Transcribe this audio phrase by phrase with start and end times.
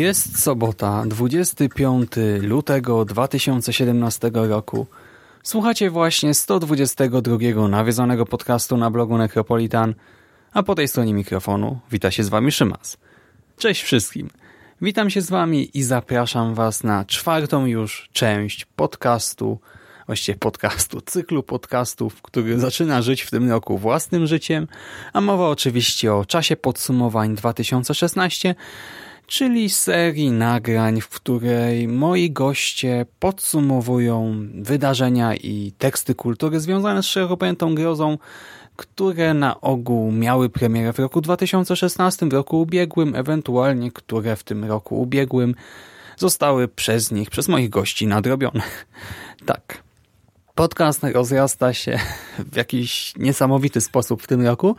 [0.00, 4.86] Jest sobota, 25 lutego 2017 roku.
[5.42, 9.94] Słuchacie właśnie 122 nawiedzonego podcastu na blogu Necropolitan,
[10.52, 12.96] a po tej stronie mikrofonu wita się z wami Szymas.
[13.58, 14.30] Cześć wszystkim.
[14.82, 19.58] Witam się z wami i zapraszam was na czwartą już część podcastu,
[20.06, 24.68] właściwie podcastu, cyklu podcastów, który zaczyna żyć w tym roku własnym życiem,
[25.12, 28.54] a mowa oczywiście o czasie podsumowań 2016,
[29.30, 37.36] czyli serii nagrań, w której moi goście podsumowują wydarzenia i teksty kultury związane z szeroko
[37.36, 38.18] pojętą grozą,
[38.76, 44.64] które na ogół miały premierę w roku 2016, w roku ubiegłym, ewentualnie które w tym
[44.64, 45.54] roku ubiegłym
[46.16, 48.62] zostały przez nich, przez moich gości nadrobione.
[49.46, 49.89] Tak.
[50.60, 51.98] Podcast rozrasta się
[52.52, 54.76] w jakiś niesamowity sposób w tym roku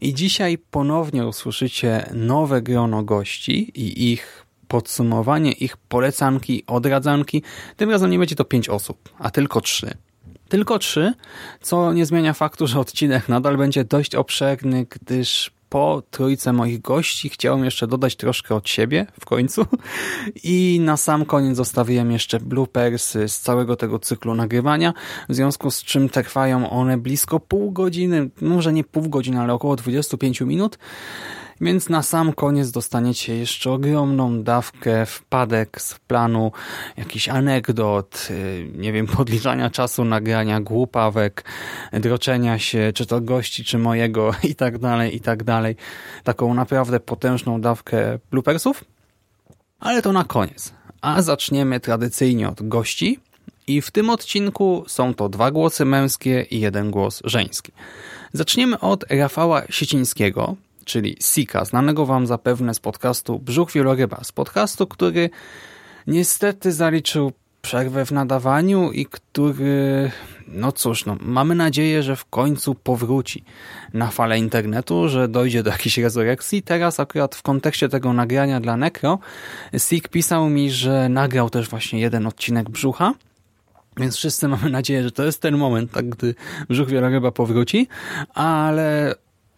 [0.00, 7.42] i dzisiaj ponownie usłyszycie nowe grono gości i ich podsumowanie, ich polecanki, odradzanki.
[7.76, 9.94] Tym razem nie będzie to pięć osób, a tylko trzy.
[10.48, 11.14] Tylko trzy,
[11.60, 17.28] co nie zmienia faktu, że odcinek nadal będzie dość obszerny, gdyż po trójce moich gości
[17.28, 19.66] chciałem jeszcze dodać troszkę od siebie w końcu
[20.44, 24.94] i na sam koniec zostawiłem jeszcze bloopersy z całego tego cyklu nagrywania,
[25.28, 29.76] w związku z czym trwają one blisko pół godziny, może nie pół godziny, ale około
[29.76, 30.78] 25 minut.
[31.60, 36.52] Więc na sam koniec dostaniecie jeszcze ogromną dawkę wpadek z planu,
[36.96, 41.44] jakichś anegdot, y, nie wiem, podliczania czasu nagrania, głupawek,
[41.92, 45.76] droczenia się, czy to gości, czy mojego i tak dalej, i tak dalej.
[46.24, 48.84] Taką naprawdę potężną dawkę bloopersów.
[49.80, 50.72] Ale to na koniec.
[51.00, 53.18] A zaczniemy tradycyjnie od gości.
[53.66, 57.72] I w tym odcinku są to dwa głosy męskie i jeden głos żeński.
[58.32, 64.86] Zaczniemy od Rafała Siecińskiego, czyli Sika, znanego wam zapewne z podcastu Brzuch Wieloryba, z podcastu,
[64.86, 65.30] który
[66.06, 67.32] niestety zaliczył
[67.64, 70.10] przerwę w nadawaniu i który,
[70.48, 73.44] no cóż, no, mamy nadzieję, że w końcu powróci
[73.94, 76.62] na falę internetu, że dojdzie do jakiejś rezurekcji.
[76.62, 79.18] Teraz akurat w kontekście tego nagrania dla Necro,
[79.78, 83.14] Sik pisał mi, że nagrał też właśnie jeden odcinek Brzucha,
[83.96, 86.34] więc wszyscy mamy nadzieję, że to jest ten moment, tak, gdy
[86.68, 87.88] Brzuch Wieloryba powróci,
[88.34, 89.14] ale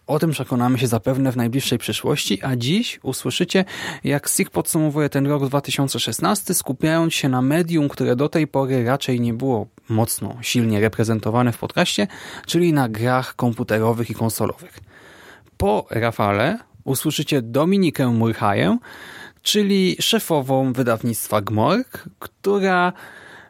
[0.07, 3.65] o tym przekonamy się zapewne w najbliższej przyszłości, a dziś usłyszycie,
[4.05, 9.21] jak SIG podsumowuje ten rok 2016, skupiając się na medium, które do tej pory raczej
[9.21, 12.07] nie było mocno, silnie reprezentowane w podcaście,
[12.47, 14.79] czyli na grach komputerowych i konsolowych.
[15.57, 18.79] Po Rafale usłyszycie Dominikę Murchaję,
[19.43, 22.93] czyli szefową wydawnictwa Gmorg, która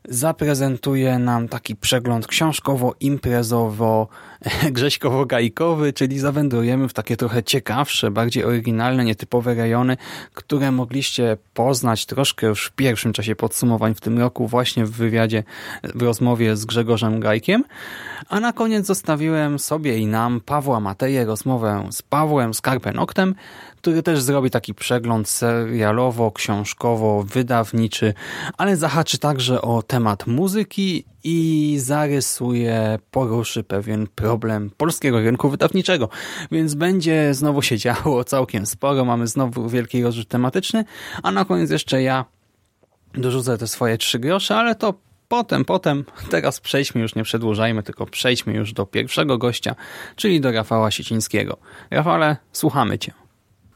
[0.09, 4.07] zaprezentuje nam taki przegląd książkowo-imprezowo
[4.77, 9.97] grześkowo-gajkowy, czyli zawędrujemy w takie trochę ciekawsze, bardziej oryginalne, nietypowe rejony,
[10.35, 15.45] które mogliście poznać troszkę już w pierwszym czasie podsumowań w tym roku właśnie w wywiadzie,
[15.95, 17.65] w rozmowie z Grzegorzem Gajkiem.
[18.29, 23.35] A na koniec zostawiłem sobie i nam Pawła Mateję rozmowę z Pawłem Skarpenoktem,
[23.87, 28.15] który też zrobi taki przegląd serialowo, książkowo, wydawniczy,
[28.59, 36.09] ale zahaczy także o temat muzyki i zarysuje, poruszy pewien problem polskiego rynku wydawniczego.
[36.51, 40.85] Więc będzie znowu się działo całkiem sporo, mamy znowu wielki rozrzut tematyczny,
[41.23, 42.25] a na koniec jeszcze ja
[43.15, 44.95] dorzucę te swoje trzy grosze, ale to
[45.29, 46.05] potem, potem.
[46.31, 49.75] Teraz przejdźmy już, nie przedłużajmy, tylko przejdźmy już do pierwszego gościa,
[50.17, 51.57] czyli do Rafała Siecińskiego.
[51.91, 53.26] Rafale, słuchamy Cię.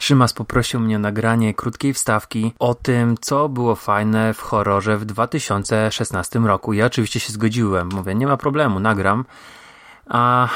[0.00, 5.04] Szymas poprosił mnie o nagranie krótkiej wstawki o tym, co było fajne w horrorze w
[5.04, 6.72] 2016 roku.
[6.72, 7.88] Ja oczywiście się zgodziłem.
[7.94, 9.24] Mówię, nie ma problemu, nagram.
[10.06, 10.48] A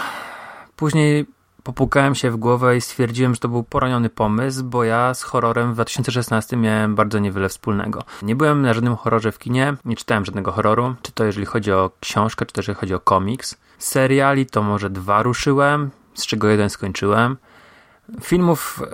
[0.76, 1.26] później
[1.62, 5.70] popukałem się w głowę i stwierdziłem, że to był poroniony pomysł, bo ja z horrorem
[5.70, 8.02] w 2016 miałem bardzo niewiele wspólnego.
[8.22, 11.72] Nie byłem na żadnym horrorze w kinie, nie czytałem żadnego horroru, czy to jeżeli chodzi
[11.72, 13.56] o książkę, czy też jeżeli chodzi o komiks.
[13.78, 17.36] Seriali to może dwa ruszyłem, z czego jeden skończyłem.
[18.22, 18.86] Filmów e,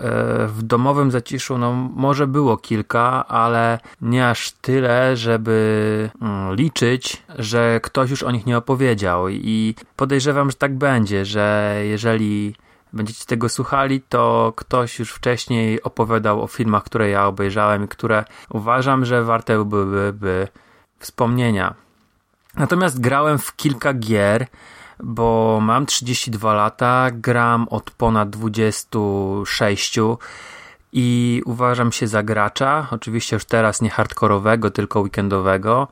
[0.47, 7.81] w domowym zaciszu, no może było kilka, ale nie aż tyle, żeby mm, liczyć, że
[7.83, 9.29] ktoś już o nich nie opowiedział.
[9.29, 12.55] I podejrzewam, że tak będzie, że jeżeli
[12.93, 18.25] będziecie tego słuchali, to ktoś już wcześniej opowiadał o filmach, które ja obejrzałem i które
[18.51, 20.49] uważam, że warte byłyby
[20.99, 21.75] wspomnienia.
[22.57, 24.47] Natomiast grałem w kilka gier,
[25.03, 29.99] bo mam 32 lata, gram od ponad 26
[30.93, 35.89] i uważam się za gracza, oczywiście już teraz nie hardkorowego, tylko weekendowego,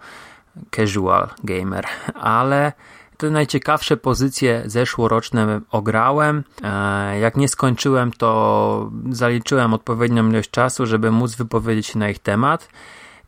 [0.70, 2.72] casual gamer, ale
[3.18, 6.44] te najciekawsze pozycje zeszłoroczne ograłem.
[6.62, 12.18] E, jak nie skończyłem, to zaliczyłem odpowiednią ilość czasu, żeby móc wypowiedzieć się na ich
[12.18, 12.68] temat.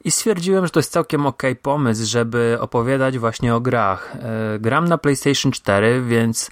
[0.04, 4.16] I stwierdziłem, że to jest całkiem ok pomysł, żeby opowiadać właśnie o grach.
[4.16, 6.50] E, gram na PlayStation 4, więc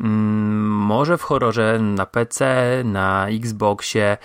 [0.00, 4.16] mm, może w horrorze na PC, na Xboxie,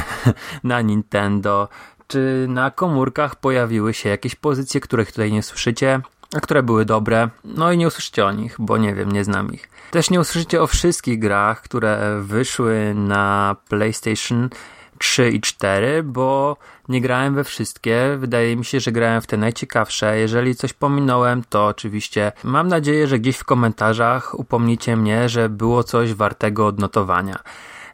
[0.64, 1.68] na Nintendo
[2.06, 6.00] czy na komórkach pojawiły się jakieś pozycje, których tutaj nie słyszycie,
[6.36, 7.28] a które były dobre.
[7.44, 9.70] No i nie usłyszycie o nich, bo nie wiem, nie znam ich.
[9.90, 14.48] Też nie usłyszycie o wszystkich grach, które wyszły na PlayStation
[15.04, 16.56] 3 i 4, bo
[16.88, 18.16] nie grałem we wszystkie.
[18.18, 20.18] Wydaje mi się, że grałem w te najciekawsze.
[20.18, 25.84] Jeżeli coś pominąłem, to oczywiście mam nadzieję, że gdzieś w komentarzach upomnicie mnie, że było
[25.84, 27.38] coś wartego odnotowania.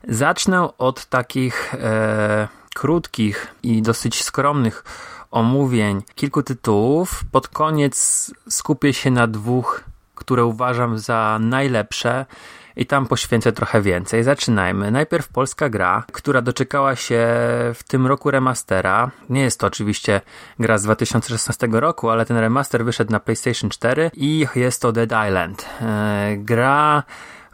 [0.08, 4.84] Zacznę od takich e, krótkich i dosyć skromnych
[5.30, 7.24] omówień kilku tytułów.
[7.32, 9.84] Pod koniec skupię się na dwóch,
[10.14, 12.26] które uważam za najlepsze
[12.76, 14.24] i tam poświęcę trochę więcej.
[14.24, 14.90] Zaczynajmy.
[14.90, 17.26] Najpierw polska gra, która doczekała się
[17.74, 19.10] w tym roku remastera.
[19.28, 20.20] Nie jest to oczywiście
[20.58, 25.28] gra z 2016 roku, ale ten remaster wyszedł na PlayStation 4 i jest to Dead
[25.28, 25.66] Island.
[25.80, 27.02] E, gra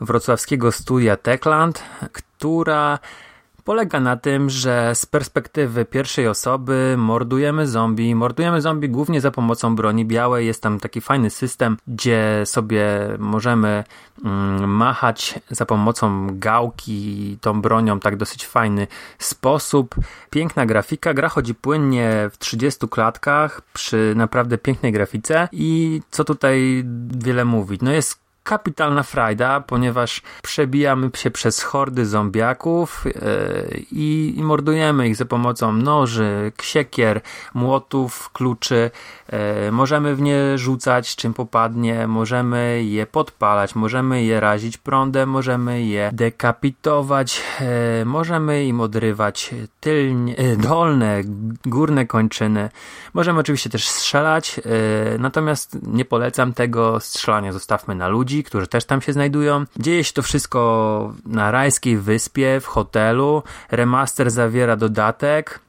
[0.01, 2.99] wrocławskiego studia Techland, która
[3.67, 8.15] polega na tym, że z perspektywy pierwszej osoby mordujemy zombie.
[8.15, 10.47] Mordujemy zombie głównie za pomocą broni białej.
[10.47, 12.87] Jest tam taki fajny system, gdzie sobie
[13.19, 13.85] możemy
[14.25, 18.87] mm, machać za pomocą gałki tą bronią, tak dosyć fajny
[19.19, 19.95] sposób.
[20.31, 26.85] Piękna grafika, gra chodzi płynnie w 30 klatkach przy naprawdę pięknej grafice i co tutaj
[27.09, 27.81] wiele mówić.
[27.83, 33.13] No jest kapitalna frajda, ponieważ przebijamy się przez hordy zombiaków yy,
[33.93, 37.21] i, mordujemy ich za pomocą noży, ksiekier,
[37.55, 38.91] młotów, kluczy.
[39.65, 45.83] Yy, możemy w nie rzucać czym popadnie, możemy je podpalać, możemy je razić prądem, możemy
[45.83, 51.23] je dekapitować, yy, możemy im odrywać tylnie, dolne,
[51.67, 52.69] górne kończyny.
[53.15, 54.61] Możemy oczywiście też strzelać,
[55.19, 59.65] natomiast nie polecam tego strzelania, zostawmy na ludzi, którzy też tam się znajdują.
[59.79, 63.43] Dzieje się to wszystko na rajskiej wyspie, w hotelu.
[63.71, 65.61] Remaster zawiera dodatek,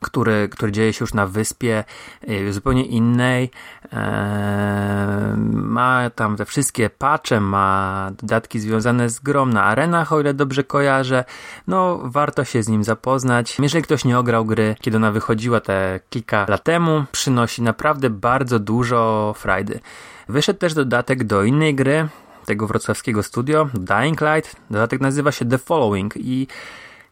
[0.00, 1.84] który, który dzieje się już na wyspie
[2.28, 3.50] y, zupełnie innej.
[3.92, 10.34] Eee, ma tam te wszystkie patche, ma dodatki związane z grom na arenach, o ile
[10.34, 11.24] dobrze kojarzę.
[11.66, 13.56] No, warto się z nim zapoznać.
[13.58, 18.58] Jeżeli ktoś nie ograł gry, kiedy ona wychodziła te kilka lat temu, przynosi naprawdę bardzo
[18.58, 19.80] dużo frajdy.
[20.28, 22.08] Wyszedł też dodatek do innej gry,
[22.46, 24.56] tego wrocławskiego studio, Dying Light.
[24.70, 26.46] Dodatek nazywa się The Following i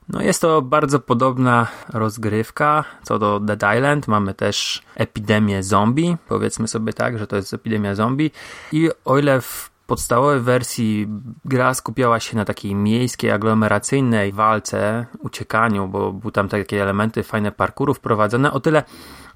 [0.09, 4.09] no jest to bardzo podobna rozgrywka co do Dead Island.
[4.09, 8.31] Mamy też epidemię zombie, powiedzmy sobie tak, że to jest epidemia zombie.
[8.73, 11.09] I o ile w podstawowej wersji
[11.45, 17.53] gra skupiała się na takiej miejskiej, aglomeracyjnej walce, uciekaniu, bo były tam takie elementy fajne
[17.53, 18.83] parkouru wprowadzone, o tyle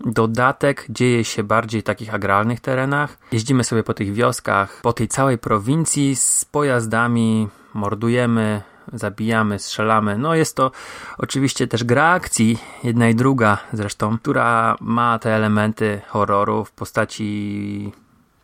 [0.00, 3.18] dodatek dzieje się bardziej w takich agralnych terenach.
[3.32, 10.18] Jeździmy sobie po tych wioskach, po tej całej prowincji z pojazdami, mordujemy, zabijamy, strzelamy.
[10.18, 10.70] No jest to
[11.18, 17.92] oczywiście też gra akcji, jedna i druga zresztą, która ma te elementy horroru w postaci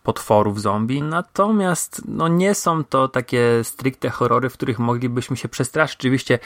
[0.03, 5.97] potworów zombie, natomiast no nie są to takie stricte horrory, w których moglibyśmy się przestraszyć.
[5.99, 6.39] Oczywiście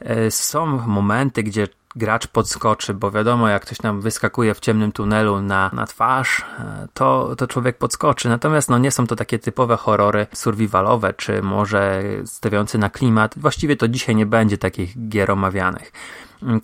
[0.00, 5.42] e, są momenty, gdzie gracz podskoczy, bo wiadomo, jak ktoś nam wyskakuje w ciemnym tunelu
[5.42, 8.28] na, na twarz, e, to, to człowiek podskoczy.
[8.28, 13.34] Natomiast no, nie są to takie typowe horrory survivalowe, czy może stawiające na klimat.
[13.36, 15.92] Właściwie to dzisiaj nie będzie takich gier omawianych.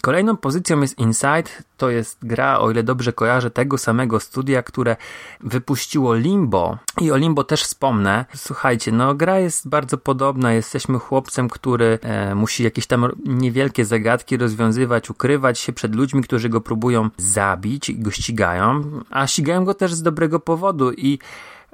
[0.03, 1.51] Kolejną pozycją jest Inside.
[1.77, 4.97] To jest gra, o ile dobrze kojarzę, tego samego studia, które
[5.41, 6.79] wypuściło Limbo.
[7.01, 8.25] I o Limbo też wspomnę.
[8.37, 10.53] Słuchajcie, no gra jest bardzo podobna.
[10.53, 16.49] Jesteśmy chłopcem, który e, musi jakieś tam niewielkie zagadki rozwiązywać, ukrywać się przed ludźmi, którzy
[16.49, 18.83] go próbują zabić i go ścigają.
[19.11, 21.19] A ścigają go też z dobrego powodu i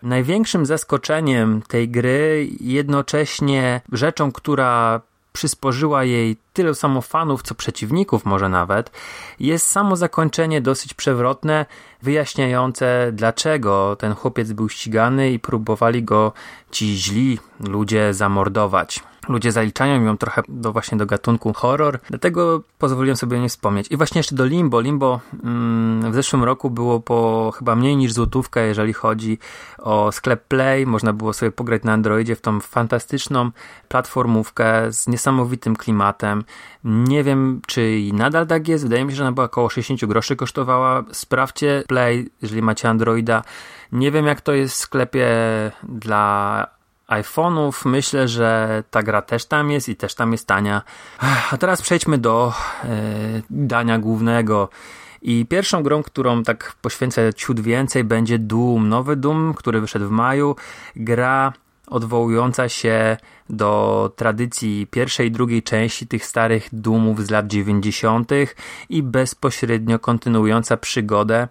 [0.02, 5.00] Największym zaskoczeniem tej gry, jednocześnie rzeczą, która
[5.36, 8.90] przysporzyła jej tyle samo fanów, co przeciwników może nawet,
[9.40, 11.66] jest samo zakończenie dosyć przewrotne,
[12.02, 16.32] wyjaśniające dlaczego ten chłopiec był ścigany i próbowali go
[16.70, 23.16] ci źli ludzie zamordować ludzie zaliczają ją trochę do właśnie do gatunku horror, dlatego pozwoliłem
[23.16, 23.86] sobie o niej wspomnieć.
[23.90, 24.80] I właśnie jeszcze do Limbo.
[24.80, 29.38] Limbo mm, w zeszłym roku było po chyba mniej niż złotówkę, jeżeli chodzi
[29.78, 30.86] o sklep Play.
[30.86, 33.50] Można było sobie pograć na Androidzie w tą fantastyczną
[33.88, 36.44] platformówkę z niesamowitym klimatem.
[36.84, 38.84] Nie wiem, czy nadal tak jest.
[38.84, 41.04] Wydaje mi się, że ona była około 60 groszy kosztowała.
[41.12, 43.42] Sprawdźcie Play, jeżeli macie Androida.
[43.92, 45.28] Nie wiem, jak to jest w sklepie
[45.82, 46.75] dla
[47.08, 47.88] iPhone'ów.
[47.88, 50.82] Myślę, że ta gra też tam jest i też tam jest tania.
[51.50, 52.52] A teraz przejdźmy do
[52.84, 52.88] e,
[53.50, 54.68] dania głównego.
[55.22, 58.88] I pierwszą grą, którą tak poświęcę ciut więcej, będzie Doom.
[58.88, 60.56] Nowy Doom, który wyszedł w maju.
[60.96, 61.52] Gra
[61.86, 63.16] odwołująca się
[63.50, 68.30] do tradycji pierwszej i drugiej części tych starych Doomów z lat 90.
[68.88, 71.48] i bezpośrednio kontynuująca przygodę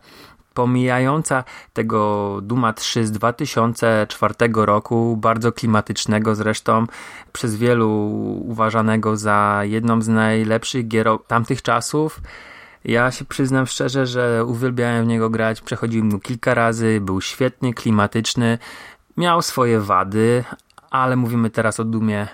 [0.55, 1.43] pomijająca
[1.73, 6.85] tego Duma 3 z 2004 roku, bardzo klimatycznego zresztą,
[7.33, 7.89] przez wielu
[8.45, 12.21] uważanego za jedną z najlepszych gier tamtych czasów.
[12.85, 17.73] Ja się przyznam szczerze, że uwielbiałem w niego grać, przechodziłem go kilka razy, był świetny,
[17.73, 18.57] klimatyczny,
[19.17, 20.43] miał swoje wady,
[20.89, 22.27] ale mówimy teraz o Dumie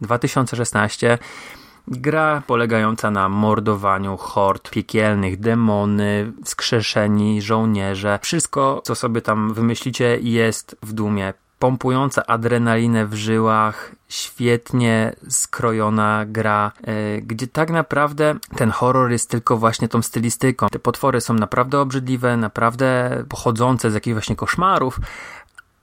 [0.00, 1.18] 2016.
[1.88, 8.18] Gra polegająca na mordowaniu hord piekielnych, demony, wskrzeszeni żołnierze.
[8.22, 16.72] Wszystko, co sobie tam wymyślicie, jest w dumie pompująca adrenalinę w żyłach, świetnie skrojona gra,
[16.86, 20.66] yy, gdzie tak naprawdę ten horror jest tylko właśnie tą stylistyką.
[20.68, 25.00] Te potwory są naprawdę obrzydliwe, naprawdę pochodzące z jakichś właśnie koszmarów,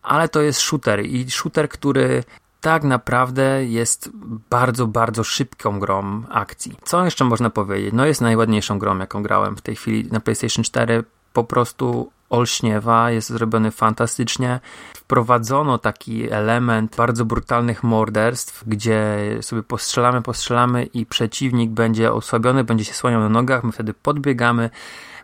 [0.03, 2.23] ale to jest shooter i shooter, który
[2.63, 4.09] tak naprawdę jest
[4.49, 6.77] bardzo, bardzo szybką grą akcji.
[6.83, 7.93] Co jeszcze można powiedzieć?
[7.93, 11.03] No jest najładniejszą grą, jaką grałem w tej chwili na PlayStation 4.
[11.33, 14.59] Po prostu olśniewa, jest zrobiony fantastycznie.
[14.95, 22.85] Wprowadzono taki element bardzo brutalnych morderstw, gdzie sobie postrzelamy, postrzelamy i przeciwnik będzie osłabiony, będzie
[22.85, 24.69] się słaniał na nogach, my wtedy podbiegamy,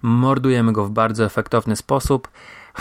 [0.01, 2.27] mordujemy go w bardzo efektowny sposób.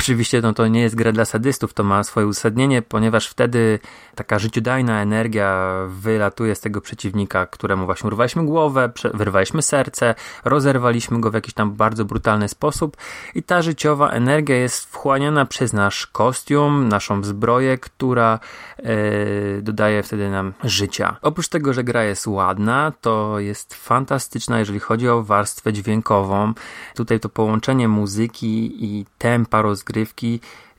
[0.01, 3.79] Oczywiście no, to nie jest gra dla sadystów, to ma swoje uzasadnienie, ponieważ wtedy
[4.15, 10.15] taka życiodajna energia wylatuje z tego przeciwnika, któremu właśnie urwaliśmy głowę, wyrwaliśmy serce,
[10.45, 12.97] rozerwaliśmy go w jakiś tam bardzo brutalny sposób
[13.35, 18.39] i ta życiowa energia jest wchłaniana przez nasz kostium, naszą zbroję, która
[18.79, 21.17] yy, dodaje wtedy nam życia.
[21.23, 26.53] Oprócz tego, że gra jest ładna, to jest fantastyczna, jeżeli chodzi o warstwę dźwiękową.
[26.95, 29.88] Tutaj to połączenie muzyki i tempa rozgrywki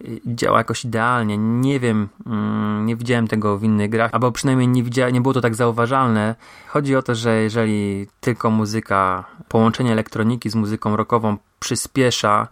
[0.02, 1.38] y, działa jakoś idealnie.
[1.38, 5.42] Nie wiem, mm, nie widziałem tego w innych grach, albo przynajmniej nie, nie było to
[5.42, 6.36] tak zauważalne.
[6.68, 12.48] Chodzi o to, że jeżeli tylko muzyka, połączenie elektroniki z muzyką rockową przyspiesza,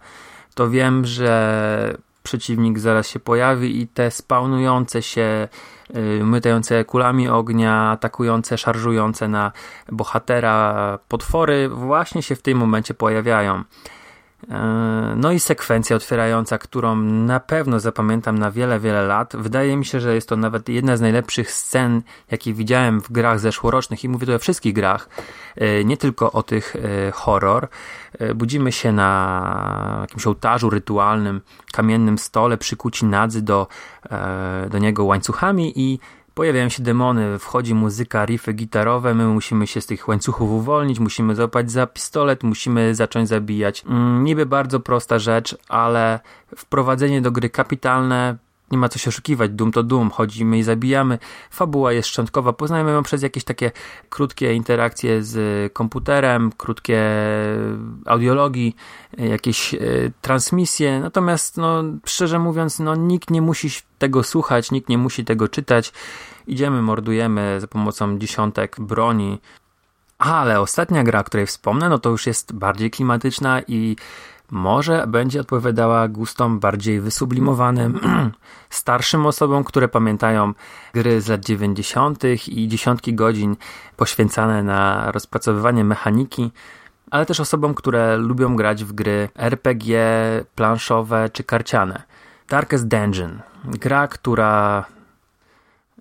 [0.54, 5.48] to wiem, że przeciwnik zaraz się pojawi i te spawnujące się,
[5.96, 9.52] y, mytające kulami ognia, atakujące, szarżujące na
[9.92, 13.64] bohatera potwory właśnie się w tym momencie pojawiają.
[14.50, 19.36] E, no i sekwencja otwierająca, którą na pewno zapamiętam na wiele, wiele lat.
[19.36, 23.40] Wydaje mi się, że jest to nawet jedna z najlepszych scen, jakie widziałem w grach
[23.40, 25.08] zeszłorocznych i mówię tu o wszystkich grach,
[25.56, 27.68] e, nie tylko o tych e, horror.
[28.34, 31.40] Budzimy się na jakimś ołtarzu rytualnym,
[31.72, 33.66] kamiennym stole, przykuci nadzy do,
[34.70, 35.98] do niego łańcuchami i
[36.38, 41.34] Pojawiają się demony, wchodzi muzyka, riffy gitarowe, my musimy się z tych łańcuchów uwolnić, musimy
[41.34, 43.84] złapać za pistolet, musimy zacząć zabijać.
[43.88, 46.20] Mm, niby bardzo prosta rzecz, ale
[46.56, 48.36] wprowadzenie do gry kapitalne,
[48.70, 51.18] nie ma co się oszukiwać, dum to dum, chodzimy i zabijamy.
[51.50, 53.70] Fabuła jest szczątkowa, poznajemy ją przez jakieś takie
[54.08, 57.02] krótkie interakcje z komputerem, krótkie
[58.06, 58.76] audiologii,
[59.18, 59.78] jakieś e,
[60.20, 65.48] transmisje, natomiast no, szczerze mówiąc, no, nikt nie musi tego słuchać, nikt nie musi tego
[65.48, 65.92] czytać.
[66.46, 69.38] Idziemy, mordujemy za pomocą dziesiątek broni,
[70.18, 73.96] ale ostatnia gra, o której wspomnę, no to już jest bardziej klimatyczna i
[74.50, 78.00] może będzie odpowiadała gustom bardziej wysublimowanym,
[78.70, 80.52] starszym osobom, które pamiętają
[80.94, 82.24] gry z lat 90.
[82.48, 83.56] i dziesiątki godzin
[83.96, 86.50] poświęcane na rozpracowywanie mechaniki,
[87.10, 89.98] ale też osobom, które lubią grać w gry RPG,
[90.54, 92.02] planszowe czy karciane.
[92.48, 93.40] Darkest Dungeon.
[93.64, 94.84] Gra, która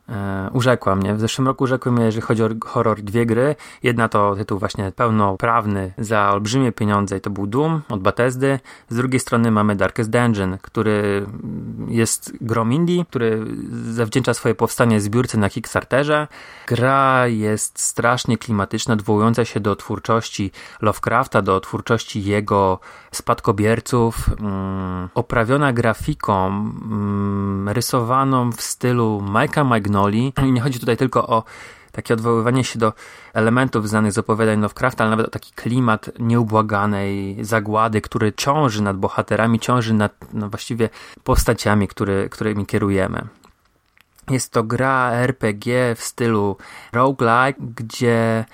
[0.09, 1.15] e, urzekła mnie.
[1.15, 3.55] W zeszłym roku urzekły mnie, jeżeli chodzi o horror, dwie gry.
[3.83, 8.59] Jedna to tytuł właśnie pełnoprawny za olbrzymie pieniądze i to był Doom od Bethesdy.
[8.89, 11.25] Z drugiej strony mamy Darkest Dungeon, który
[11.87, 13.45] jest grom indie, który
[13.91, 16.27] zawdzięcza swoje powstanie zbiórce na Kickstarterze.
[16.67, 22.79] Gra jest strasznie klimatyczna, odwołująca się do twórczości Lovecrafta, do twórczości jego
[23.17, 30.33] spadkobierców, mm, oprawiona grafiką, mm, rysowaną w stylu Mike'a Magnoli.
[30.47, 31.43] I nie chodzi tutaj tylko o
[31.91, 32.93] takie odwoływanie się do
[33.33, 38.97] elementów znanych z opowiadań Lovecrafta, ale nawet o taki klimat nieubłaganej zagłady, który ciąży nad
[38.97, 40.89] bohaterami, ciąży nad no właściwie
[41.23, 43.27] postaciami, który, którymi kierujemy.
[44.29, 46.57] Jest to gra RPG w stylu
[46.93, 48.45] roguelike, gdzie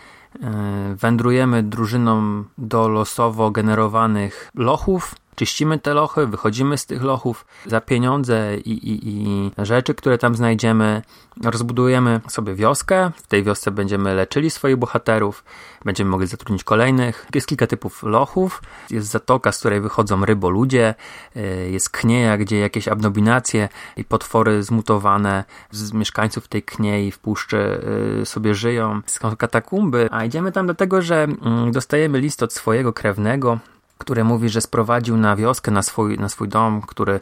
[0.96, 8.58] wędrujemy drużyną do losowo generowanych lochów, czyścimy te lochy, wychodzimy z tych lochów za pieniądze
[8.58, 11.02] i, i, i rzeczy, które tam znajdziemy.
[11.44, 13.12] Rozbudujemy sobie wioskę.
[13.16, 15.44] W tej wiosce będziemy leczyli swoich bohaterów,
[15.86, 17.28] będziemy mogli zatrudnić kolejnych.
[17.36, 18.62] Jest kilka typów lochów.
[18.90, 20.96] Jest zatoka, z której wychodzą ryboludzie.
[21.36, 27.82] Y, jest knieja, gdzie jakieś abnobinacje i potwory zmutowane z mieszkańców tej kniei w puszczy
[28.22, 29.02] y, sobie żyją.
[29.06, 33.60] Są katakumby, a idziemy tam dlatego, że mm, dostajemy list od swojego krewnego,
[33.98, 37.20] który mówi, że sprowadził na wioskę, na swój, na swój dom, który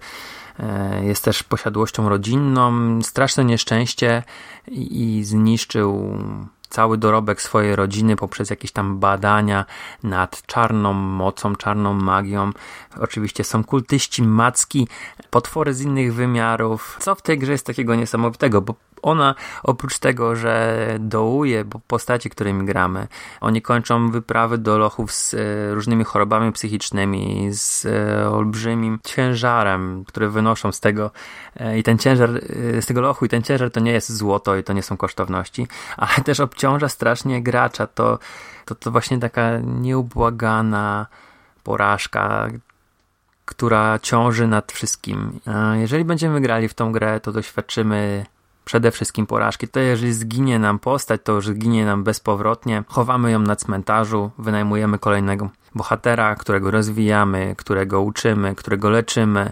[0.59, 4.23] e, jest też posiadłością rodzinną, straszne nieszczęście
[4.67, 6.17] i zniszczył
[6.71, 9.65] cały dorobek swojej rodziny poprzez jakieś tam badania
[10.03, 12.51] nad czarną mocą, czarną magią.
[12.99, 14.87] Oczywiście są kultyści macki,
[15.29, 16.97] potwory z innych wymiarów.
[16.99, 22.65] Co w tej grze jest takiego niesamowitego, bo ona oprócz tego, że dołuje postaci, którymi
[22.65, 23.07] gramy,
[23.41, 25.37] oni kończą wyprawy do lochów z e,
[25.73, 31.11] różnymi chorobami psychicznymi, z e, olbrzymim ciężarem, który wynoszą z tego
[31.55, 32.29] e, i ten ciężar,
[32.81, 35.67] z tego lochu i ten ciężar to nie jest złoto i to nie są kosztowności,
[35.97, 38.19] ale też obciąża strasznie gracza, to,
[38.65, 41.07] to, to właśnie taka nieubłagana
[41.63, 42.47] porażka,
[43.45, 45.39] która ciąży nad wszystkim.
[45.79, 48.25] Jeżeli będziemy grali w tą grę, to doświadczymy
[48.71, 49.67] przede wszystkim porażki.
[49.67, 52.83] To jeżeli zginie nam postać, to już zginie nam bezpowrotnie.
[52.87, 59.51] Chowamy ją na cmentarzu, wynajmujemy kolejnego bohatera, którego rozwijamy, którego uczymy, którego leczymy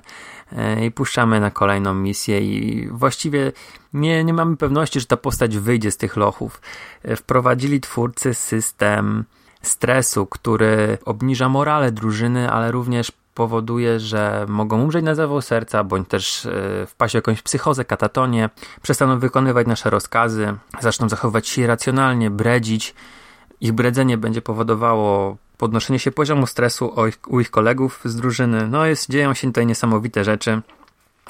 [0.52, 3.52] e, i puszczamy na kolejną misję i właściwie
[3.94, 6.62] nie, nie mamy pewności, że ta postać wyjdzie z tych lochów.
[7.04, 9.26] E, wprowadzili twórcy system
[9.62, 16.08] stresu, który obniża morale drużyny, ale również powoduje, że mogą umrzeć na zawał serca, bądź
[16.08, 18.50] też e, wpaść w jakąś psychozę, katatonię,
[18.82, 22.96] przestaną wykonywać nasze rozkazy, zaczną zachowywać się irracjonalnie, bredzić.
[23.62, 26.96] Ich bredzenie będzie powodowało podnoszenie się poziomu stresu
[27.28, 28.68] u ich kolegów z drużyny.
[28.68, 30.62] No jest, dzieją się tutaj niesamowite rzeczy.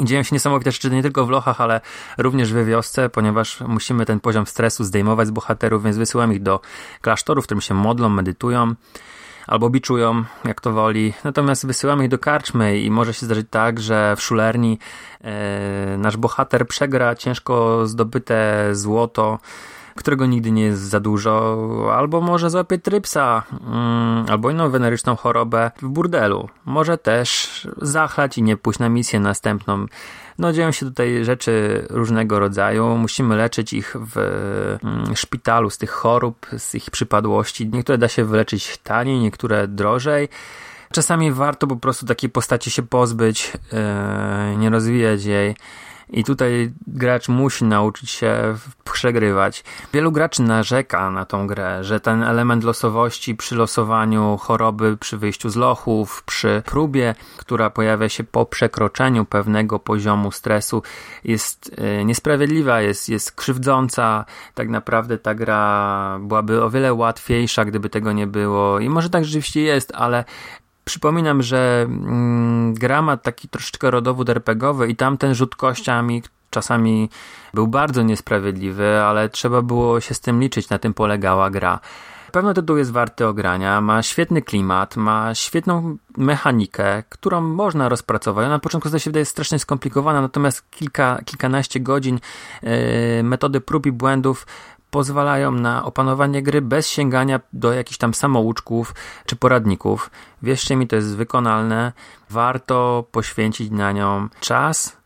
[0.02, 1.82] Dzieją się niesamowite rzeczy nie tylko w lochach, ale
[2.18, 6.60] również we wiosce, ponieważ musimy ten poziom stresu zdejmować z bohaterów, więc wysyłam ich do
[7.02, 8.76] klasztorów, w którym się modlą, medytują
[9.50, 11.14] albo biczują, jak to woli.
[11.24, 14.80] Natomiast wysyłamy ich do karczmy i może się zdarzyć tak, że w szulerni
[15.22, 19.40] e, nasz bohater przegra ciężko zdobyte złoto,
[19.96, 25.72] którego nigdy nie jest za dużo, albo może złapie trypsa, mm, albo inną weneryczną chorobę
[25.82, 26.50] w burdelu.
[26.66, 29.86] Może też zachlać i nie pójść na misję następną.
[30.40, 32.98] No dzieją się tutaj rzeczy różnego rodzaju.
[32.98, 34.18] Musimy leczyć ich w
[34.84, 37.68] mm, szpitalu z tych chorób, z ich przypadłości.
[37.68, 40.30] Niektóre da się wyleczyć taniej, niektóre drożej.
[40.92, 43.54] Czasami warto po prostu takiej postaci się pozbyć,
[44.52, 45.56] yy, nie rozwijać jej.
[46.10, 49.64] I tutaj gracz musi nauczyć się przegrywać.
[49.94, 55.50] Wielu graczy narzeka na tą grę, że ten element losowości przy losowaniu choroby, przy wyjściu
[55.50, 60.84] z lochów, przy próbie, która pojawia się po przekroczeniu pewnego poziomu stresu,
[61.24, 64.26] jest e, niesprawiedliwa, jest, jest krzywdząca.
[64.54, 68.80] Tak naprawdę ta gra byłaby o wiele łatwiejsza, gdyby tego nie było.
[68.80, 70.24] I może tak rzeczywiście jest, ale
[70.90, 77.10] Przypominam, że mm, gra ma taki troszeczkę rodowód RPGowy i tam ten rzut kościami czasami
[77.54, 81.80] był bardzo niesprawiedliwy, ale trzeba było się z tym liczyć, na tym polegała gra.
[82.32, 88.50] Pewno tytuł jest warty ogrania, ma świetny klimat, ma świetną mechanikę, którą można rozpracować.
[88.50, 92.20] Na początku zdaje się wydaje strasznie skomplikowana, natomiast kilka, kilkanaście godzin
[92.64, 92.70] yy,
[93.24, 94.46] metody prób i błędów
[94.92, 100.12] pozwalają na opanowanie gry bez sięgania do jakichś tam samouczków czy poradników.
[100.44, 101.94] Wierzcie mi, to jest wykonalne.
[102.30, 104.98] Warto poświęcić na nią czas.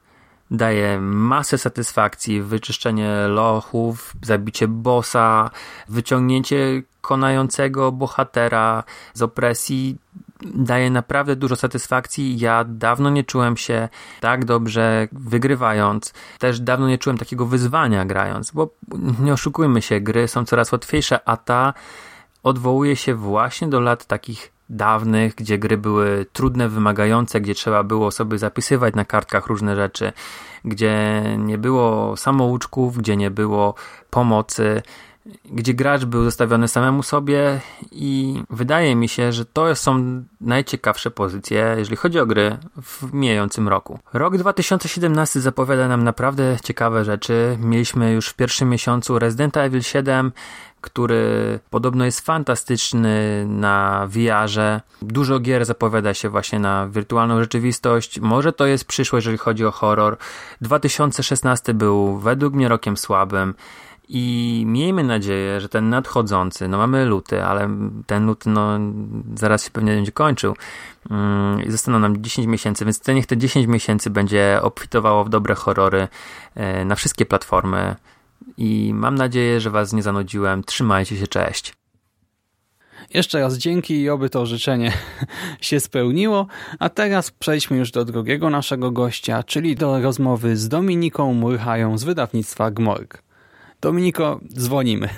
[0.52, 5.50] Daje masę satysfakcji, wyczyszczenie lochów, zabicie bossa,
[5.89, 9.98] wyciągnięcie konającego bohatera z opresji
[10.45, 12.39] daje naprawdę dużo satysfakcji.
[12.39, 16.13] Ja dawno nie czułem się tak dobrze wygrywając.
[16.39, 18.69] Też dawno nie czułem takiego wyzwania grając, bo
[19.19, 21.73] nie oszukujmy się, gry są coraz łatwiejsze, a ta
[22.43, 28.12] odwołuje się właśnie do lat takich dawnych, gdzie gry były trudne, wymagające, gdzie trzeba było
[28.12, 30.13] sobie zapisywać na kartkach różne rzeczy,
[30.65, 33.75] gdzie nie było samouczków, gdzie nie było
[34.10, 34.82] pomocy,
[35.45, 41.75] gdzie gracz był zostawiony samemu sobie i wydaje mi się, że to są najciekawsze pozycje,
[41.77, 43.99] jeżeli chodzi o gry w mijającym roku.
[44.13, 47.57] Rok 2017 zapowiada nam naprawdę ciekawe rzeczy.
[47.59, 50.31] Mieliśmy już w pierwszym miesiącu Resident Evil 7,
[50.81, 54.81] który podobno jest fantastyczny na VR-ze.
[55.01, 58.19] Dużo gier zapowiada się właśnie na wirtualną rzeczywistość.
[58.19, 60.17] Może to jest przyszłość, jeżeli chodzi o horror.
[60.62, 63.53] 2016 był według mnie rokiem słabym.
[64.15, 67.69] I miejmy nadzieję, że ten nadchodzący, no mamy luty, ale
[68.06, 68.80] ten luty no,
[69.36, 70.56] zaraz się pewnie będzie kończył.
[71.12, 76.08] Mm, zostaną nam 10 miesięcy, więc niech te 10 miesięcy będzie obfitowało w dobre horrory
[76.56, 77.95] e, na wszystkie platformy.
[78.58, 80.63] I mam nadzieję, że Was nie zanudziłem.
[80.63, 81.73] Trzymajcie się, cześć.
[83.13, 84.93] Jeszcze raz dzięki i oby to życzenie
[85.62, 86.47] się spełniło.
[86.80, 92.04] A teraz przejdźmy już do drugiego naszego gościa, czyli do rozmowy z Dominiką Murchają z
[92.04, 93.23] wydawnictwa Gmorg.
[93.84, 95.10] Dominiko, dzwonimy.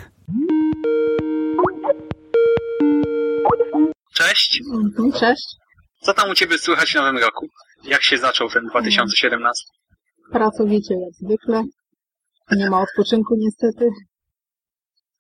[4.14, 4.62] Cześć.
[4.74, 5.56] Mhm, cześć.
[6.02, 7.48] Co tam u Ciebie słychać w nowym roku?
[7.84, 9.64] Jak się zaczął ten 2017?
[10.32, 11.64] Pracowicie jak zwykle.
[12.52, 13.90] Nie ma odpoczynku niestety.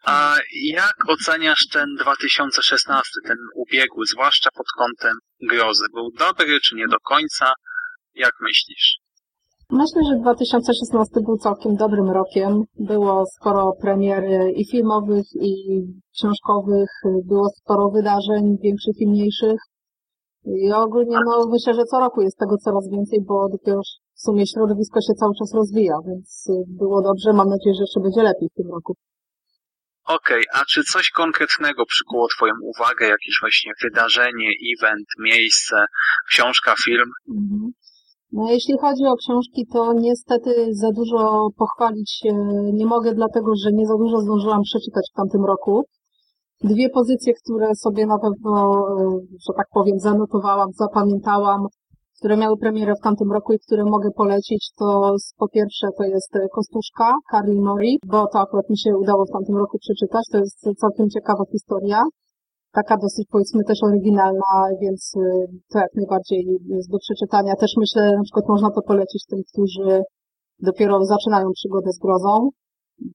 [0.05, 5.85] A jak oceniasz ten 2016, ten ubiegły, zwłaszcza pod kątem grozy?
[5.93, 7.53] Był dobry czy nie do końca?
[8.15, 9.04] Jak myślisz?
[9.81, 12.51] Myślę, że 2016 był całkiem dobrym rokiem.
[12.79, 14.23] Było sporo premier
[14.55, 15.51] i filmowych, i
[16.17, 16.89] książkowych,
[17.31, 19.59] było sporo wydarzeń, większych i mniejszych.
[20.45, 23.81] I ogólnie no, myślę, że co roku jest tego coraz więcej, bo dopiero
[24.17, 27.33] w sumie środowisko się cały czas rozwija, więc było dobrze.
[27.33, 28.95] Mam nadzieję, że jeszcze będzie lepiej w tym roku.
[30.05, 33.05] Okej, okay, a czy coś konkretnego przykuło Twoją uwagę?
[33.07, 35.85] Jakieś właśnie wydarzenie, event, miejsce,
[36.29, 37.09] książka, film?
[37.29, 37.71] Mhm.
[38.37, 42.21] No, jeśli chodzi o książki, to niestety za dużo pochwalić
[42.73, 45.83] nie mogę, dlatego że nie za dużo zdążyłam przeczytać w tamtym roku.
[46.63, 51.61] Dwie pozycje, które sobie na pewno, e, że tak powiem, zanotowałam, zapamiętałam,
[52.19, 56.31] które miały premierę w tamtym roku i które mogę polecić, to po pierwsze to jest
[56.55, 60.23] Kostuszka Carly Mori, bo to akurat mi się udało w tamtym roku przeczytać.
[60.31, 62.03] To jest całkiem ciekawa historia
[62.79, 65.21] taka dosyć powiedzmy też oryginalna, więc y,
[65.71, 66.41] to jak najbardziej
[66.75, 67.53] jest do przeczytania.
[67.55, 70.03] Też myślę, na przykład można to polecić tym, którzy
[70.59, 72.49] dopiero zaczynają przygodę z grozą,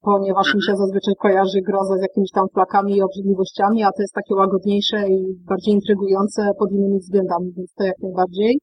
[0.01, 4.15] ponieważ mi się zazwyczaj kojarzy groza z jakimiś tam flakami i obrzydliwościami, a to jest
[4.15, 5.19] takie łagodniejsze i
[5.51, 8.61] bardziej intrygujące pod innymi względami, więc to jak najbardziej.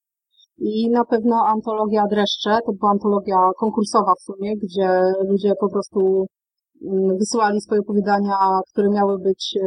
[0.58, 4.90] I na pewno antologia Dreszcze, to była antologia konkursowa w sumie, gdzie
[5.30, 6.26] ludzie po prostu
[7.20, 8.38] wysyłali swoje opowiadania,
[8.72, 9.58] które miały być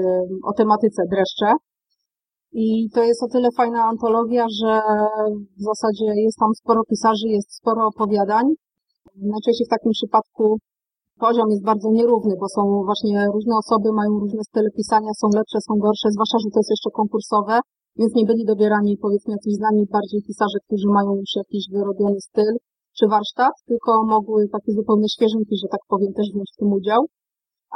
[0.45, 1.53] o tematyce dreszcze.
[2.53, 4.81] I to jest o tyle fajna antologia, że
[5.59, 8.45] w zasadzie jest tam sporo pisarzy, jest sporo opowiadań.
[9.17, 10.59] Najczęściej w takim przypadku
[11.27, 15.59] poziom jest bardzo nierówny, bo są właśnie różne osoby, mają różne style pisania, są lepsze,
[15.67, 17.57] są gorsze, zwłaszcza, że to jest jeszcze konkursowe,
[17.99, 22.55] więc nie byli dobierani powiedzmy jacyś znani bardziej pisarze, którzy mają już jakiś wyrobiony styl,
[23.01, 27.01] czy warsztat, tylko mogły takie zupełnie świeżynki, że tak powiem, też wziąć w tym udział.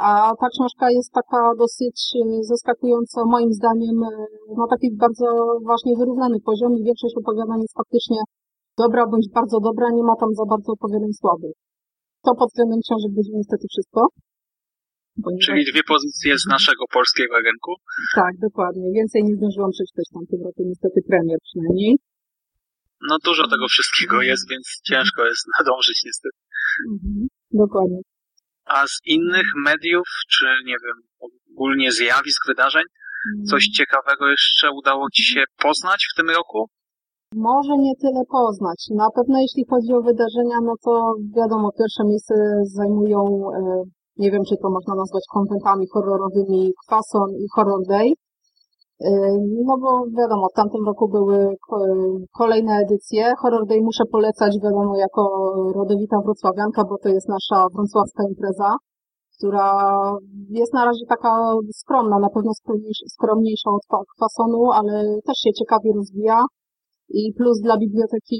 [0.07, 0.09] A
[0.41, 4.09] ta książka jest taka dosyć e, zaskakująca, moim zdaniem, e,
[4.59, 5.27] na taki bardzo
[5.69, 8.19] właśnie wyrównany poziom i większość opowiadań jest faktycznie
[8.83, 11.55] dobra bądź bardzo dobra, nie ma tam za bardzo opowiadań słabych.
[12.25, 14.01] To pod względem książek będzie niestety wszystko.
[15.45, 17.71] Czyli dwie pozycje z naszego polskiego rynku?
[18.21, 18.87] Tak, dokładnie.
[18.99, 21.91] Więcej nie zdążyłam przeczytać w tamtym roku, niestety premier przynajmniej.
[23.09, 26.37] No dużo tego wszystkiego jest, więc ciężko jest nadążyć niestety.
[26.93, 27.99] Mhm, dokładnie.
[28.65, 30.97] A z innych mediów, czy nie wiem,
[31.53, 32.83] ogólnie zjawisk, wydarzeń,
[33.49, 33.73] coś mhm.
[33.77, 36.69] ciekawego jeszcze udało Ci się poznać w tym roku?
[37.35, 38.79] Może nie tyle poznać.
[39.03, 40.91] Na pewno jeśli chodzi o wydarzenia, no to
[41.37, 43.19] wiadomo, pierwsze miejsce zajmują,
[43.59, 43.83] e,
[44.17, 48.07] nie wiem czy to można nazwać konwentami horrorowymi Kwason i Horror Day.
[49.65, 51.55] No bo wiadomo, w tamtym roku były
[52.37, 53.33] kolejne edycje.
[53.41, 55.21] Horror Day muszę polecać, wiadomo, jako
[55.75, 58.69] rodowita wrocławianka, bo to jest nasza wrocławska impreza.
[59.37, 59.69] która
[60.49, 62.51] jest na razie taka skromna, na pewno
[63.07, 64.93] skromniejsza, od kwasonu, ale
[65.27, 66.39] też się ciekawie rozwija.
[67.09, 68.39] I plus dla biblioteki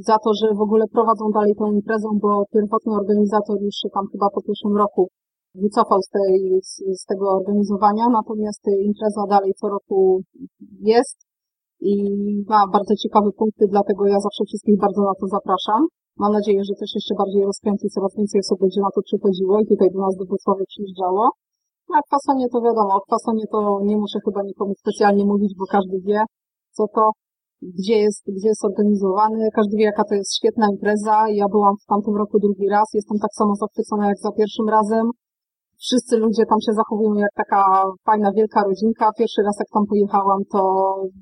[0.00, 4.04] za to, że w ogóle prowadzą dalej tą imprezę, bo pierwotny organizator już się tam
[4.12, 5.08] chyba po pierwszym roku
[5.62, 10.22] wycofał z, tej, z, z tego organizowania, natomiast impreza dalej co roku
[10.92, 11.18] jest
[11.80, 11.94] i
[12.52, 15.80] ma bardzo ciekawe punkty, dlatego ja zawsze wszystkich bardzo na to zapraszam.
[16.22, 19.66] Mam nadzieję, że też jeszcze bardziej rozkręci, coraz więcej osób będzie na to przychodziło i
[19.72, 21.24] tutaj do nas do Wrocławia przyjeżdżało.
[21.88, 25.64] No, a kwasonie to wiadomo, o kwasonie to nie muszę chyba nikomu specjalnie mówić, bo
[25.76, 26.20] każdy wie,
[26.76, 27.04] co to,
[27.62, 31.16] gdzie jest, gdzie jest organizowany, każdy wie, jaka to jest świetna impreza.
[31.40, 35.04] Ja byłam w tamtym roku drugi raz, jestem tak samo zachwycona jak za pierwszym razem
[35.84, 37.60] wszyscy ludzie tam się zachowują jak taka
[38.06, 39.04] fajna, wielka rodzinka.
[39.20, 40.60] Pierwszy raz jak tam pojechałam, to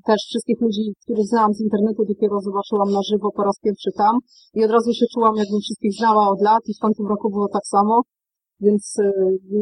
[0.09, 4.15] też wszystkich ludzi, których znałam z internetu, dopiero zobaczyłam na żywo po raz pierwszy tam
[4.57, 7.47] i od razu się czułam, jakbym wszystkich znała od lat i w tamtym roku było
[7.57, 7.95] tak samo.
[8.65, 9.11] Więc y,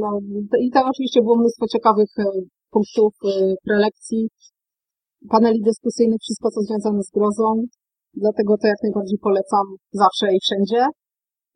[0.02, 0.10] no,
[0.66, 2.24] i tam oczywiście było mnóstwo ciekawych y,
[2.76, 4.30] punktów, y, prelekcji,
[5.30, 7.48] paneli dyskusyjnych, wszystko co związane z grozą.
[8.14, 10.82] Dlatego to jak najbardziej polecam zawsze i wszędzie.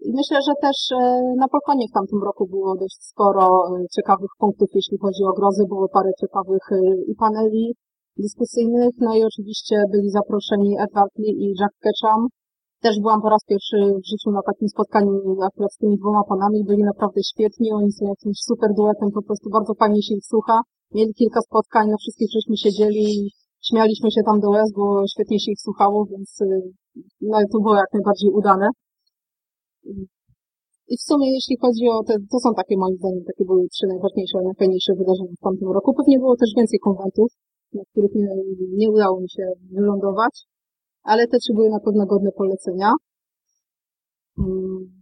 [0.08, 1.00] I myślę, że też e,
[1.42, 5.64] na Polkonie w tamtym roku było dość sporo e, ciekawych punktów, jeśli chodzi o grozy.
[5.74, 6.80] Było parę ciekawych e,
[7.12, 7.64] i paneli
[8.18, 12.22] dyskusyjnych, no i oczywiście byli zaproszeni Edward Lee i Jack Ketchum.
[12.86, 15.12] Też byłam po raz pierwszy w życiu na takim spotkaniu
[15.50, 16.64] akurat z tymi dwoma panami.
[16.70, 20.58] Byli naprawdę świetni, oni są jakimś super duetem, po prostu bardzo fajnie się ich słucha.
[20.96, 23.32] Mieli kilka spotkań, na wszystkich żeśmy siedzieli
[23.68, 24.84] śmialiśmy się tam do łez, bo
[25.14, 26.30] świetnie się ich słuchało, więc
[27.22, 28.68] no, to było jak najbardziej udane.
[30.94, 33.86] I w sumie, jeśli chodzi o te, to są takie moim zdaniem, takie były trzy
[33.94, 35.90] najważniejsze, najfajniejsze wydarzenia w tamtym roku.
[36.00, 37.30] Pewnie było też więcej konwentów,
[37.74, 38.30] na których nie,
[38.82, 39.44] nie udało mi się
[39.76, 40.36] wylądować,
[41.04, 42.92] ale te trzy były na pewno godne polecenia.
[44.40, 45.00] Mm.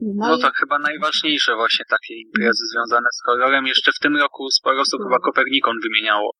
[0.00, 0.42] No, no i...
[0.42, 3.66] tak chyba najważniejsze właśnie takie imprezy związane z horrorem.
[3.66, 5.24] Jeszcze w tym roku sporo osób chyba tak.
[5.26, 6.30] Kopernikon wymieniało,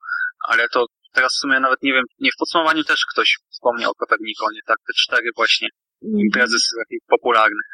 [0.49, 3.95] ale to teraz w sumie nawet nie wiem, nie w podsumowaniu też ktoś wspomniał o
[3.95, 5.69] Kopernikonie, tak, te cztery właśnie
[6.25, 7.69] imprezy takich popularnych.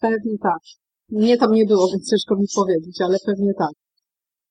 [0.00, 0.62] Pewnie tak.
[1.08, 3.74] Mnie tam nie było, więc ciężko mi powiedzieć, ale pewnie tak.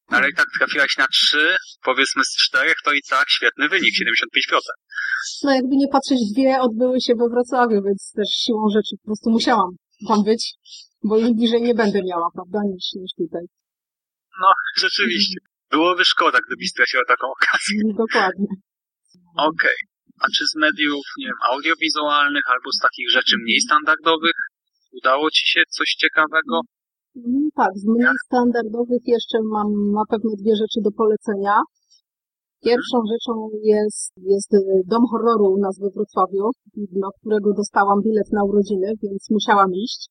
[0.07, 3.93] Ale i tak trafiłaś na trzy, powiedzmy z czterech, to i tak świetny wynik,
[4.47, 4.59] 75%.
[5.43, 9.29] No jakby nie patrzeć, dwie odbyły się we Wrocławiu, więc też siłą rzeczy po prostu
[9.29, 9.69] musiałam
[10.07, 10.53] tam być,
[11.03, 13.45] bo już bliżej nie będę miała, prawda, niż, niż tutaj.
[14.41, 15.39] No, rzeczywiście.
[15.71, 17.81] Byłoby szkoda, gdybyś straciła taką okazję.
[18.05, 18.47] Dokładnie.
[19.37, 19.47] Okej.
[19.47, 19.96] Okay.
[20.23, 24.37] A czy z mediów, nie wiem, audiowizualnych albo z takich rzeczy mniej standardowych
[24.99, 26.55] udało Ci się coś ciekawego?
[27.15, 31.55] Mm, tak, z mniej standardowych jeszcze mam na pewno dwie rzeczy do polecenia.
[32.67, 33.09] Pierwszą mhm.
[33.11, 33.33] rzeczą
[33.75, 34.51] jest, jest
[34.91, 36.45] Dom Horroru u nas we Wrocławiu,
[37.03, 40.01] do którego dostałam bilet na urodziny, więc musiałam iść.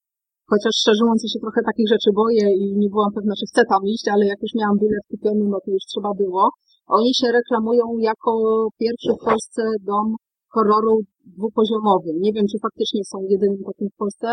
[0.50, 3.82] Chociaż szczerze mówiąc się trochę takich rzeczy boję i nie byłam pewna, czy chcę tam
[3.94, 6.42] iść, ale jak już miałam bilet kupiony, no to już trzeba było.
[6.86, 8.32] Oni się reklamują jako
[8.80, 10.06] pierwszy w Polsce dom
[10.54, 10.94] horroru
[11.36, 12.10] dwupoziomowy.
[12.24, 14.28] Nie wiem, czy faktycznie są jedynym takim w Polsce,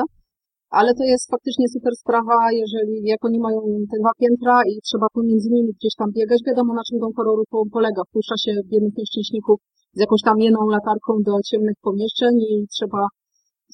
[0.70, 3.60] ale to jest faktycznie super sprawa, jeżeli jak oni mają
[3.92, 7.44] te dwa piętra i trzeba pomiędzy nimi gdzieś tam biegać, wiadomo na czym dom horroru
[7.78, 8.02] polega.
[8.10, 9.58] Wpuszcza się biednych nieszczęśników
[9.98, 13.02] z jakąś tam jedną latarką do ciemnych pomieszczeń i trzeba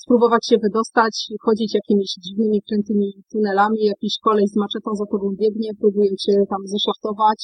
[0.03, 1.13] spróbować się wydostać,
[1.45, 6.61] chodzić jakimiś dziwnymi, krętymi tunelami, jakiś kolej z maczetą za tobą biegnie, próbuje cię tam
[6.73, 7.39] zeszachtować,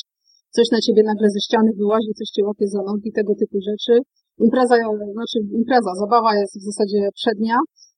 [0.58, 3.94] coś na ciebie nagle ze ściany wyłazi, coś cię łapie za nogi, tego typu rzeczy.
[4.46, 4.76] Impreza,
[5.18, 7.58] znaczy impreza, zabawa jest w zasadzie przednia,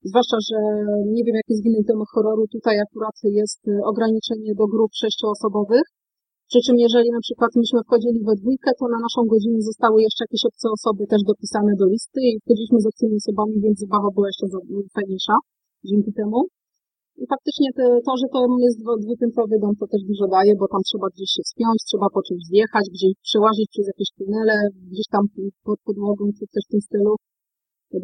[0.09, 0.59] zwłaszcza, że
[1.15, 5.87] nie wiem jak jest w innych domach horroru, tutaj akurat jest ograniczenie do grup sześcioosobowych,
[6.49, 10.23] przy czym jeżeli na przykład myśmy wchodzili we dwójkę, to na naszą godzinę zostały jeszcze
[10.25, 14.27] jakieś obce osoby też dopisane do listy i wchodziliśmy z obcymi osobami, więc zabawa była
[14.31, 14.45] jeszcze
[14.95, 15.35] fajniejsza
[15.89, 16.39] dzięki temu.
[17.21, 17.69] I faktycznie
[18.08, 21.41] to, że to jest dwupiętrowy dom, to też dużo daje, bo tam trzeba gdzieś się
[21.47, 24.56] wspiąć, trzeba po czymś zjechać, gdzieś przełazić przez jakieś tunele,
[24.91, 25.23] gdzieś tam
[25.67, 27.13] pod podłogą, czy coś w tym stylu.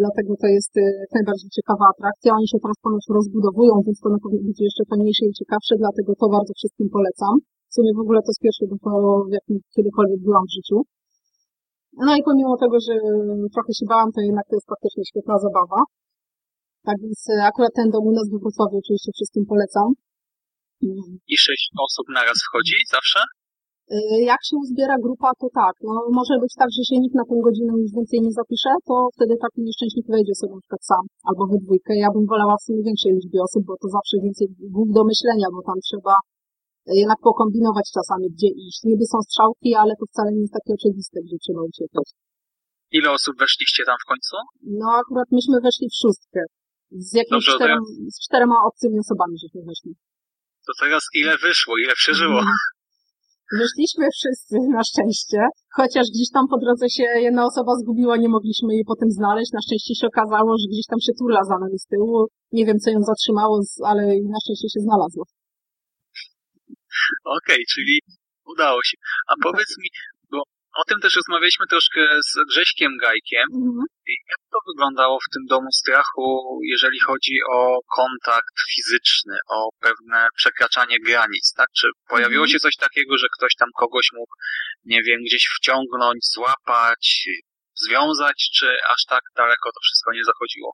[0.02, 2.30] Dlatego to jest e, najbardziej ciekawa atrakcja.
[2.40, 6.12] Oni się teraz ponoć rozbudowują, więc to na pewno będzie jeszcze fajniejsze i ciekawsze, dlatego
[6.20, 7.34] to bardzo wszystkim polecam.
[7.70, 8.80] W sumie w ogóle to jest pierwszy dom,
[9.30, 10.78] w jakim kiedykolwiek byłam w życiu.
[12.08, 12.94] No i pomimo tego, że
[13.54, 15.80] trochę się bałam, to jednak to jest faktycznie świetna zabawa.
[16.88, 19.88] Tak więc e, akurat ten dom u nas w Wrocławiu oczywiście wszystkim polecam.
[21.34, 23.20] I sześć osób naraz wchodzi zawsze?
[23.96, 23.98] E,
[24.32, 25.76] jak się uzbiera grupa, to tak.
[25.88, 28.94] No, może być tak, że się nikt na tę godzinę już więcej nie zapisze, to
[29.16, 31.92] wtedy taki nieszczęśnik wejdzie sobie na przykład sam albo we dwójkę.
[32.06, 35.48] Ja bym wolała w sumie większej liczbie osób, bo to zawsze więcej głów do myślenia,
[35.56, 36.16] bo tam trzeba
[36.90, 38.80] e, jednak pokombinować czasami, gdzie iść.
[38.90, 42.08] Niby są strzałki, ale to wcale nie jest takie oczywiste, gdzie trzeba uciekać.
[42.98, 44.36] Ile osób weszliście tam w końcu?
[44.82, 46.42] No akurat myśmy weszli w szóstkę.
[46.98, 47.80] Z jakimiś czterem,
[48.16, 49.92] z czterema obcymi osobami żeśmy weszli.
[50.68, 52.40] To teraz ile wyszło, ile przeżyło?
[52.40, 52.58] Mhm.
[53.62, 55.40] Wyszliśmy wszyscy na szczęście,
[55.78, 59.52] chociaż gdzieś tam po drodze się jedna osoba zgubiła, nie mogliśmy jej potem znaleźć.
[59.52, 62.28] Na szczęście się okazało, że gdzieś tam się turla za nami z tyłu.
[62.52, 64.02] Nie wiem, co ją zatrzymało, ale
[64.34, 65.24] na szczęście się znalazło.
[67.38, 67.96] Okej, okay, czyli
[68.54, 68.98] udało się.
[69.32, 69.90] A powiedz mi,
[70.82, 73.48] o tym też rozmawialiśmy troszkę z Grześkiem Gajkiem.
[73.54, 73.86] Mhm.
[74.30, 80.98] Jak to wyglądało w tym domu strachu, jeżeli chodzi o kontakt fizyczny, o pewne przekraczanie
[81.00, 81.68] granic, tak?
[81.78, 82.52] Czy pojawiło mhm.
[82.52, 84.34] się coś takiego, że ktoś tam kogoś mógł,
[84.86, 87.28] nie wiem, gdzieś wciągnąć, złapać,
[87.76, 90.72] związać, czy aż tak daleko to wszystko nie zachodziło?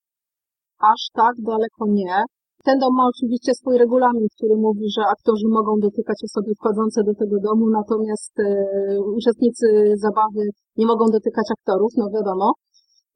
[0.79, 2.23] Aż tak daleko nie.
[2.67, 7.13] Ten dom ma oczywiście swój regulamin, który mówi, że aktorzy mogą dotykać osoby wchodzące do
[7.21, 8.45] tego domu, natomiast e,
[9.17, 9.67] uczestnicy
[10.05, 10.43] zabawy
[10.79, 12.47] nie mogą dotykać aktorów, no wiadomo.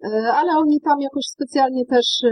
[0.07, 2.07] E, ale oni tam jakoś specjalnie też,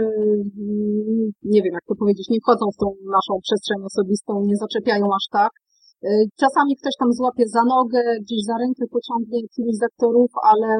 [1.52, 2.86] nie wiem jak to powiedzieć, nie wchodzą w tą
[3.18, 5.52] naszą przestrzeń osobistą, nie zaczepiają aż tak.
[6.42, 10.70] Czasami ktoś tam złapie za nogę, gdzieś za rękę pociągnie któryś z aktorów, ale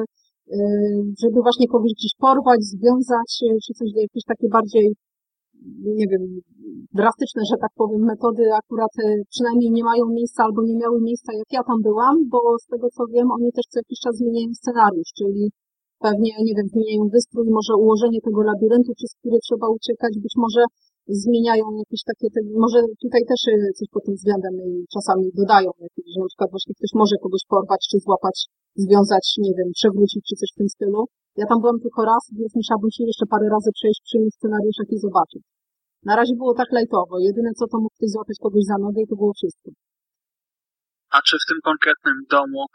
[1.21, 3.29] żeby właśnie kogoś gdzieś porwać, związać,
[3.63, 4.85] czy coś jakieś takie bardziej
[5.99, 6.23] nie wiem,
[6.99, 11.29] drastyczne, że tak powiem, metody akurat e, przynajmniej nie mają miejsca albo nie miały miejsca
[11.41, 14.49] jak ja tam byłam, bo z tego co wiem, oni też co jakiś czas zmieniają
[14.61, 15.43] scenariusz, czyli
[16.05, 20.61] pewnie, nie wiem, zmieniają wystrój, może ułożenie tego labiryntu, przez który trzeba uciekać, być może
[21.23, 25.69] zmieniają jakieś takie, te, może tutaj też e, coś pod tym względem e, czasami dodają,
[25.87, 28.37] jakieś, że na przykład właśnie ktoś może kogoś porwać, czy złapać,
[28.85, 31.01] związać, nie wiem, przewrócić, czy coś w tym stylu.
[31.41, 34.97] Ja tam byłam tylko raz, więc musiałabym się jeszcze parę razy przejść, przyjąć scenariuszach i
[35.05, 35.43] zobaczyć.
[36.05, 37.19] Na razie było tak lajtowo.
[37.19, 39.69] Jedyne co to mógł ktoś złapać kogoś za nogę i to było wszystko.
[41.15, 42.65] A czy w tym konkretnym domu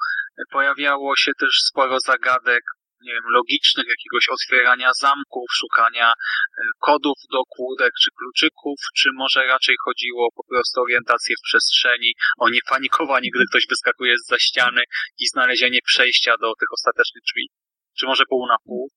[0.50, 2.64] pojawiało się też sporo zagadek,
[3.06, 9.46] nie wiem, logicznych, jakiegoś otwierania zamków, szukania e, kodów do kłódek czy kluczyków, czy może
[9.46, 14.38] raczej chodziło po prostu o orientację w przestrzeni, o niepanikowanie, gdy ktoś wyskakuje z za
[14.38, 14.82] ściany
[15.18, 17.48] i znalezienie przejścia do tych ostatecznych drzwi?
[17.98, 18.90] Czy może pół na pół?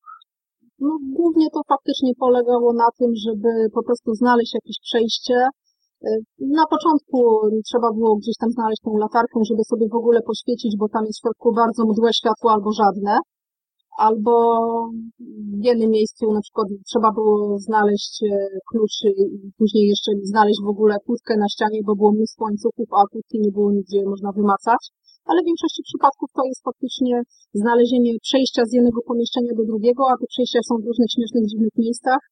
[0.84, 5.36] No, głównie to faktycznie polegało na tym, żeby po prostu znaleźć jakieś przejście.
[6.06, 6.08] Y,
[6.60, 7.18] na początku
[7.68, 11.18] trzeba było gdzieś tam znaleźć tą latarkę, żeby sobie w ogóle poświecić, bo tam jest
[11.18, 13.14] w środku bardzo mdłe światło albo żadne.
[14.06, 14.34] Albo
[15.60, 18.28] w jednym miejscu na przykład trzeba było znaleźć y,
[18.70, 18.96] klucz
[19.44, 23.36] i później jeszcze znaleźć w ogóle kłódkę na ścianie, bo było mnóstwo łańcuchów, a kłódki
[23.44, 24.82] nie było nigdzie można wymacać
[25.28, 27.14] ale w większości przypadków to jest faktycznie
[27.62, 31.74] znalezienie przejścia z jednego pomieszczenia do drugiego, a te przejścia są w różnych śmiesznych, dziwnych
[31.84, 32.22] miejscach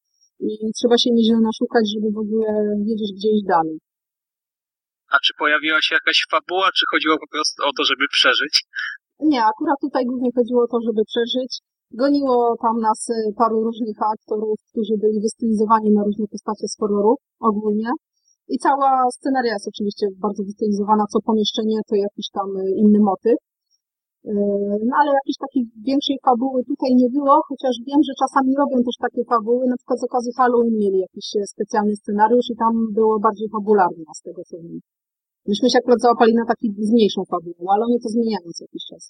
[0.48, 2.48] i trzeba się nieźle naszukać, żeby w ogóle
[2.88, 3.76] wiedzieć, gdzie iść dalej.
[5.14, 8.54] A czy pojawiła się jakaś fabuła, czy chodziło po prostu o to, żeby przeżyć?
[9.32, 11.52] Nie, akurat tutaj głównie chodziło o to, żeby przeżyć.
[12.02, 17.12] Goniło tam nas y, paru różnych aktorów, którzy byli wystylizowani na różne postacie z horroru
[17.50, 17.90] ogólnie.
[18.54, 23.38] I cała scenaria jest oczywiście bardzo wystylizowana, co pomieszczenie to jakiś tam y, inny motyw.
[24.32, 24.32] Y,
[24.88, 28.96] no ale jakiejś takiej większej fabuły tutaj nie było, chociaż wiem, że czasami robią też
[29.06, 33.14] takie fabuły, na przykład z okazji Halloween mieli jakiś e, specjalny scenariusz i tam było
[33.26, 34.78] bardziej fabularnie z tego co wiem.
[35.50, 38.84] Myśmy się akurat załapali na taki z mniejszą fabułą, ale oni to zmieniają co jakiś
[38.90, 39.02] czas.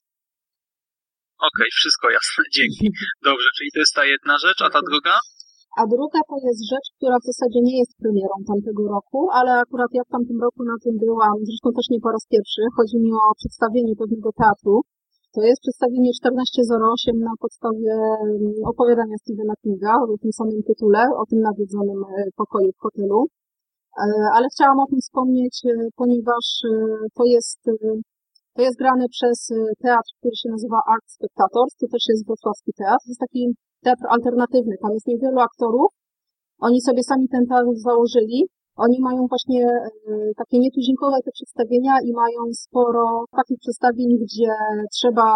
[1.48, 2.86] Okej, okay, wszystko jasne, dzięki.
[3.30, 5.14] Dobrze, czyli to jest ta jedna rzecz, a ta druga?
[5.78, 9.90] A druga to jest rzecz, która w zasadzie nie jest premierą tamtego roku, ale akurat
[9.98, 12.62] ja w tamtym roku na tym byłam, zresztą też nie po raz pierwszy.
[12.76, 14.76] Chodzi mi o przedstawienie pewnego teatru.
[15.34, 21.24] To jest przedstawienie 1408 na podstawie mm, opowiadania Stephena Kinga o tym samym tytule, o
[21.30, 23.20] tym nawiedzonym e, pokoju w hotelu.
[23.26, 24.04] E,
[24.36, 26.46] ale chciałam o tym wspomnieć, e, ponieważ
[27.16, 27.60] to jest,
[28.54, 29.38] to jest grane przez
[29.84, 31.72] teatr, który się nazywa Art Spectators.
[31.80, 33.02] To też jest wrocławski teatr.
[33.04, 33.42] To jest taki
[33.84, 34.74] teatr alternatywny.
[34.82, 35.88] Tam jest niewielu aktorów.
[36.66, 38.40] Oni sobie sami ten teatr założyli.
[38.84, 43.04] Oni mają właśnie e, takie nietuzinkowe te przedstawienia i mają sporo
[43.40, 44.52] takich przedstawień, gdzie
[44.96, 45.26] trzeba,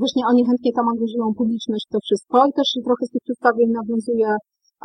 [0.00, 4.30] właśnie oni chętnie tam angażują publiczność to wszystko i też trochę z tych przedstawień nawiązuje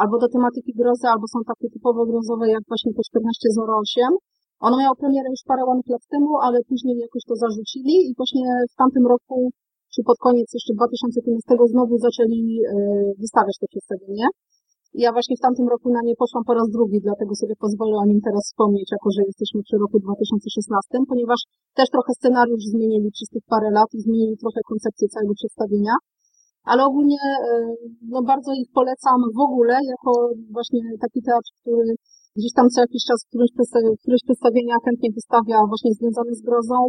[0.02, 4.04] albo do tematyki grozy, albo są takie typowo grozowe, jak właśnie to 1408.
[4.66, 8.76] Ono miało premierę już parę lat temu, ale później jakoś to zarzucili i właśnie w
[8.82, 9.38] tamtym roku
[9.94, 12.74] czy pod koniec jeszcze 2015 znowu zaczęli e,
[13.24, 14.28] wystawiać to przedstawienie.
[15.04, 18.06] Ja właśnie w tamtym roku na nie poszłam po raz drugi, dlatego sobie pozwolę o
[18.10, 21.40] nim teraz wspomnieć, jako że jesteśmy przy roku 2016, ponieważ
[21.78, 25.96] też trochę scenariusz zmienili przez tych parę lat i zmienili trochę koncepcję całego przedstawienia.
[26.72, 27.52] Ale ogólnie e,
[28.14, 30.12] no bardzo ich polecam w ogóle, jako
[30.56, 31.86] właśnie taki teatr, który
[32.40, 33.50] gdzieś tam co jakiś czas któreś,
[34.04, 36.80] któreś przedstawienia chętnie wystawia właśnie związane z grozą.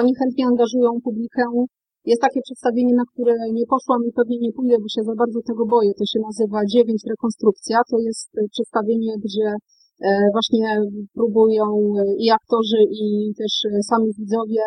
[0.00, 1.44] Oni chętnie angażują publikę,
[2.10, 5.38] jest takie przedstawienie, na które nie poszłam i pewnie nie pójdę, bo się za bardzo
[5.50, 5.90] tego boję.
[6.00, 7.76] To się nazywa Dziewięć Rekonstrukcja.
[7.90, 9.48] To jest e, przedstawienie, gdzie
[10.36, 10.68] właśnie
[11.18, 11.66] próbują
[12.24, 13.52] i aktorzy, i też
[13.90, 14.62] sami widzowie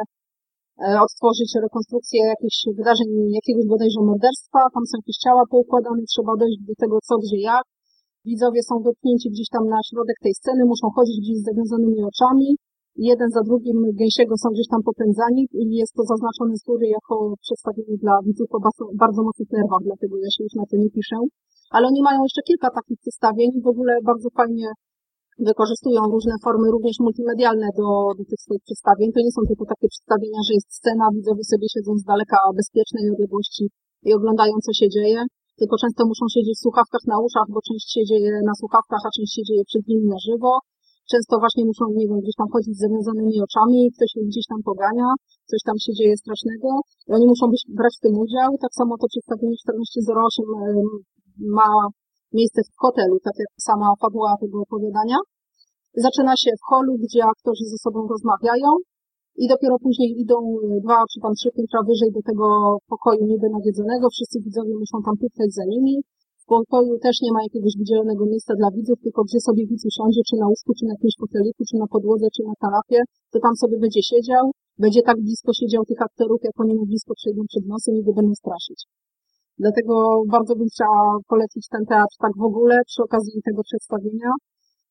[1.05, 3.09] odtworzyć rekonstrukcję jakichś wydarzeń,
[3.39, 7.65] jakiegoś bodajże morderstwa, tam są jakieś ciała poukładane, trzeba dojść do tego co, gdzie, jak.
[8.29, 12.49] Widzowie są dotknięci gdzieś tam na środek tej sceny, muszą chodzić gdzieś z zawiązanymi oczami,
[13.09, 17.15] jeden za drugim gęsiego są gdzieś tam popędzani i jest to zaznaczone z góry jako
[17.45, 18.59] przedstawienie dla widzów o
[19.03, 21.17] bardzo mocnych nerwach, dlatego ja się już na to nie piszę.
[21.75, 24.67] Ale oni mają jeszcze kilka takich przedstawień w ogóle bardzo fajnie
[25.49, 29.07] wykorzystują różne formy, również multimedialne do, do tych swoich przedstawień.
[29.11, 33.03] To nie są tylko takie przedstawienia, że jest scena, widzowie sobie siedzą z daleka bezpiecznej
[33.13, 33.65] odległości
[34.07, 35.19] i oglądają, co się dzieje,
[35.59, 39.09] tylko często muszą siedzieć w słuchawkach na uszach, bo część się dzieje na słuchawkach, a
[39.15, 40.51] część się dzieje przed nimi na żywo
[41.13, 44.59] często właśnie muszą, nie wiem, gdzieś tam chodzić z zawiązanymi oczami, ktoś ich gdzieś tam
[44.69, 45.07] pogania,
[45.49, 46.69] coś tam się dzieje strasznego
[47.07, 48.49] i oni muszą być, brać w tym udział.
[48.63, 50.45] Tak samo to przedstawienie 1408
[51.57, 51.69] ma
[52.37, 55.19] miejsce w hotelu, tak jak sama fabuła tego opowiadania.
[56.05, 58.69] Zaczyna się w holu, gdzie aktorzy ze sobą rozmawiają
[59.41, 60.37] i dopiero później idą
[60.83, 64.05] dwa czy tam trzy piętra wyżej do tego pokoju niby nawiedzonego.
[64.09, 65.95] Wszyscy widzowie muszą tam pukać za nimi
[66.47, 70.35] pokoju też nie ma jakiegoś wydzielonego miejsca dla widzów, tylko gdzie sobie widz usiądzie, czy
[70.41, 72.99] na łóżku, czy na jakimś foteliku, czy na podłodze, czy na kanapie,
[73.31, 74.43] to tam sobie będzie siedział,
[74.85, 78.13] będzie tak blisko siedział tych aktorów, jak oni mu blisko przejdą przed nosem i go
[78.13, 78.79] będą straszyć.
[79.63, 79.93] Dlatego
[80.35, 84.31] bardzo bym chciała polecić ten teatr tak w ogóle przy okazji tego przedstawienia,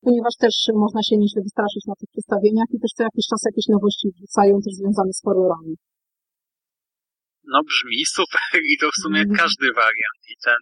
[0.04, 3.66] ponieważ też można się nieźle wystraszyć na tych przedstawieniach i też co jakiś czas jakieś
[3.76, 5.74] nowości wrzucają też związane z horrorami.
[7.52, 9.36] No brzmi super i to w sumie mhm.
[9.42, 10.60] każdy wariant i ten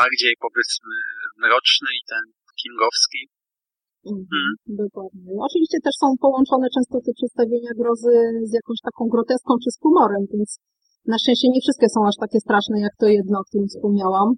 [0.00, 0.96] bardziej powiedzmy
[1.42, 2.24] mroczny i ten
[2.60, 3.20] kingowski.
[4.16, 4.46] Mhm,
[4.84, 5.32] Dokładnie.
[5.48, 8.14] Oczywiście też są połączone często te przedstawienia grozy
[8.50, 10.50] z jakąś taką groteską czy z humorem, więc
[11.12, 14.28] na szczęście nie wszystkie są aż takie straszne jak to jedno, o którym wspomniałam.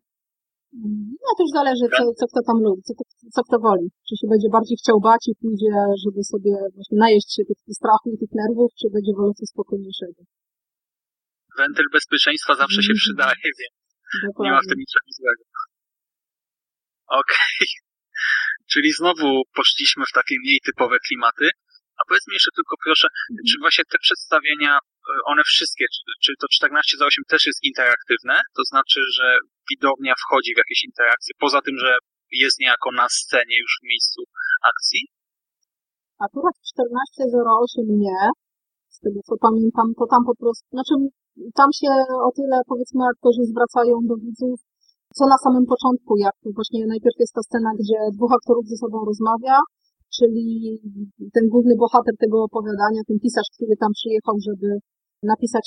[1.24, 2.92] No to już zależy, co, co kto tam lubi, co,
[3.34, 3.86] co kto woli.
[4.06, 5.72] Czy się będzie bardziej chciał bać i pójdzie,
[6.04, 9.48] żeby sobie właśnie najeść się tych, tych strachu i tych nerwów, czy będzie wolał coś
[9.54, 10.20] spokojniejszego.
[11.58, 13.02] Wentyl bezpieczeństwa zawsze się mhm.
[13.02, 13.74] przydaje, więc
[14.26, 14.44] Dokładnie.
[14.44, 15.44] Nie ma w tym niczego złego.
[17.20, 17.58] Okej.
[17.60, 17.68] Okay.
[18.72, 21.46] Czyli znowu poszliśmy w takie mniej typowe klimaty.
[21.98, 23.44] A powiedz mi jeszcze tylko proszę, mhm.
[23.48, 24.78] czy właśnie te przedstawienia,
[25.32, 28.36] one wszystkie, czy, czy to 14 za 8 też jest interaktywne?
[28.56, 29.26] To znaczy, że
[29.70, 31.92] widownia wchodzi w jakieś interakcje, poza tym, że
[32.44, 34.20] jest niejako na scenie już w miejscu
[34.72, 35.00] akcji?
[36.26, 38.20] Akurat 14.08 nie.
[38.94, 40.94] Z tego co pamiętam, to tam po prostu, znaczy
[41.60, 41.90] tam się
[42.28, 44.56] o tyle, powiedzmy, aktorzy zwracają do widzów,
[45.16, 48.96] co na samym początku, jak właśnie najpierw jest ta scena, gdzie dwóch aktorów ze sobą
[49.10, 49.56] rozmawia,
[50.16, 50.46] czyli
[51.34, 54.68] ten główny bohater tego opowiadania, ten pisarz, który tam przyjechał, żeby
[55.22, 55.64] napisać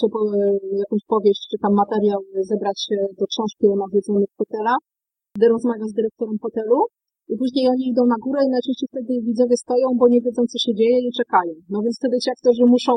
[0.84, 2.20] jakąś powieść, czy tam materiał,
[2.52, 2.80] zebrać
[3.20, 4.76] do książki o nawiedzonych hotela,
[5.36, 6.80] gdy rozmawia z dyrektorem hotelu,
[7.32, 10.58] i później oni idą na górę i najczęściej wtedy widzowie stoją, bo nie wiedzą, co
[10.66, 11.54] się dzieje i czekają.
[11.74, 12.94] No więc wtedy ci aktorzy muszą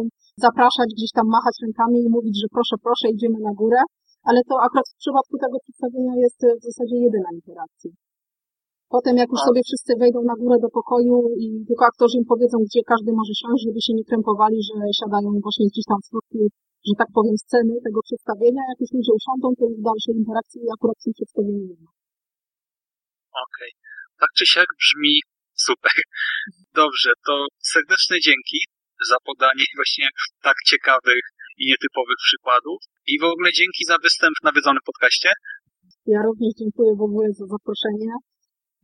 [0.46, 3.80] zapraszać, gdzieś tam machać rękami i mówić, że proszę, proszę, idziemy na górę,
[4.28, 7.90] ale to akurat w przypadku tego przedstawienia jest w zasadzie jedyna interakcja.
[8.94, 12.56] Potem jak już sobie wszyscy wejdą na górę do pokoju i tylko aktorzy im powiedzą,
[12.66, 16.38] gdzie każdy może siąść, żeby się nie krępowali, że siadają właśnie gdzieś tam w środku,
[16.88, 18.62] że tak powiem, sceny tego przedstawienia.
[18.70, 21.90] Jak już ludzie usiądą, to już dalsze interakcje akurat w tym przedstawieniu nie ma.
[23.46, 23.70] Okej.
[23.76, 23.82] Okay
[24.22, 25.14] tak czy siak brzmi
[25.66, 25.96] super.
[26.82, 27.34] Dobrze, to
[27.72, 28.58] serdeczne dzięki
[29.10, 30.06] za podanie właśnie
[30.46, 31.24] tak ciekawych
[31.60, 32.78] i nietypowych przykładów
[33.12, 35.30] i w ogóle dzięki za występ w nawiedzonym podcaście.
[36.14, 38.10] Ja również dziękuję w ogóle za zaproszenie,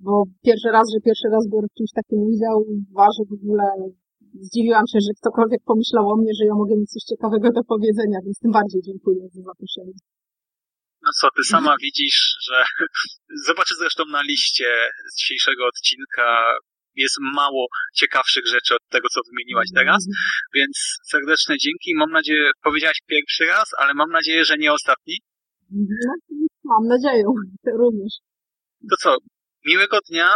[0.07, 0.13] bo
[0.47, 2.57] pierwszy raz, że pierwszy raz biorę w czymś takim udział,
[2.91, 3.65] dwa, że w ogóle
[4.45, 8.19] zdziwiłam się, że ktokolwiek pomyślał o mnie, że ja mogę mieć coś ciekawego do powiedzenia,
[8.25, 9.97] więc tym bardziej dziękuję za zaproszenie.
[11.05, 12.57] No co, ty sama widzisz, że
[13.49, 14.69] zobaczysz zresztą na liście
[15.11, 16.29] z dzisiejszego odcinka
[16.95, 20.07] jest mało ciekawszych rzeczy od tego, co wymieniłaś teraz,
[20.55, 20.77] więc
[21.11, 21.95] serdeczne dzięki.
[21.95, 25.17] Mam nadzieję, powiedziałaś pierwszy raz, ale mam nadzieję, że nie ostatni.
[25.71, 26.13] No,
[26.65, 27.25] mam nadzieję,
[27.83, 28.13] również.
[28.91, 29.17] To co,
[29.71, 30.29] miłego dnia,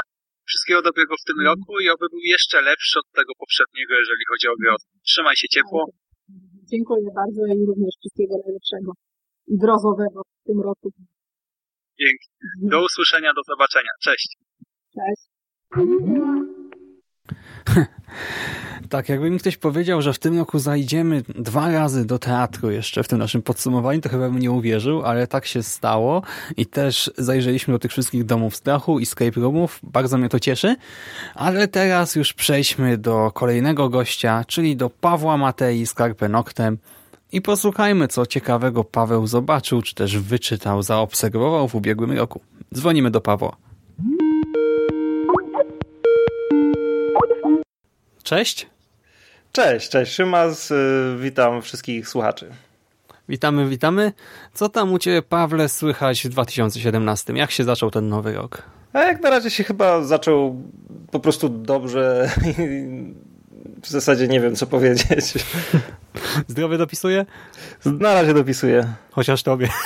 [0.48, 1.48] wszystkiego dobrego w tym mhm.
[1.50, 4.72] roku i oby był jeszcze lepszy od tego poprzedniego, jeżeli chodzi o grę.
[5.08, 5.80] Trzymaj się ciepło.
[6.72, 8.90] Dziękuję bardzo i również wszystkiego najlepszego
[9.52, 10.88] i grozowego w tym roku.
[12.00, 12.26] Dzięki.
[12.72, 13.92] Do usłyszenia, do zobaczenia.
[14.06, 14.36] Cześć.
[14.96, 15.22] Cześć.
[18.88, 23.02] Tak, jakby mi ktoś powiedział, że w tym roku zajdziemy dwa razy do teatru jeszcze
[23.02, 26.22] w tym naszym podsumowaniu, to chyba bym nie uwierzył, ale tak się stało
[26.56, 29.80] i też zajrzeliśmy do tych wszystkich domów strachu i escape roomów.
[29.82, 30.76] Bardzo mnie to cieszy,
[31.34, 36.78] ale teraz już przejdźmy do kolejnego gościa, czyli do Pawła Matei z Carpe Noctem,
[37.32, 42.40] i posłuchajmy, co ciekawego Paweł zobaczył, czy też wyczytał, zaobserwował w ubiegłym roku.
[42.74, 43.56] Dzwonimy do Pawła.
[48.22, 48.66] Cześć.
[49.52, 50.12] Cześć, cześć.
[50.12, 52.50] Szymas, y, witam wszystkich słuchaczy.
[53.28, 54.12] Witamy, witamy.
[54.54, 57.32] Co tam u Ciebie, Pawle, słychać w 2017?
[57.32, 58.62] Jak się zaczął ten nowy rok?
[58.92, 60.62] A jak na razie się chyba zaczął
[61.10, 62.30] po prostu dobrze.
[63.82, 65.34] W zasadzie nie wiem, co powiedzieć.
[66.48, 67.26] Zdrowie dopisuje?
[67.84, 68.92] Na razie dopisuje.
[69.10, 69.68] Chociaż tobie.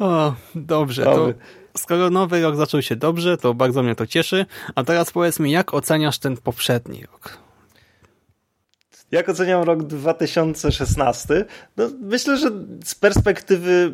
[0.00, 0.06] No.
[0.06, 1.04] o, dobrze.
[1.04, 1.32] To
[1.76, 4.46] skoro nowy rok zaczął się dobrze, to bardzo mnie to cieszy.
[4.74, 7.38] A teraz powiedz mi, jak oceniasz ten poprzedni rok?
[9.10, 11.44] Jak oceniam rok 2016?
[11.76, 12.50] No, myślę, że
[12.84, 13.92] z perspektywy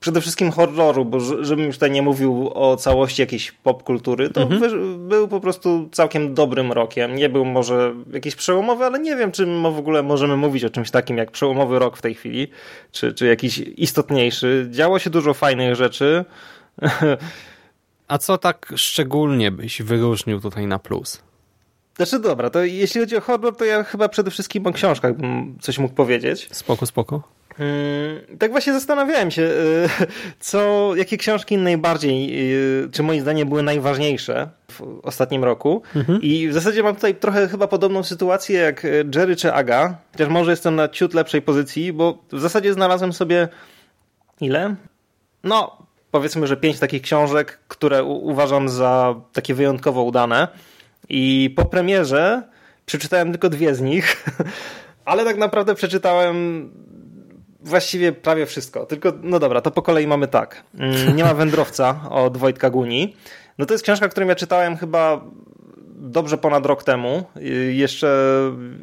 [0.00, 5.08] przede wszystkim horroru, bo żebym już tutaj nie mówił o całości jakiejś popkultury, to mhm.
[5.08, 7.16] był po prostu całkiem dobrym rokiem.
[7.16, 10.90] Nie był może jakiś przełomowy, ale nie wiem, czy w ogóle możemy mówić o czymś
[10.90, 12.48] takim jak przełomowy rok w tej chwili,
[12.92, 14.68] czy, czy jakiś istotniejszy.
[14.70, 16.24] Działo się dużo fajnych rzeczy.
[18.08, 21.22] A co tak szczególnie byś wyróżnił tutaj na plus?
[21.96, 25.58] Znaczy dobra, to jeśli chodzi o horror, to ja chyba przede wszystkim o książkach bym
[25.60, 26.48] coś mógł powiedzieć.
[26.52, 27.22] Spoko, spoko.
[27.56, 29.88] Hmm, tak właśnie zastanawiałem się, y,
[30.40, 32.50] co, jakie książki najbardziej,
[32.84, 35.82] y, czy moim zdaniem były najważniejsze w ostatnim roku.
[35.96, 36.22] Mhm.
[36.22, 40.50] I w zasadzie mam tutaj trochę chyba podobną sytuację jak Jerry czy Aga, chociaż może
[40.50, 43.48] jestem na ciut lepszej pozycji, bo w zasadzie znalazłem sobie
[44.40, 44.74] ile?
[45.44, 50.48] No, powiedzmy, że pięć takich książek, które uważam za takie wyjątkowo udane.
[51.08, 52.42] I po premierze
[52.86, 54.24] przeczytałem tylko dwie z nich,
[55.04, 56.70] ale tak naprawdę przeczytałem
[57.60, 58.86] właściwie prawie wszystko.
[58.86, 60.62] Tylko, no dobra, to po kolei mamy tak.
[60.78, 63.16] Mm, nie ma wędrowca od Wojtka Guni.
[63.58, 65.20] No to jest książka, którą ja czytałem chyba
[66.00, 68.08] dobrze ponad rok temu, y, jeszcze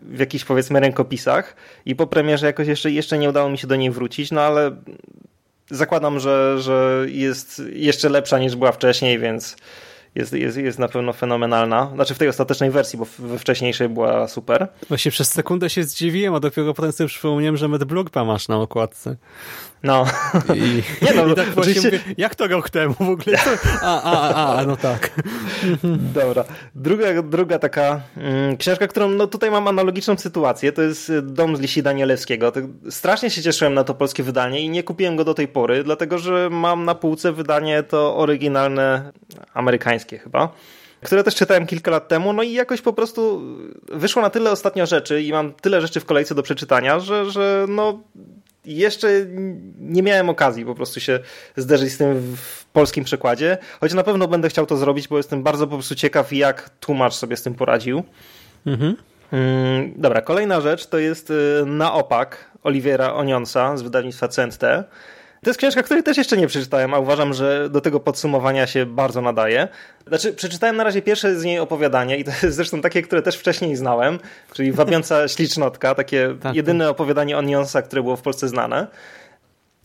[0.01, 1.55] w jakichś powiedzmy rękopisach
[1.86, 4.71] i po premierze jakoś jeszcze, jeszcze nie udało mi się do niej wrócić, no ale
[5.70, 9.55] zakładam, że, że jest jeszcze lepsza niż była wcześniej, więc
[10.18, 11.91] jest, jest, jest na pewno fenomenalna.
[11.95, 14.68] Znaczy w tej ostatecznej wersji, bo we wcześniejszej była super.
[14.88, 18.57] Właśnie przez sekundę się zdziwiłem, a dopiero potem sobie przypomniałem, że Matt Blogpa masz na
[18.57, 19.15] okładce.
[19.84, 20.05] No.
[20.55, 20.59] I,
[21.05, 21.99] nie no, i tak właśnie oczywiście...
[21.99, 23.38] mówię, jak to rok temu w ogóle?
[23.82, 25.11] A, a, a, a no tak.
[26.22, 26.43] Dobra.
[26.76, 31.59] Druga, druga taka mm, książka, którą no tutaj mam analogiczną sytuację, to jest Dom z
[31.59, 32.51] Lisi Danielewskiego.
[32.89, 36.20] Strasznie się cieszyłem na to polskie wydanie i nie kupiłem go do tej pory, dlatego
[36.20, 39.11] że mam na półce wydanie to oryginalne
[39.53, 40.53] amerykańskie chyba
[41.03, 43.41] które też czytałem kilka lat temu, no i jakoś po prostu
[43.87, 47.65] wyszło na tyle ostatnio rzeczy i mam tyle rzeczy w kolejce do przeczytania, że, że
[47.69, 47.99] no
[48.65, 49.09] jeszcze
[49.79, 51.19] nie miałem okazji po prostu się
[51.57, 55.43] zderzyć z tym w polskim przekładzie, choć na pewno będę chciał to zrobić, bo jestem
[55.43, 58.03] bardzo po prostu ciekaw, jak tłumacz sobie z tym poradził.
[58.65, 58.95] Mhm.
[59.31, 64.63] Mm, dobra, kolejna rzecz to jest y, Na opak Oliwiera Onionsa z wydawnictwa CNT.
[65.43, 68.85] To jest książka, której też jeszcze nie przeczytałem, a uważam, że do tego podsumowania się
[68.85, 69.67] bardzo nadaje.
[70.07, 73.35] Znaczy, przeczytałem na razie pierwsze z niej opowiadanie i to jest zresztą takie, które też
[73.35, 74.19] wcześniej znałem,
[74.53, 76.91] czyli Wabiąca Ślicznotka, takie tak, jedyne tak.
[76.91, 78.88] opowiadanie o Nionsa, które było w Polsce znane.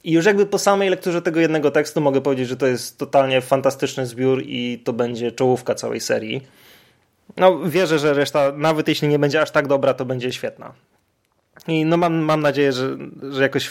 [0.04, 3.40] I już jakby po samej lekturze tego jednego tekstu mogę powiedzieć, że to jest totalnie
[3.40, 6.42] fantastyczny zbiór i to będzie czołówka całej serii.
[7.36, 10.72] No, wierzę, że reszta, nawet jeśli nie będzie aż tak dobra, to będzie świetna.
[11.68, 12.96] I no mam, mam nadzieję, że,
[13.30, 13.70] że jakoś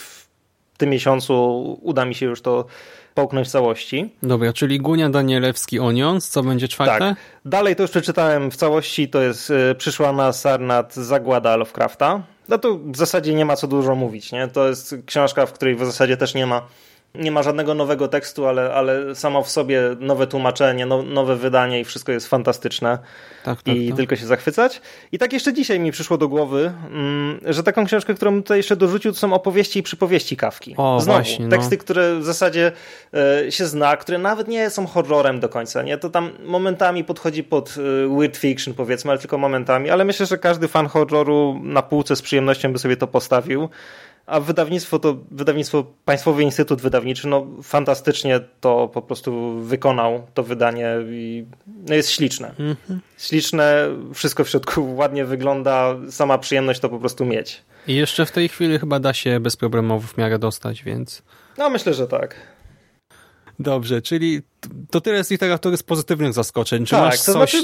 [0.81, 1.33] tym miesiącu
[1.81, 2.65] uda mi się już to
[3.13, 4.09] połknąć w całości.
[4.23, 6.99] Dobra, czyli Gunia Danielewski Onions, co będzie czwarte?
[6.99, 7.15] Tak.
[7.45, 12.21] Dalej to już przeczytałem w całości, to jest y, Przyszła na Sarnat Zagłada Lovecrafta.
[12.47, 14.47] No to w zasadzie nie ma co dużo mówić, nie?
[14.47, 16.61] To jest książka, w której w zasadzie też nie ma
[17.15, 21.79] nie ma żadnego nowego tekstu, ale, ale samo w sobie nowe tłumaczenie, no, nowe wydanie
[21.79, 22.99] i wszystko jest fantastyczne.
[23.43, 23.97] Tak, tak, I tak.
[23.97, 24.81] tylko się zachwycać.
[25.11, 28.75] I tak jeszcze dzisiaj mi przyszło do głowy, mm, że taką książkę, którą tutaj jeszcze
[28.75, 30.75] dorzucił, to są opowieści i przypowieści Kawki.
[30.77, 31.51] O, Znowu, właśnie, no.
[31.51, 32.71] teksty, które w zasadzie
[33.45, 35.81] e, się zna, które nawet nie są horrorem do końca.
[35.81, 35.97] Nie?
[35.97, 39.89] To tam momentami podchodzi pod e, weird fiction, powiedzmy, ale tylko momentami.
[39.89, 43.69] Ale myślę, że każdy fan horroru na półce z przyjemnością by sobie to postawił
[44.31, 50.95] a wydawnictwo to wydawnictwo Państwowy Instytut Wydawniczy no fantastycznie to po prostu wykonał to wydanie
[51.09, 51.45] i
[51.87, 52.47] no jest śliczne.
[52.59, 53.01] Mhm.
[53.17, 57.61] Śliczne, wszystko w środku ładnie wygląda, sama przyjemność to po prostu mieć.
[57.87, 61.21] I jeszcze w tej chwili chyba da się bezproblemowo w miarę dostać, więc...
[61.57, 62.35] No myślę, że tak.
[63.59, 64.41] Dobrze, czyli
[64.89, 66.85] to tyle z literatury z pozytywnych zaskoczeń.
[66.85, 67.51] Czy tak, masz coś...
[67.51, 67.63] Znaczy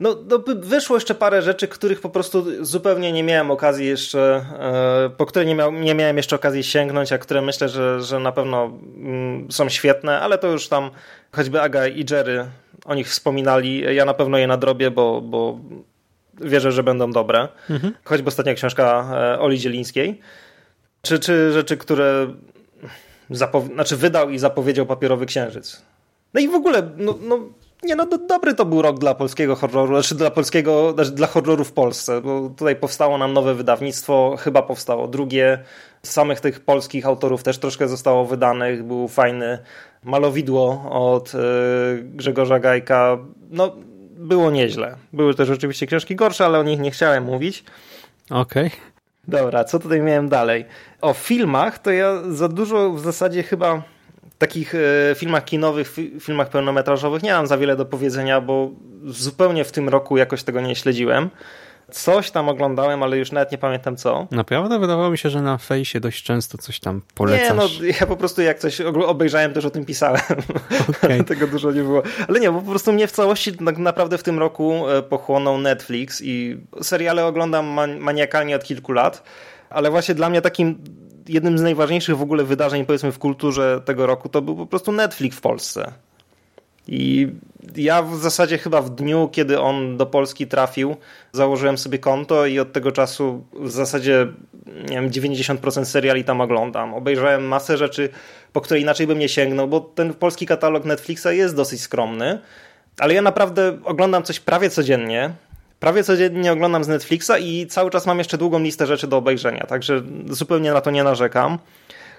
[0.00, 5.10] no, no, wyszło jeszcze parę rzeczy, których po prostu zupełnie nie miałem okazji jeszcze, e,
[5.16, 8.32] po które nie, miał, nie miałem jeszcze okazji sięgnąć, a które myślę, że, że na
[8.32, 10.90] pewno mm, są świetne, ale to już tam
[11.32, 12.46] choćby Aga i Jerry
[12.84, 13.94] o nich wspominali.
[13.94, 15.58] Ja na pewno je nadrobię, bo, bo
[16.40, 17.48] wierzę, że będą dobre.
[17.70, 17.94] Mhm.
[18.04, 20.20] Choćby ostatnia książka e, Oli Zielińskiej.
[21.02, 22.26] Czy, czy rzeczy, które
[23.30, 25.82] zapow- znaczy wydał i zapowiedział Papierowy Księżyc.
[26.34, 27.38] No i w ogóle, no, no
[27.82, 31.26] nie no, do, dobry to był rok dla polskiego horroru, znaczy dla polskiego, znaczy dla
[31.26, 35.58] horroru w Polsce, bo tutaj powstało nam nowe wydawnictwo, chyba powstało drugie.
[36.02, 39.58] Z samych tych polskich autorów też troszkę zostało wydanych, był fajny
[40.04, 41.38] malowidło od y,
[42.02, 43.18] Grzegorza Gajka.
[43.50, 43.76] No,
[44.16, 44.96] było nieźle.
[45.12, 47.64] Były też oczywiście książki gorsze, ale o nich nie chciałem mówić.
[48.30, 48.66] Okej.
[48.66, 48.78] Okay.
[49.28, 50.64] Dobra, co tutaj miałem dalej?
[51.00, 53.82] O filmach to ja za dużo w zasadzie chyba
[54.42, 58.70] takich e, filmach kinowych, filmach pełnometrażowych nie mam za wiele do powiedzenia, bo
[59.06, 61.30] zupełnie w tym roku jakoś tego nie śledziłem.
[61.90, 64.26] Coś tam oglądałem, ale już nawet nie pamiętam co.
[64.30, 64.78] Naprawdę?
[64.78, 67.48] Wydawało mi się, że na fejsie dość często coś tam polecasz.
[67.48, 67.68] Nie, no
[68.00, 70.20] ja po prostu jak coś obejrzałem, też o tym pisałem.
[70.88, 71.24] Okay.
[71.24, 72.02] Tego dużo nie było.
[72.28, 75.58] Ale nie, bo po prostu mnie w całości tak naprawdę w tym roku e, pochłonął
[75.58, 77.66] Netflix i seriale oglądam
[78.00, 79.22] maniakalnie od kilku lat,
[79.70, 80.78] ale właśnie dla mnie takim
[81.28, 84.92] jednym z najważniejszych w ogóle wydarzeń, powiedzmy, w kulturze tego roku, to był po prostu
[84.92, 85.92] Netflix w Polsce.
[86.88, 87.28] I
[87.76, 90.96] ja w zasadzie chyba w dniu, kiedy on do Polski trafił,
[91.32, 94.26] założyłem sobie konto i od tego czasu w zasadzie
[94.66, 96.94] nie wiem, 90% seriali tam oglądam.
[96.94, 98.08] Obejrzałem masę rzeczy,
[98.52, 102.38] po które inaczej bym nie sięgnął, bo ten polski katalog Netflixa jest dosyć skromny.
[102.98, 105.30] Ale ja naprawdę oglądam coś prawie codziennie.
[105.82, 109.66] Prawie codziennie oglądam z Netflixa i cały czas mam jeszcze długą listę rzeczy do obejrzenia,
[109.68, 111.58] także zupełnie na to nie narzekam.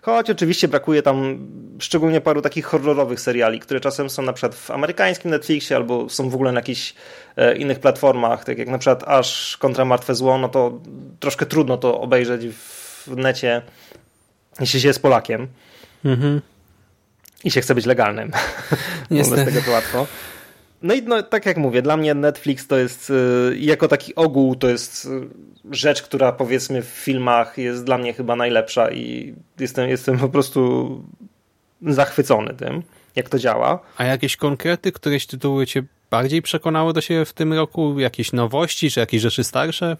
[0.01, 1.47] Choć oczywiście brakuje tam
[1.79, 6.29] szczególnie paru takich horrorowych seriali, które czasem są na przykład w amerykańskim Netflixie albo są
[6.29, 6.93] w ogóle na jakichś
[7.35, 10.79] e, innych platformach, tak jak na przykład Aż kontra Martwe Zło, no to
[11.19, 13.61] troszkę trudno to obejrzeć w necie,
[14.59, 15.47] jeśli się jest Polakiem.
[16.05, 16.41] Mhm.
[17.43, 18.31] I się chce być legalnym.
[19.11, 20.07] Bez tego to łatwo.
[20.83, 24.55] No i no, tak jak mówię, dla mnie Netflix to jest y, jako taki ogół
[24.55, 25.09] to jest y,
[25.71, 31.03] rzecz, która powiedzmy w filmach jest dla mnie chyba najlepsza i jestem, jestem po prostu
[31.81, 32.83] zachwycony tym,
[33.15, 33.79] jak to działa.
[33.97, 37.99] A jakieś konkrety, któreś tytuły cię bardziej przekonały do siebie w tym roku?
[37.99, 39.97] Jakieś nowości, czy jakieś rzeczy starsze?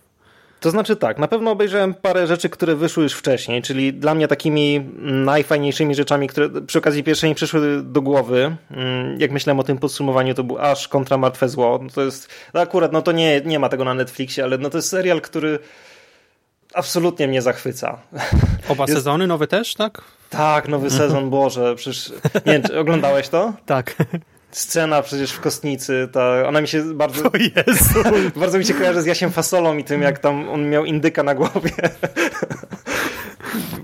[0.64, 4.28] To znaczy tak, na pewno obejrzałem parę rzeczy, które wyszły już wcześniej, czyli dla mnie
[4.28, 9.64] takimi najfajniejszymi rzeczami, które przy okazji pierwszej mi przyszły do głowy, mm, jak myślałem o
[9.64, 11.80] tym podsumowaniu, to był Aż kontra Martwe Zło.
[11.84, 14.70] No to jest, no akurat, no to nie, nie ma tego na Netflixie, ale no
[14.70, 15.60] to jest serial, który
[16.74, 17.98] absolutnie mnie zachwyca.
[18.70, 18.94] Oba jest...
[18.94, 20.02] sezony nowe też, tak?
[20.30, 22.14] Tak, nowy sezon, Boże, przecież
[22.46, 23.54] nie oglądałeś to?
[23.66, 23.96] Tak
[24.54, 27.32] scena przecież w kostnicy, ta, ona mi się bardzo,
[28.36, 31.36] bardzo mi się kojarzy z Jasiem Fasolą i tym, jak tam on miał indyka na
[31.36, 31.72] głowie.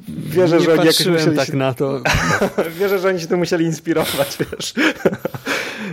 [0.07, 1.57] Wierzę, nie że oni jakoś musieli tak się...
[1.57, 2.01] na to.
[2.80, 4.74] Wierzę, że oni się tym musieli inspirować, wiesz.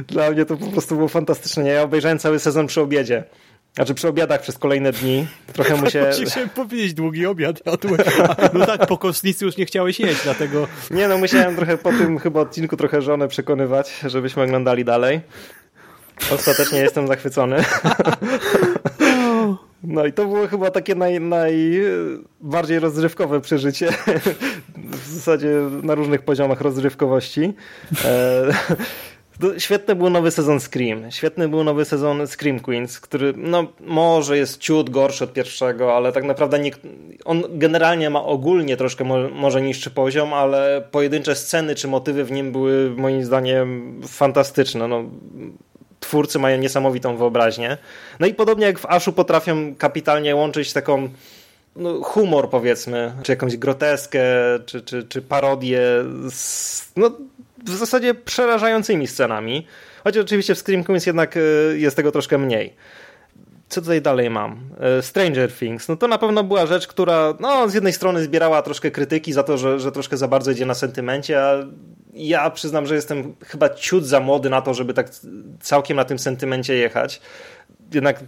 [0.09, 1.69] Dla mnie to po prostu było fantastyczne.
[1.69, 3.25] Ja obejrzałem cały sezon przy obiedzie.
[3.77, 5.27] Znaczy przy obiadach przez kolejne dni.
[5.53, 6.11] Trochę mu się...
[6.27, 7.63] Chciałem powiedzieć długi obiad.
[8.53, 10.69] No tak, po kostnicy już nie chciałeś jeść, dlatego...
[10.91, 15.21] Nie no, musiałem trochę po tym chyba odcinku trochę żonę przekonywać, żebyśmy oglądali dalej.
[16.31, 17.57] Ostatecznie jestem zachwycony.
[19.83, 23.89] No i to było chyba takie naj, najbardziej rozrywkowe przeżycie.
[24.77, 25.49] W zasadzie
[25.83, 27.55] na różnych poziomach rozrywkowości.
[29.43, 31.11] E, Świetny był nowy sezon Scream.
[31.11, 36.13] Świetny był nowy sezon Scream Queens, który no, może jest ciut gorszy od pierwszego, ale
[36.13, 36.71] tak naprawdę nie,
[37.25, 42.33] on generalnie ma ogólnie troszkę mo, może niższy poziom, ale pojedyncze sceny czy motywy w
[42.33, 44.89] nim były moim zdaniem fantastyczne.
[44.89, 45.05] No,
[46.01, 47.79] twórcy mają niesamowitą wyobraźnię.
[48.21, 51.09] No i podobnie jak w Ashu potrafią kapitalnie łączyć taką
[51.77, 54.21] no, humor powiedzmy, czy jakąś groteskę,
[54.67, 55.81] czy, czy, czy parodię
[56.31, 57.11] z, no,
[57.71, 59.67] w zasadzie przerażającymi scenami.
[60.05, 61.41] Choć oczywiście w Scream Queens jednak e,
[61.77, 62.75] jest tego troszkę mniej.
[63.69, 64.61] Co tutaj dalej mam?
[64.81, 65.89] E, Stranger Things.
[65.89, 69.43] No to na pewno była rzecz, która no, z jednej strony zbierała troszkę krytyki za
[69.43, 71.55] to, że, że troszkę za bardzo idzie na sentymencie, a
[72.15, 75.11] ja przyznam, że jestem chyba ciut za młody na to, żeby tak
[75.61, 77.21] całkiem na tym sentymencie jechać.
[77.95, 78.21] Jednak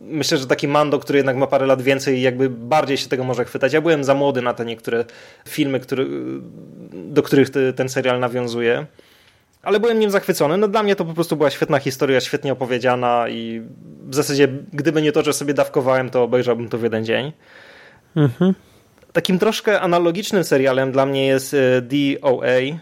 [0.00, 3.44] myślę, że taki Mando, który jednak ma parę lat więcej, jakby bardziej się tego może
[3.44, 3.72] chwytać.
[3.72, 5.04] Ja byłem za młody na te niektóre
[5.48, 6.06] filmy, który,
[6.92, 8.86] do których ten serial nawiązuje.
[9.62, 10.56] Ale byłem nim zachwycony.
[10.56, 13.62] No dla mnie to po prostu była świetna historia, świetnie opowiedziana i
[14.08, 17.32] w zasadzie gdyby nie to, że sobie dawkowałem, to obejrzałbym to w jeden dzień.
[18.16, 18.54] Mhm.
[19.12, 22.72] Takim troszkę analogicznym serialem dla mnie jest e, DOA e,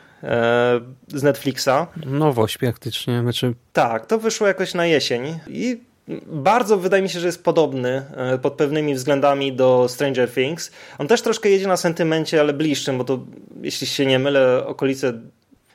[1.08, 1.86] z Netflixa.
[2.06, 3.20] Nowość praktycznie.
[3.20, 3.54] Znaczy...
[3.72, 5.89] Tak, to wyszło jakoś na jesień i
[6.26, 10.70] bardzo wydaje mi się, że jest podobny e, pod pewnymi względami do Stranger Things.
[10.98, 13.18] On też troszkę jedzie na sentymencie, ale bliższym, bo to,
[13.62, 15.12] jeśli się nie mylę, okolice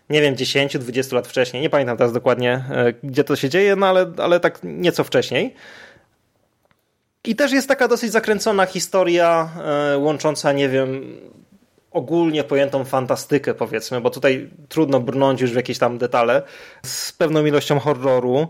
[0.10, 1.62] nie wiem, 10-20 lat wcześniej.
[1.62, 5.56] Nie pamiętam teraz dokładnie, e, gdzie to się dzieje, no ale, ale tak nieco wcześniej.
[7.24, 9.50] I też jest taka dosyć zakręcona historia,
[9.94, 11.18] e, łącząca, nie wiem,
[11.92, 16.42] ogólnie pojętą fantastykę, powiedzmy, bo tutaj trudno brnąć już w jakieś tam detale,
[16.86, 18.48] z pewną ilością horroru,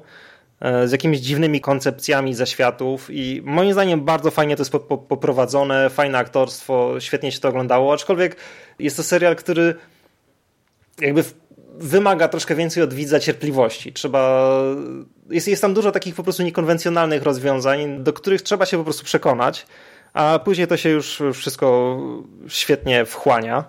[0.86, 4.72] z jakimiś dziwnymi koncepcjami zaświatów i moim zdaniem bardzo fajnie to jest
[5.10, 8.36] poprowadzone, fajne aktorstwo, świetnie się to oglądało, aczkolwiek
[8.80, 9.76] jest to serial, który
[11.01, 11.24] jakby
[11.78, 13.93] wymaga troszkę więcej od widza cierpliwości.
[13.93, 14.49] Trzeba.
[15.30, 19.06] Jest, jest tam dużo takich po prostu niekonwencjonalnych rozwiązań, do których trzeba się po prostu
[19.06, 19.66] przekonać,
[20.14, 21.99] a później to się już wszystko
[22.47, 23.64] świetnie wchłania.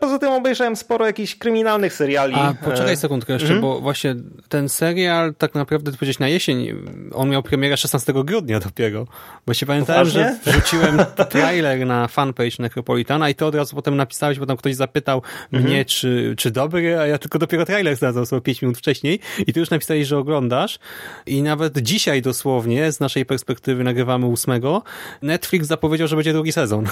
[0.00, 2.34] Poza tym obejrzałem sporo jakichś kryminalnych seriali.
[2.34, 3.62] A poczekaj sekundkę jeszcze, mm -hmm.
[3.62, 4.14] bo właśnie
[4.48, 6.68] ten serial tak naprawdę, powiedzieć na jesień,
[7.12, 9.06] on miał premierę 16 grudnia dopiero.
[9.46, 10.98] Bo się pamiętałem, że wrzuciłem
[11.30, 15.22] trailer na fanpage Necropolitana i to od razu potem napisałeś, bo tam ktoś zapytał
[15.52, 15.68] mm -hmm.
[15.68, 19.52] mnie, czy, czy dobry, a ja tylko dopiero trailer znalazłem sobie 5 minut wcześniej i
[19.52, 20.78] ty już napisałeś, że oglądasz
[21.26, 24.82] i nawet dzisiaj dosłownie, z naszej perspektywy nagrywamy ósmego,
[25.22, 26.86] Netflix zapowiedział, że będzie drugi sezon.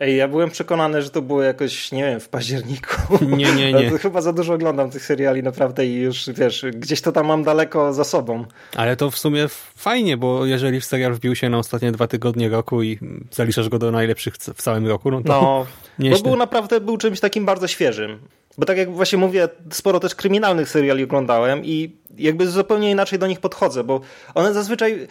[0.00, 2.94] Ej, ja byłem przekonany, że to było jakoś, nie wiem, w październiku.
[3.36, 3.90] Nie, nie, nie.
[3.98, 7.92] Chyba za dużo oglądam tych seriali naprawdę i już, wiesz, gdzieś to tam mam daleko
[7.92, 8.44] za sobą.
[8.76, 9.46] Ale to w sumie
[9.76, 12.98] fajnie, bo jeżeli serial wbił się na ostatnie dwa tygodnie roku i
[13.30, 15.66] zaliczasz go do najlepszych w całym roku, no to No,
[16.04, 16.18] nieźle.
[16.18, 18.18] bo był naprawdę, był czymś takim bardzo świeżym.
[18.58, 23.26] Bo tak jak właśnie mówię, sporo też kryminalnych seriali oglądałem i jakby zupełnie inaczej do
[23.26, 24.00] nich podchodzę, bo
[24.34, 25.06] one zazwyczaj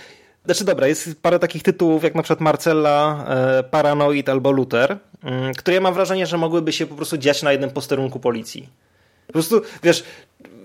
[0.48, 5.54] znaczy dobra, jest parę takich tytułów, jak na przykład Marcella, e, Paranoid albo Luther, mm,
[5.54, 8.70] które ja mam wrażenie, że mogłyby się po prostu dziać na jednym posterunku policji.
[9.28, 10.04] Po prostu, wiesz,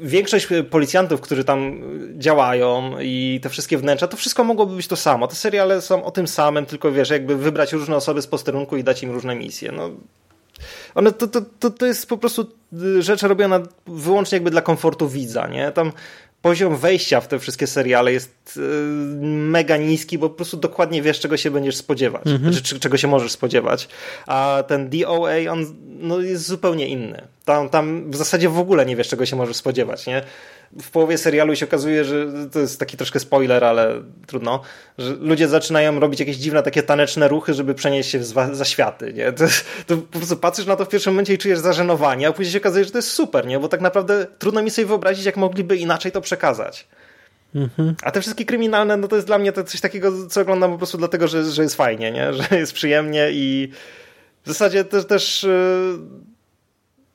[0.00, 1.80] większość policjantów, którzy tam
[2.18, 5.28] działają i te wszystkie wnętrza, to wszystko mogłoby być to samo.
[5.28, 8.84] Te seriale są o tym samym, tylko wiesz, jakby wybrać różne osoby z posterunku i
[8.84, 9.72] dać im różne misje.
[9.72, 9.90] No,
[10.94, 12.46] one, to, to, to, to jest po prostu
[12.98, 15.72] rzecz robiona wyłącznie jakby dla komfortu widza, nie?
[15.72, 15.92] Tam
[16.42, 18.62] poziom wejścia w te wszystkie seriale jest yy,
[19.26, 22.54] mega niski, bo po prostu dokładnie wiesz, czego się będziesz spodziewać, mhm.
[22.62, 23.88] czy, czego się możesz spodziewać.
[24.26, 27.22] A ten DOA, on no, jest zupełnie inny.
[27.44, 30.22] Tam, tam w zasadzie w ogóle nie wiesz, czego się możesz spodziewać, nie?
[30.80, 34.62] W połowie serialu się okazuje, że to jest taki troszkę spoiler, ale trudno,
[34.98, 39.32] że ludzie zaczynają robić jakieś dziwne takie taneczne ruchy, żeby przenieść się za światy, nie?
[39.32, 39.44] To,
[39.86, 42.58] to, po prostu patrzysz na to w pierwszym momencie i czujesz zażenowanie, a później się
[42.58, 43.58] okazuje, że to jest super, nie?
[43.58, 46.88] Bo tak naprawdę trudno mi sobie wyobrazić, jak mogliby inaczej to przekazać.
[47.54, 47.94] Mhm.
[48.02, 50.78] A te wszystkie kryminalne, no to jest dla mnie to coś takiego, co oglądam po
[50.78, 52.32] prostu dlatego, że, że jest fajnie, nie?
[52.34, 53.68] Że jest przyjemnie i
[54.44, 56.31] w zasadzie też, też yy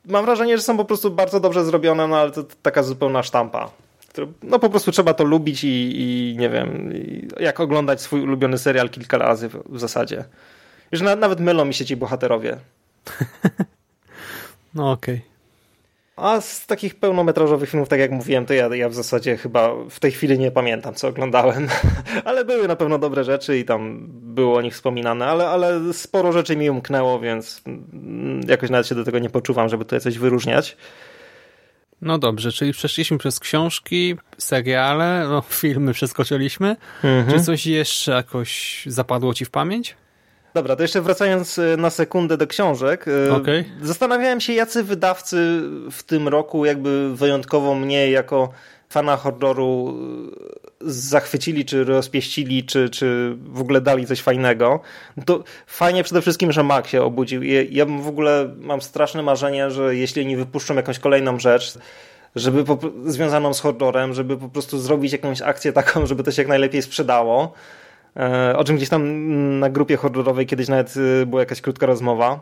[0.08, 3.70] mam wrażenie, że są po prostu bardzo dobrze zrobione, no ale to taka zupełna sztampa.
[4.44, 8.58] No po prostu trzeba to lubić i, i nie wiem, i jak oglądać swój ulubiony
[8.58, 10.26] serial kilka razy w, w zasadzie.
[10.92, 12.58] Już na, nawet mylą mi się ci bohaterowie.
[14.76, 15.16] no okej.
[15.16, 15.37] Okay.
[16.18, 20.00] A z takich pełnometrażowych filmów, tak jak mówiłem, to ja, ja w zasadzie chyba w
[20.00, 21.68] tej chwili nie pamiętam, co oglądałem.
[22.26, 26.32] ale były na pewno dobre rzeczy i tam było o nich wspominane, ale, ale sporo
[26.32, 27.62] rzeczy mi umknęło, więc
[28.48, 30.78] jakoś nawet się do tego nie poczuwam, żeby tutaj coś wyróżniać.
[32.02, 36.76] No dobrze, czyli przeszliśmy przez książki, seriale, no, filmy przeskoczyliśmy.
[37.04, 37.40] Mhm.
[37.40, 39.96] Czy coś jeszcze jakoś zapadło ci w pamięć?
[40.54, 43.06] Dobra, to jeszcze wracając e, na sekundę do książek.
[43.28, 43.66] E, okay.
[43.82, 48.50] Zastanawiałem się, jacy wydawcy w tym roku jakby wyjątkowo mnie jako
[48.90, 49.98] fana horroru
[50.82, 54.80] e, zachwycili, czy rozpieścili, czy, czy w ogóle dali coś fajnego.
[55.26, 57.44] To fajnie przede wszystkim, że Mac się obudził.
[57.70, 61.78] Ja w ogóle mam straszne marzenie, że jeśli oni wypuszczą jakąś kolejną rzecz,
[62.36, 66.42] żeby po, związaną z horrorem, żeby po prostu zrobić jakąś akcję taką, żeby to się
[66.42, 67.54] jak najlepiej sprzedało,
[68.56, 72.40] o czym gdzieś tam na grupie horrorowej kiedyś nawet e, była jakaś krótka rozmowa,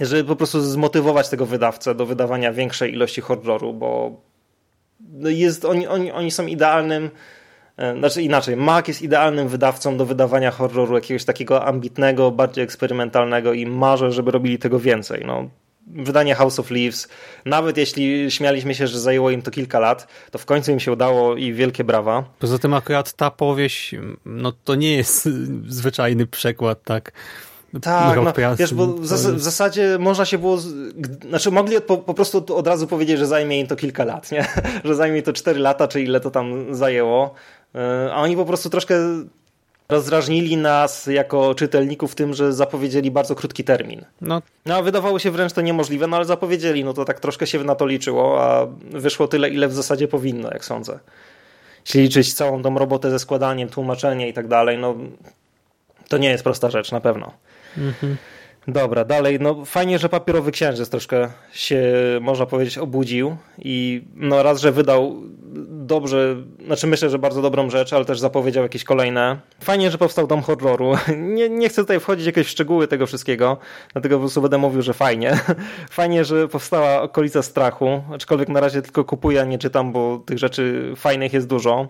[0.00, 4.20] żeby po prostu zmotywować tego wydawcę do wydawania większej ilości horroru, bo
[5.12, 7.10] no jest, oni, oni, oni są idealnym,
[7.76, 13.52] e, znaczy inaczej, Mac jest idealnym wydawcą do wydawania horroru jakiegoś takiego ambitnego, bardziej eksperymentalnego
[13.52, 15.22] i marzę, żeby robili tego więcej.
[15.26, 15.48] No,
[15.86, 17.08] wydanie House of Leaves,
[17.44, 20.92] nawet jeśli śmialiśmy się, że zajęło im to kilka lat, to w końcu im się
[20.92, 22.24] udało i wielkie brawa.
[22.38, 25.28] Poza tym akurat ta powieść, no to nie jest
[25.68, 27.12] zwyczajny przekład, tak?
[27.82, 30.58] Tak, no, wiesz, bo w, zas w, zasadzie można się było,
[31.28, 34.46] znaczy mogli po, po, prostu od razu powiedzieć, że zajmie im to kilka lat, nie?
[34.84, 37.34] że zajmie to 4 lata, czy ile to tam zajęło,
[37.74, 38.94] e, a oni po prostu troszkę
[39.88, 44.04] rozdrażnili nas jako czytelników tym, że zapowiedzieli bardzo krótki termin.
[44.20, 44.42] No.
[44.66, 47.64] no, a wydawało się wręcz to niemożliwe, no ale zapowiedzieli, no to tak troszkę się
[47.64, 50.98] na to liczyło, a wyszło tyle, ile w zasadzie powinno, jak sądzę.
[51.86, 54.94] Jeśli liczyć całą tą robotę ze składaniem, tłumaczenie i tak dalej, no
[56.08, 57.32] to nie jest prosta rzecz, na pewno.
[57.78, 58.16] Mhm.
[58.68, 61.82] Dobra, dalej, no fajnie, że papierowy księżyc troszkę się,
[62.20, 65.22] można powiedzieć, obudził i no raz, że wydał
[65.68, 66.36] dobrze,
[66.66, 69.40] znaczy myślę, że bardzo dobrą rzecz, ale też zapowiedział jakieś kolejne.
[69.60, 70.92] Fajnie, że powstał Dom Horroru.
[71.16, 73.56] Nie, nie chcę tutaj wchodzić w jakieś szczegóły tego wszystkiego,
[73.92, 75.38] dlatego po prostu będę mówił, że fajnie.
[75.90, 80.38] Fajnie, że powstała okolica strachu, aczkolwiek na razie tylko kupuję, a nie czytam, bo tych
[80.38, 81.88] rzeczy fajnych jest dużo.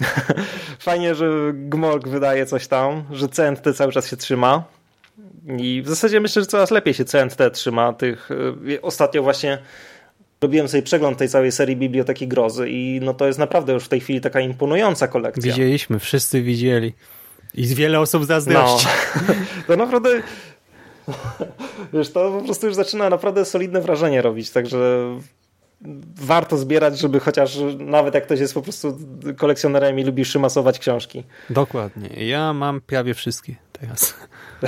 [0.78, 4.75] Fajnie, że Gmorg wydaje coś tam, że CNT cały czas się trzyma.
[5.58, 7.92] I w zasadzie myślę, że coraz lepiej się CNT trzyma.
[7.92, 8.30] Tych,
[8.68, 9.58] y, ostatnio właśnie
[10.40, 13.88] robiłem sobie przegląd tej całej serii Biblioteki Grozy i no to jest naprawdę już w
[13.88, 15.52] tej chwili taka imponująca kolekcja.
[15.52, 16.92] Widzieliśmy, wszyscy widzieli.
[17.54, 18.86] I wiele osób zazdrości.
[19.28, 19.34] No,
[19.66, 20.22] to naprawdę
[21.92, 25.10] wiesz, to po prostu już zaczyna naprawdę solidne wrażenie robić, także
[26.14, 28.98] warto zbierać, żeby chociaż nawet jak ktoś jest po prostu
[29.36, 31.24] kolekcjonerem i lubi szymasować książki.
[31.50, 32.26] Dokładnie.
[32.26, 34.14] Ja mam prawie wszystkie teraz.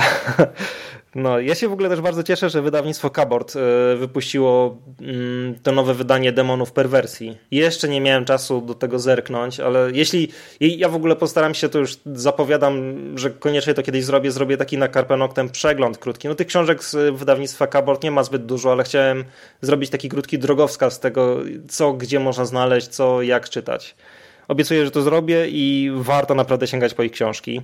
[1.15, 5.71] No, ja się w ogóle też bardzo cieszę, że wydawnictwo Kabord e, wypuściło mm, to
[5.71, 7.37] nowe wydanie Demonów Perwersji.
[7.51, 11.79] Jeszcze nie miałem czasu do tego zerknąć, ale jeśli ja w ogóle postaram się, to
[11.79, 16.27] już zapowiadam, że koniecznie to kiedyś zrobię, zrobię taki na Karpenoktem przegląd krótki.
[16.27, 19.25] No tych książek z wydawnictwa Kabord nie ma zbyt dużo, ale chciałem
[19.61, 21.37] zrobić taki krótki drogowskaz tego,
[21.67, 23.95] co gdzie można znaleźć, co jak czytać.
[24.47, 27.61] Obiecuję, że to zrobię i warto naprawdę sięgać po ich książki.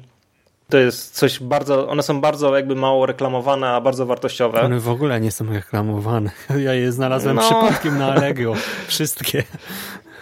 [0.70, 4.61] To jest coś bardzo, one są bardzo jakby mało reklamowane, a bardzo wartościowe.
[4.61, 6.32] One w ogóle nie są reklamowane.
[6.66, 7.41] Ja je znalazłem no.
[7.41, 8.53] przypadkiem na Allegro.
[8.88, 9.43] Wszystkie.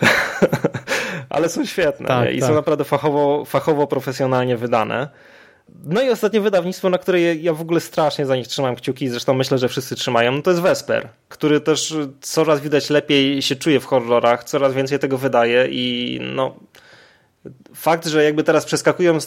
[1.29, 2.49] Ale są świetne tak, i tak.
[2.49, 5.09] są naprawdę fachowo, fachowo, profesjonalnie wydane.
[5.83, 9.33] No i ostatnie wydawnictwo, na które ja w ogóle strasznie za nich trzymam kciuki, zresztą
[9.33, 13.79] myślę, że wszyscy trzymają, no to jest Vesper, który też coraz widać lepiej się czuje
[13.79, 16.55] w horrorach, coraz więcej tego wydaje i no
[17.75, 19.17] fakt, że jakby teraz przeskakują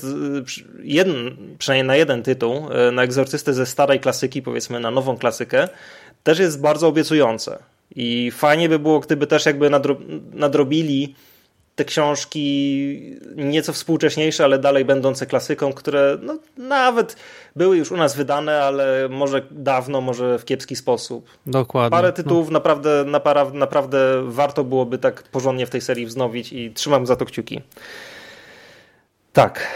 [0.83, 5.69] jeden, przynajmniej na jeden tytuł, e, na egzorcystę ze starej klasyki, powiedzmy na nową klasykę,
[6.23, 7.59] też jest bardzo obiecujące.
[7.97, 9.71] I fajnie by było, gdyby też jakby
[10.33, 11.14] nadrobili
[11.77, 17.16] te książki nieco współcześniejsze, ale dalej będące klasyką, które no, nawet
[17.57, 21.31] były już u nas wydane, ale może dawno, może w kiepski sposób.
[21.47, 21.91] Dokładnie.
[21.91, 22.53] Parę tytułów no.
[22.53, 27.24] naprawdę, naprawdę, naprawdę warto byłoby tak porządnie w tej serii wznowić i trzymam za to
[27.24, 27.62] kciuki.
[29.33, 29.66] Tak,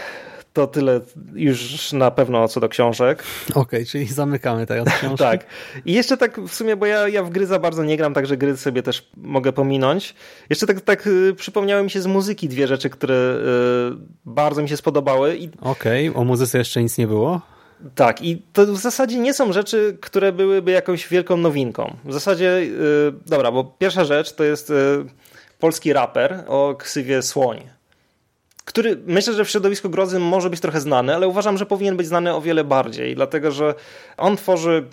[0.53, 1.01] to tyle
[1.33, 3.23] już na pewno co do książek.
[3.49, 5.25] Okej, okay, czyli zamykamy teraz książkę.
[5.25, 5.45] tak.
[5.85, 8.37] I jeszcze tak w sumie, bo ja, ja w gry za bardzo nie gram, także
[8.37, 10.15] gry sobie też mogę pominąć.
[10.49, 14.69] Jeszcze tak, tak y, przypomniały mi się z muzyki dwie rzeczy, które y, bardzo mi
[14.69, 15.37] się spodobały.
[15.61, 17.41] Okej, okay, o muzyce jeszcze nic nie było?
[17.95, 21.95] Tak, i to w zasadzie nie są rzeczy, które byłyby jakąś wielką nowinką.
[22.05, 25.05] W zasadzie, yy, dobra, bo pierwsza rzecz to jest yy,
[25.59, 27.69] polski raper o ksywie Słoń
[28.71, 32.07] który myślę, że w środowisku grozy może być trochę znany, ale uważam, że powinien być
[32.07, 33.75] znany o wiele bardziej, dlatego że
[34.17, 34.85] on tworzy.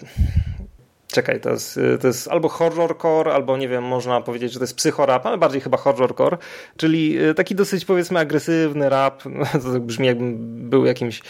[1.07, 4.77] Czekaj, to jest, to jest albo horrorcore, albo nie wiem, można powiedzieć, że to jest
[4.77, 6.39] psychorap, ale bardziej chyba horrorcore,
[6.77, 9.23] czyli e, taki dosyć powiedzmy agresywny rap.
[9.63, 10.37] To brzmi jakbym
[10.71, 11.23] był jakimś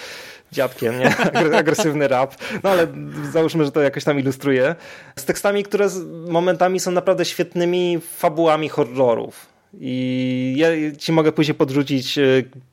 [0.52, 1.16] dziadkiem, nie?
[1.58, 2.34] Agresywny rap.
[2.62, 2.86] No ale
[3.32, 4.74] załóżmy, że to jakoś tam ilustruje.
[5.16, 5.88] Z tekstami, które
[6.28, 9.57] momentami są naprawdę świetnymi fabułami horrorów.
[9.80, 12.22] I ja ci mogę później podrzucić e,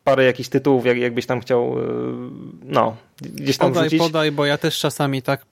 [0.04, 1.84] parę jakichś tytułów, jak, jakbyś tam chciał, e,
[2.64, 4.00] no, gdzieś tam podaj, wrzucić.
[4.00, 5.46] Podaj, bo ja też czasami tak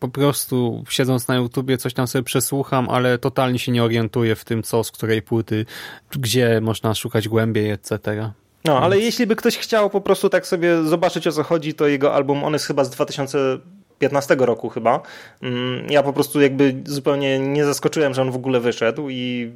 [0.00, 4.44] po prostu siedząc na YouTubie coś tam sobie przesłucham, ale totalnie się nie orientuję w
[4.44, 5.66] tym, co z której płyty,
[6.10, 8.32] gdzie można szukać głębiej, etc.
[8.64, 9.06] No, ale Więc...
[9.06, 12.44] jeśli by ktoś chciał po prostu tak sobie zobaczyć o co chodzi, to jego album,
[12.44, 13.58] on jest chyba z 2000
[14.02, 15.00] 15 roku chyba.
[15.42, 19.52] Mm, ja po prostu jakby zupełnie nie zaskoczyłem, że on w ogóle wyszedł i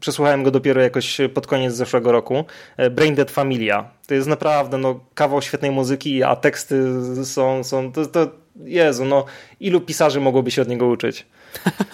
[0.00, 2.44] przesłuchałem go dopiero jakoś pod koniec zeszłego roku.
[2.76, 3.90] E, Brain Dead Familia.
[4.06, 6.84] To jest naprawdę no, kawał świetnej muzyki, a teksty
[7.24, 8.30] są, są to, to
[8.64, 9.24] Jezu, no
[9.60, 11.26] ilu pisarzy mogłoby się od niego uczyć?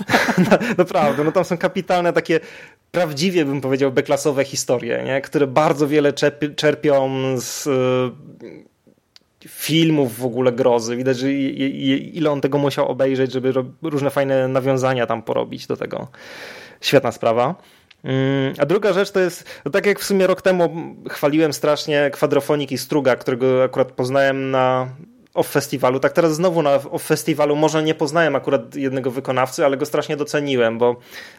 [0.79, 2.41] Naprawdę, no tam są kapitalne takie
[2.91, 5.21] prawdziwie bym powiedział beklasowe historie, nie?
[5.21, 6.13] które bardzo wiele
[6.57, 7.69] czerpią z
[9.49, 10.97] filmów w ogóle grozy.
[10.97, 16.09] Widać, że ile on tego musiał obejrzeć, żeby różne fajne nawiązania tam porobić do tego.
[16.81, 17.55] Świetna sprawa.
[18.05, 20.71] Mm, a druga rzecz to jest, no tak jak w sumie rok temu
[21.11, 24.89] chwaliłem strasznie kwadrofonik i struga, którego akurat poznałem na
[25.35, 29.77] off festiwalu, tak teraz znowu na off festiwalu może nie poznałem akurat jednego wykonawcy, ale
[29.77, 30.97] go strasznie doceniłem, bo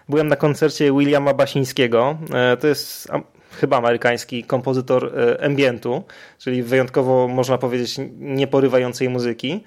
[0.10, 2.18] byłem na koncercie Williama Basińskiego.
[2.34, 3.12] E, to jest
[3.60, 6.04] chyba amerykański kompozytor e, ambientu,
[6.40, 9.64] czyli wyjątkowo można powiedzieć nieporywającej muzyki.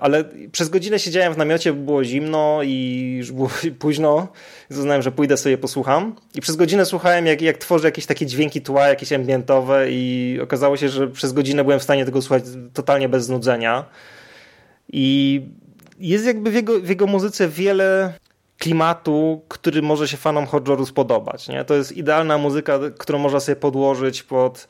[0.00, 4.28] Ale przez godzinę siedziałem w namiocie, było zimno i już było późno.
[4.70, 6.16] Uznałem, że pójdę sobie posłucham.
[6.34, 10.76] I przez godzinę słuchałem, jak, jak tworzy jakieś takie dźwięki tła, jakieś ambientowe, i okazało
[10.76, 13.84] się, że przez godzinę byłem w stanie tego słuchać totalnie bez znudzenia.
[14.92, 15.42] I
[15.98, 18.12] jest jakby w jego, w jego muzyce wiele
[18.60, 21.48] klimatu, który może się fanom horroru spodobać.
[21.48, 21.64] Nie?
[21.64, 24.68] To jest idealna muzyka, którą można sobie podłożyć pod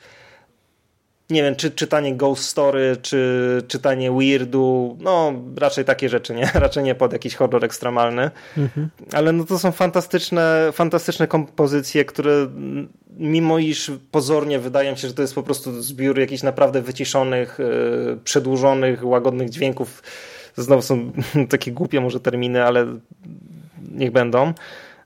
[1.29, 6.51] nie wiem, czy czytanie Ghost Story, czy czytanie Weirdu, no raczej takie rzeczy, nie?
[6.65, 8.31] Raczej nie pod jakiś horror ekstremalny.
[8.57, 8.89] Mhm.
[9.13, 12.47] Ale no to są fantastyczne, fantastyczne kompozycje, które
[13.17, 17.59] mimo iż pozornie wydaje mi się, że to jest po prostu zbiór jakichś naprawdę wyciszonych,
[17.59, 20.03] yy, przedłużonych, łagodnych dźwięków.
[20.55, 21.11] Znowu są
[21.49, 22.85] takie głupie może terminy, ale
[23.91, 24.53] niech będą.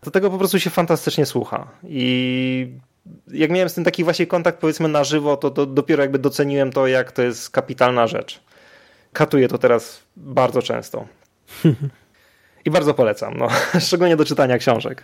[0.03, 1.67] Do tego po prostu się fantastycznie słucha.
[1.83, 2.67] I
[3.27, 6.71] jak miałem z tym taki właśnie kontakt powiedzmy na żywo, to, to dopiero jakby doceniłem
[6.71, 8.41] to, jak to jest kapitalna rzecz.
[9.13, 11.05] Katuję to teraz bardzo często.
[12.66, 13.47] I bardzo polecam, no.
[13.88, 15.03] szczególnie do czytania książek.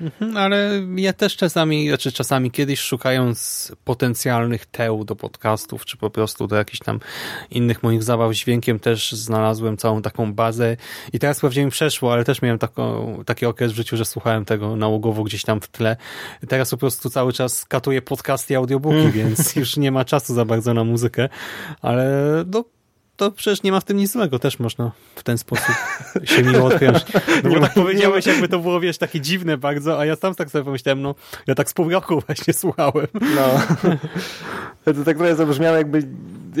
[0.00, 6.10] Mhm, ale ja też czasami, znaczy czasami kiedyś szukając potencjalnych teł do podcastów, czy po
[6.10, 7.00] prostu do jakichś tam
[7.50, 10.76] innych moich zabaw dźwiękiem też znalazłem całą taką bazę
[11.12, 14.44] i teraz pewnie mi przeszło, ale też miałem taką, taki okres w życiu, że słuchałem
[14.44, 15.96] tego nałogowo gdzieś tam w tle.
[16.48, 19.12] Teraz po prostu cały czas katuję podcasty i audiobooki, mm.
[19.12, 21.28] więc już nie ma czasu za bardzo na muzykę,
[21.82, 22.08] ale
[22.46, 22.64] no
[23.18, 25.74] to przecież nie ma w tym nic złego, też można w ten sposób
[26.24, 26.98] się miło odpiąć.
[27.44, 30.50] No bo tak powiedziałeś, jakby to było, wiesz, takie dziwne bardzo, a ja sam tak
[30.50, 31.14] sobie pomyślałem, no,
[31.46, 33.06] ja tak z pół roku właśnie słuchałem.
[33.14, 33.60] No.
[34.84, 36.08] To tak trochę zabrzmiało, jakby,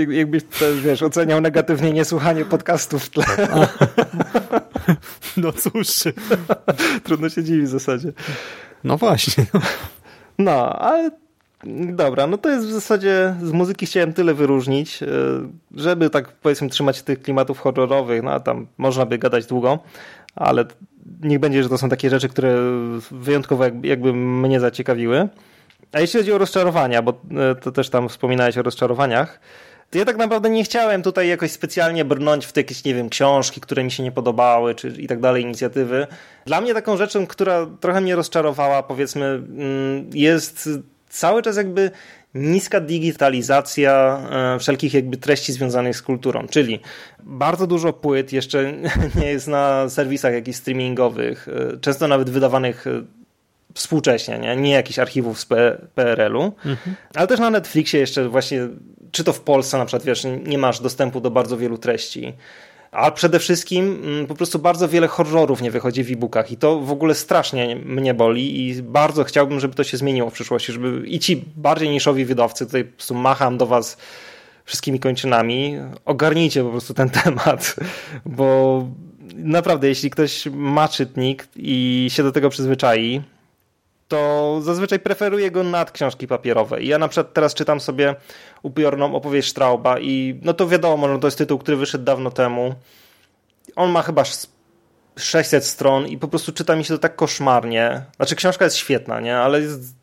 [0.08, 3.24] jakbyś też, wiesz, oceniał negatywnie niesłuchanie podcastów w tle.
[5.36, 5.88] No cóż.
[7.04, 8.12] Trudno się dziwić w zasadzie.
[8.84, 9.46] No właśnie.
[10.38, 11.10] No, ale
[11.92, 15.06] Dobra, no to jest w zasadzie z muzyki chciałem tyle wyróżnić, e,
[15.74, 19.78] żeby tak powiedzmy trzymać tych klimatów horrorowych, no a tam można by gadać długo,
[20.34, 20.64] ale
[21.22, 22.56] niech będzie, że to są takie rzeczy, które
[23.10, 25.28] wyjątkowo jakby mnie zaciekawiły.
[25.92, 29.40] A jeśli chodzi o rozczarowania, bo e, to też tam wspominałeś o rozczarowaniach,
[29.90, 33.08] to ja tak naprawdę nie chciałem tutaj jakoś specjalnie brnąć w te jakieś, nie wiem,
[33.08, 36.06] książki, które mi się nie podobały, czy i tak dalej, inicjatywy.
[36.46, 40.68] Dla mnie taką rzeczą, która trochę mnie rozczarowała, powiedzmy, mm, jest
[41.18, 41.90] cały czas jakby
[42.34, 46.80] niska digitalizacja e, wszelkich jakby treści związanych z kulturą, czyli
[47.20, 48.72] bardzo dużo płyt jeszcze
[49.20, 53.02] nie jest na serwisach jakichś streamingowych, e, często nawet wydawanych e,
[53.74, 55.46] współcześnie, nie, nie jakichś archiwów z
[55.94, 56.96] PRL-u, mhm.
[57.14, 58.68] ale też na Netflixie jeszcze właśnie,
[59.10, 62.34] czy to w Polsce na przykład, wiesz, nie masz dostępu do bardzo wielu treści.
[62.90, 66.80] A przede wszystkim mm, po prostu bardzo wiele horrorów nie wychodzi w e-bookach i to
[66.80, 71.06] w ogóle strasznie mnie boli i bardzo chciałbym, żeby to się zmieniło w przyszłości, żeby
[71.06, 73.96] i ci bardziej niszowi wydawcy, tutaj po prostu macham do was
[74.64, 77.76] wszystkimi kończynami, ogarnijcie po prostu ten temat,
[78.26, 78.88] bo
[79.34, 83.22] naprawdę jeśli ktoś ma czytnik i się do tego przyzwyczai,
[84.08, 86.82] to zazwyczaj preferuję go nad książki papierowe.
[86.82, 88.14] Ja na przykład teraz czytam sobie
[88.62, 92.74] upiorną opowieść Strauba i no to wiadomo, no to jest tytuł, który wyszedł dawno temu.
[93.76, 94.24] On ma chyba
[95.16, 98.02] 600 stron i po prostu czyta mi się to tak koszmarnie.
[98.16, 99.36] Znaczy książka jest świetna, nie?
[99.36, 99.94] Ale jest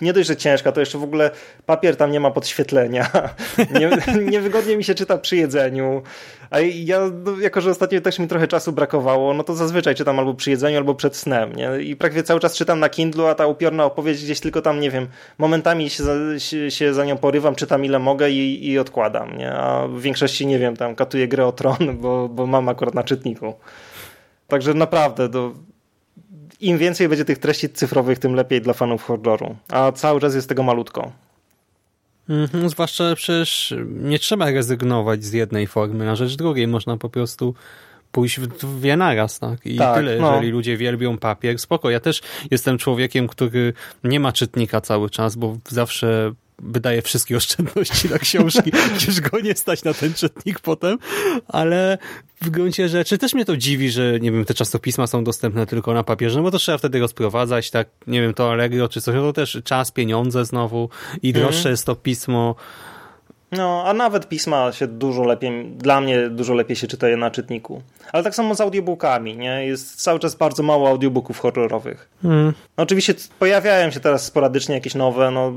[0.00, 1.30] nie dość, że ciężka, to jeszcze w ogóle
[1.66, 3.10] papier tam nie ma podświetlenia.
[3.80, 3.90] Nie,
[4.24, 6.02] niewygodnie mi się czyta przy jedzeniu.
[6.50, 10.18] A ja, no, jako że ostatnio też mi trochę czasu brakowało, no to zazwyczaj czytam
[10.18, 11.52] albo przy jedzeniu, albo przed snem.
[11.52, 11.70] Nie?
[11.80, 14.90] I prawie cały czas czytam na Kindle, a ta upiorna opowieść gdzieś tylko tam, nie
[14.90, 19.38] wiem, momentami się za, się, się za nią porywam, czytam ile mogę i, i odkładam.
[19.38, 19.52] Nie?
[19.52, 23.02] A w większości, nie wiem, tam katuję grę o tron, bo, bo mam akurat na
[23.02, 23.54] czytniku.
[24.48, 25.52] Także naprawdę, to
[26.62, 29.56] im więcej będzie tych treści cyfrowych, tym lepiej dla fanów horroru.
[29.68, 31.12] A cały czas jest tego malutko.
[32.28, 36.68] Mhm, zwłaszcza przecież nie trzeba rezygnować z jednej formy na rzecz drugiej.
[36.68, 37.54] Można po prostu
[38.12, 39.66] pójść w dwie naraz, tak?
[39.66, 40.32] I tak, tyle, no.
[40.32, 41.90] jeżeli ludzie wielbią papier, spoko.
[41.90, 43.72] Ja też jestem człowiekiem, który
[44.04, 46.32] nie ma czytnika cały czas, bo zawsze
[46.62, 50.98] wydaje wszystkie oszczędności na książki, przecież go nie stać na ten czytnik potem,
[51.48, 51.98] ale
[52.40, 55.94] w gruncie rzeczy też mnie to dziwi, że nie wiem, te czasopisma są dostępne tylko
[55.94, 59.14] na papierze, no bo to trzeba wtedy rozprowadzać, tak, nie wiem, to Allegro czy coś,
[59.14, 60.88] to też czas, pieniądze znowu
[61.22, 61.70] i droższe mm.
[61.70, 62.54] jest to pismo.
[63.52, 67.30] No, a nawet pisma się dużo lepiej, dla mnie dużo lepiej się czyta je na
[67.30, 67.82] czytniku.
[68.12, 69.66] Ale tak samo z audiobookami, nie?
[69.66, 72.08] Jest cały czas bardzo mało audiobooków horrorowych.
[72.24, 72.52] Mm.
[72.76, 75.52] No, oczywiście pojawiają się teraz sporadycznie jakieś nowe, no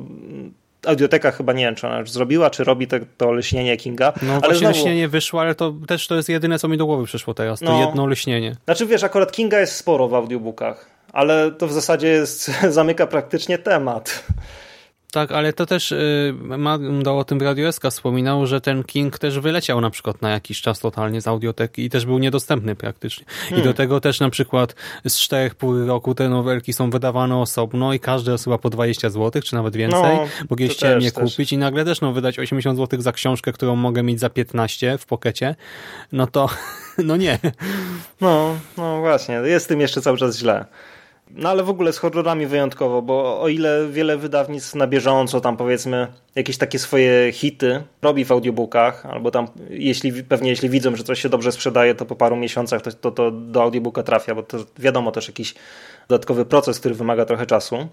[0.87, 4.13] audioteka chyba nie wiem, czy ona już zrobiła, czy robi te, to leśnienie Kinga.
[4.21, 4.75] No ale właśnie znowu...
[4.75, 7.65] leśnienie wyszło, ale to też to jest jedyne, co mi do głowy przyszło teraz, to
[7.65, 7.85] no.
[7.85, 8.55] jedno leśnienie.
[8.65, 13.57] Znaczy wiesz, akurat Kinga jest sporo w audiobookach, ale to w zasadzie jest, zamyka praktycznie
[13.57, 14.23] temat.
[15.15, 16.33] Tak, ale to też y,
[17.09, 20.79] o tym Radio SK wspominał, że ten King też wyleciał na przykład na jakiś czas
[20.79, 23.25] totalnie z audioteki i też był niedostępny praktycznie.
[23.25, 23.49] Hmm.
[23.49, 23.73] I do hmm.
[23.73, 24.75] tego też na przykład
[25.07, 29.09] z czterech pół roku te nowelki są wydawane osobno i każde jest chyba po 20
[29.09, 32.39] zł, czy nawet więcej, no, bo kiedyś chciałem je kupić i nagle też no, wydać
[32.39, 35.55] 80 zł za książkę, którą mogę mieć za 15 w pokecie,
[36.11, 36.49] no to
[36.97, 37.39] no nie.
[38.21, 40.65] No, no właśnie, jest tym jeszcze cały czas źle.
[41.35, 45.57] No ale w ogóle z horrorami wyjątkowo, bo o ile wiele wydawnictw na bieżąco tam
[45.57, 51.03] powiedzmy jakieś takie swoje hity robi w audiobookach, albo tam jeśli, pewnie jeśli widzą, że
[51.03, 54.43] coś się dobrze sprzedaje, to po paru miesiącach to, to, to do audiobooka trafia, bo
[54.43, 55.55] to wiadomo też jakiś
[56.07, 57.87] dodatkowy proces, który wymaga trochę czasu.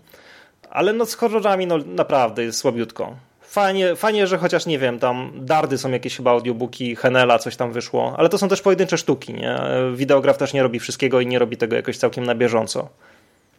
[0.71, 3.17] Ale no z horrorami no naprawdę jest słabiutko.
[3.41, 7.73] Fajnie, fajnie, że chociaż nie wiem, tam Dardy są jakieś chyba audiobooki, Henela coś tam
[7.73, 9.59] wyszło, ale to są też pojedyncze sztuki, nie?
[9.95, 12.89] Wideograf też nie robi wszystkiego i nie robi tego jakoś całkiem na bieżąco.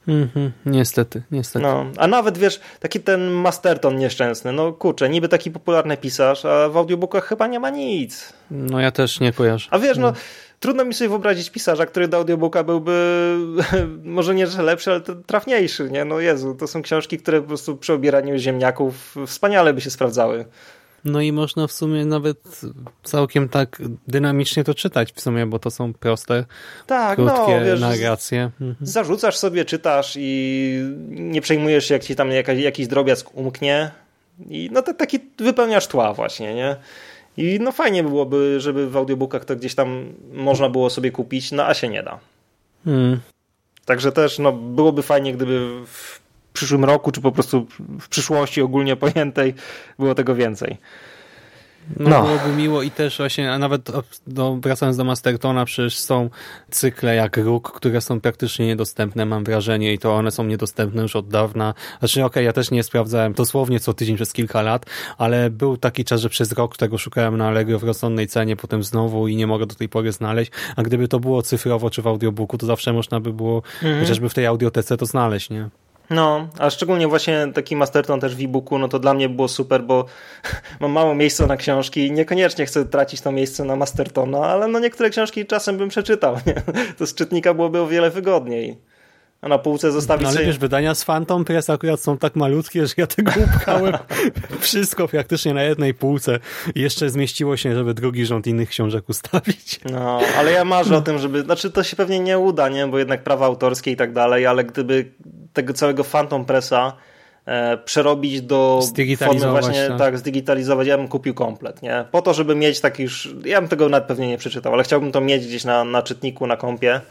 [0.07, 1.63] Mhm, niestety, niestety.
[1.63, 6.69] No, a nawet wiesz, taki ten Masterton nieszczęsny, no kurczę, niby taki popularny pisarz, a
[6.69, 8.33] w audiobookach chyba nie ma nic.
[8.51, 9.67] No ja też nie kojarzę.
[9.71, 10.13] A wiesz, no, no
[10.59, 13.37] trudno mi sobie wyobrazić pisarza, który do audiobooka byłby
[14.03, 16.05] może nie że lepszy, ale trafniejszy, nie?
[16.05, 20.45] No Jezu, to są książki, które po prostu przy obieraniu ziemniaków wspaniale by się sprawdzały.
[21.05, 22.61] No i można w sumie nawet
[23.03, 26.45] całkiem tak dynamicznie to czytać w sumie, bo to są proste,
[26.87, 28.51] tak, no, krótkie no, wiesz, narracje.
[28.61, 28.75] Mhm.
[28.81, 30.79] Zarzucasz sobie, czytasz i
[31.09, 33.91] nie przejmujesz się, jak ci tam jakiś drobiazg umknie
[34.49, 36.75] i no to taki wypełniasz tła właśnie, nie?
[37.37, 41.65] I no fajnie byłoby, żeby w audiobookach to gdzieś tam można było sobie kupić, no
[41.65, 42.19] a się nie da.
[42.85, 43.19] Hmm.
[43.85, 46.22] Także też no, byłoby fajnie, gdyby w
[46.53, 47.67] przyszłym roku, czy po prostu
[47.99, 49.53] w przyszłości ogólnie pojętej
[49.99, 50.77] było tego więcej.
[51.99, 53.91] No, no, byłoby miło i też właśnie, a nawet
[54.27, 56.29] do, wracając do Mastertona, przecież są
[56.69, 61.15] cykle jak Róg, które są praktycznie niedostępne, mam wrażenie, i to one są niedostępne już
[61.15, 61.73] od dawna.
[61.99, 64.85] Znaczy, okej, okay, ja też nie sprawdzałem dosłownie co tydzień przez kilka lat,
[65.17, 68.83] ale był taki czas, że przez rok tego szukałem na Allegro w rozsądnej cenie, potem
[68.83, 72.07] znowu i nie mogę do tej pory znaleźć, a gdyby to było cyfrowo czy w
[72.07, 73.99] audiobooku, to zawsze można by było mhm.
[73.99, 75.69] chociażby w tej audiotece to znaleźć, nie?
[76.09, 79.83] No, a szczególnie właśnie taki Masterton też w e-booku, no to dla mnie było super,
[79.83, 80.05] bo
[80.79, 84.79] mam mało miejsca na książki i niekoniecznie chcę tracić to miejsce na Mastertona, ale no
[84.79, 86.55] niektóre książki czasem bym przeczytał, nie?
[86.97, 88.92] To z czytnika byłoby o wiele wygodniej.
[89.43, 90.47] A na półce zostawić no, ale sobie...
[90.47, 93.93] wiesz, wydania z Phantom Press akurat są tak malutkie, że ja tego upchałem
[94.59, 96.39] wszystko praktycznie na jednej półce
[96.75, 99.79] i jeszcze zmieściło się, żeby drugi rząd innych książek ustawić.
[99.91, 102.99] No, ale ja marzę o tym, żeby, znaczy to się pewnie nie uda, nie, bo
[102.99, 105.11] jednak prawa autorskie i tak dalej, ale gdyby
[105.53, 106.93] tego całego Phantom Pressa
[107.45, 108.81] e, przerobić do
[109.17, 109.97] formy właśnie, tak.
[109.97, 112.05] tak, zdigitalizować, ja bym kupił komplet, nie?
[112.11, 115.11] Po to, żeby mieć taki już, ja bym tego nawet pewnie nie przeczytał, ale chciałbym
[115.11, 117.01] to mieć gdzieś na, na czytniku, na kompie,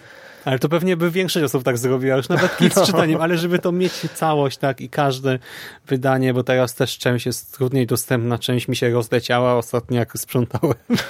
[0.45, 2.87] ale to pewnie by większość osób tak zrobiła, już nawet z no.
[2.87, 5.39] czytaniem, ale żeby to mieć całość, tak, i każde
[5.87, 10.75] wydanie, bo teraz też część jest trudniej dostępna, część mi się rozleciała ostatnio, jak sprzątałem.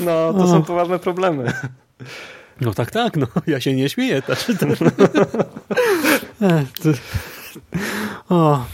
[0.00, 0.46] No, to o.
[0.46, 1.52] są poważne problemy.
[2.60, 4.46] No tak, tak, no, ja się nie śmieję też.
[8.28, 8.64] o,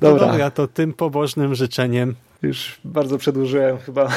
[0.00, 0.26] dobra.
[0.26, 2.14] No dobra, to tym pobożnym życzeniem.
[2.42, 4.08] Już bardzo przedłużyłem chyba.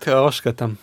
[0.00, 0.76] Troszkę tam.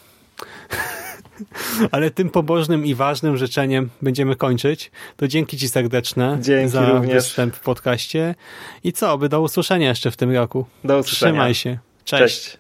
[1.92, 4.92] Ale tym pobożnym i ważnym życzeniem będziemy kończyć.
[5.16, 7.14] To dzięki Ci serdeczne dzięki za również.
[7.14, 8.36] występ w podcaście.
[8.84, 10.66] I co, by do usłyszenia jeszcze w tym roku.
[10.84, 11.32] Do usłyszenia.
[11.32, 11.78] Trzymaj się.
[12.06, 12.22] Cześć.
[12.22, 12.58] Cześć.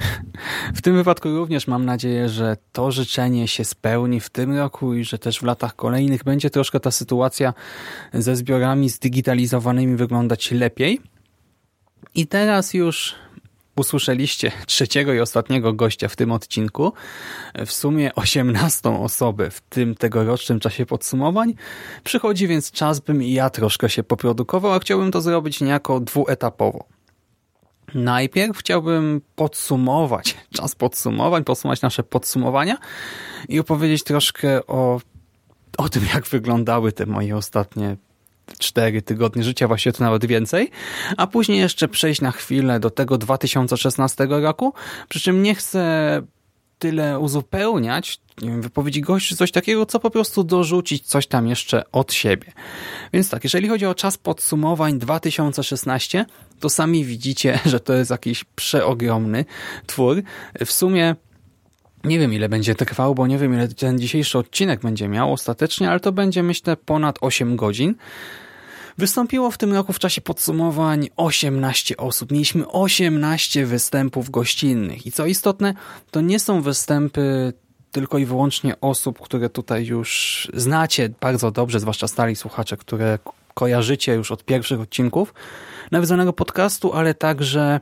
[0.74, 5.04] W tym wypadku również mam nadzieję, że to życzenie się spełni w tym roku i
[5.04, 7.54] że też w latach kolejnych będzie troszkę ta sytuacja
[8.12, 11.00] ze zbiorami zdigitalizowanymi wyglądać lepiej.
[12.14, 13.14] I teraz już
[13.80, 16.92] Usłyszeliście trzeciego i ostatniego gościa w tym odcinku,
[17.66, 21.54] w sumie osiemnastą osobę w tym tegorocznym czasie podsumowań.
[22.04, 26.84] Przychodzi więc czas, bym i ja troszkę się poprodukował, a chciałbym to zrobić niejako dwuetapowo.
[27.94, 32.78] Najpierw chciałbym podsumować, czas podsumowań, podsumować nasze podsumowania
[33.48, 35.00] i opowiedzieć troszkę o,
[35.78, 37.96] o tym, jak wyglądały te moje ostatnie
[38.58, 40.70] cztery tygodnie życia, właściwie to nawet więcej,
[41.16, 44.74] a później jeszcze przejść na chwilę do tego 2016 roku,
[45.08, 46.22] przy czym nie chcę
[46.78, 51.90] tyle uzupełniać nie wiem, wypowiedzi gości, coś takiego, co po prostu dorzucić coś tam jeszcze
[51.92, 52.52] od siebie.
[53.12, 56.26] Więc tak, jeżeli chodzi o czas podsumowań 2016,
[56.60, 59.44] to sami widzicie, że to jest jakiś przeogromny
[59.86, 60.22] twór.
[60.66, 61.14] W sumie
[62.04, 65.90] nie wiem, ile będzie trwał, bo nie wiem, ile ten dzisiejszy odcinek będzie miał ostatecznie,
[65.90, 67.94] ale to będzie, myślę, ponad 8 godzin.
[68.98, 72.32] Wystąpiło w tym roku w czasie podsumowań 18 osób.
[72.32, 75.06] Mieliśmy 18 występów gościnnych.
[75.06, 75.74] I co istotne,
[76.10, 77.52] to nie są występy
[77.92, 83.18] tylko i wyłącznie osób, które tutaj już znacie bardzo dobrze, zwłaszcza stali słuchacze, które
[83.54, 85.34] kojarzycie już od pierwszych odcinków
[85.90, 87.80] nawiązanego podcastu, ale także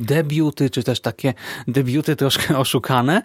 [0.00, 1.34] debiuty, czy też takie
[1.68, 3.22] debiuty troszkę oszukane,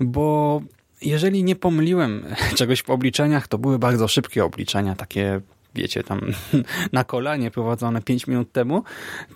[0.00, 0.60] bo
[1.02, 2.24] jeżeli nie pomyliłem
[2.58, 5.40] czegoś w obliczeniach, to były bardzo szybkie obliczenia, takie
[5.74, 6.20] wiecie, tam
[6.92, 8.82] na kolanie prowadzone 5 minut temu,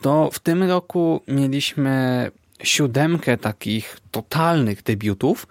[0.00, 2.30] to w tym roku mieliśmy
[2.62, 5.46] siódemkę takich totalnych debiutów,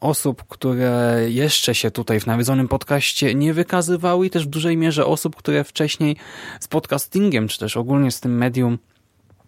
[0.00, 5.06] osób, które jeszcze się tutaj w nawiedzonym podcaście nie wykazywały i też w dużej mierze
[5.06, 6.16] osób, które wcześniej
[6.60, 8.78] z podcastingiem, czy też ogólnie z tym medium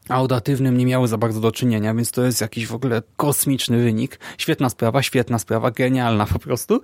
[0.09, 4.21] audatywnym nie miały za bardzo do czynienia, więc to jest jakiś w ogóle kosmiczny wynik.
[4.39, 6.81] Świetna sprawa, świetna sprawa, genialna po prostu.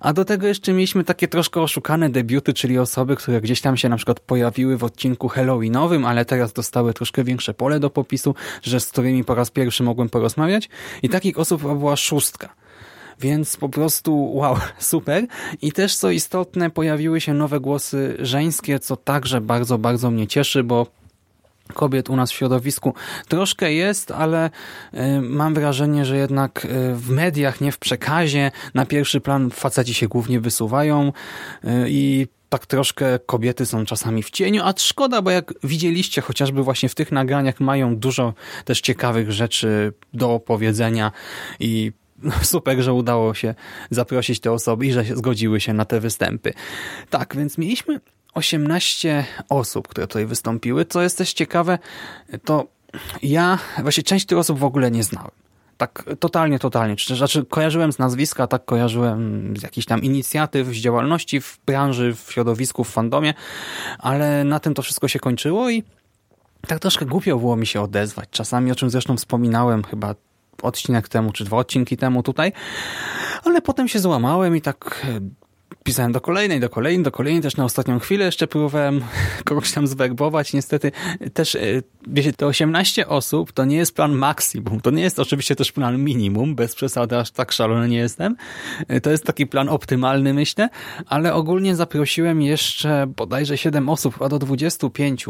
[0.00, 3.88] A do tego jeszcze mieliśmy takie troszkę oszukane debiuty, czyli osoby, które gdzieś tam się
[3.88, 8.80] na przykład pojawiły w odcinku Halloweenowym, ale teraz dostały troszkę większe pole do popisu, że
[8.80, 10.68] z którymi po raz pierwszy mogłem porozmawiać.
[11.02, 12.54] I takich osób była szóstka.
[13.20, 15.26] Więc po prostu wow, super.
[15.62, 20.64] I też co istotne, pojawiły się nowe głosy żeńskie, co także bardzo, bardzo mnie cieszy,
[20.64, 20.99] bo
[21.72, 22.94] kobiet u nas w środowisku
[23.28, 24.50] troszkę jest, ale
[24.94, 29.94] y, mam wrażenie, że jednak y, w mediach, nie w przekazie, na pierwszy plan faceci
[29.94, 31.12] się głównie wysuwają
[31.64, 36.62] y, i tak troszkę kobiety są czasami w cieniu, a szkoda, bo jak widzieliście chociażby
[36.62, 38.34] właśnie w tych nagraniach mają dużo
[38.64, 41.12] też ciekawych rzeczy do opowiedzenia
[41.60, 41.92] i
[42.42, 43.54] super, że udało się
[43.90, 46.52] zaprosić te osoby i że zgodziły się na te występy.
[47.10, 48.00] Tak, więc mieliśmy
[48.34, 50.84] 18 osób, które tutaj wystąpiły.
[50.84, 51.78] Co jest też ciekawe,
[52.44, 52.66] to
[53.22, 55.30] ja właśnie część tych osób w ogóle nie znałem.
[55.76, 56.96] Tak totalnie, totalnie.
[57.16, 62.32] Znaczy kojarzyłem z nazwiska, tak kojarzyłem z jakichś tam inicjatyw, z działalności w branży, w
[62.32, 63.34] środowisku, w fandomie,
[63.98, 65.84] ale na tym to wszystko się kończyło i
[66.66, 68.28] tak troszkę głupio było mi się odezwać.
[68.30, 70.14] Czasami, o czym zresztą wspominałem chyba
[70.62, 72.52] odcinek temu, czy dwa odcinki temu tutaj,
[73.44, 75.06] ale potem się złamałem i tak
[75.84, 79.00] pisałem do kolejnej, do kolejnej, do kolejnej, też na ostatnią chwilę jeszcze próbowałem
[79.44, 80.52] kogoś tam zwerbować.
[80.52, 80.92] Niestety
[81.34, 81.60] też, e,
[82.06, 86.04] wiecie, te 18 osób to nie jest plan maksimum, to nie jest oczywiście też plan
[86.04, 88.36] minimum, bez przesady, aż tak szalony nie jestem.
[88.88, 90.68] E, to jest taki plan optymalny, myślę,
[91.06, 95.26] ale ogólnie zaprosiłem jeszcze bodajże 7 osób, a do 25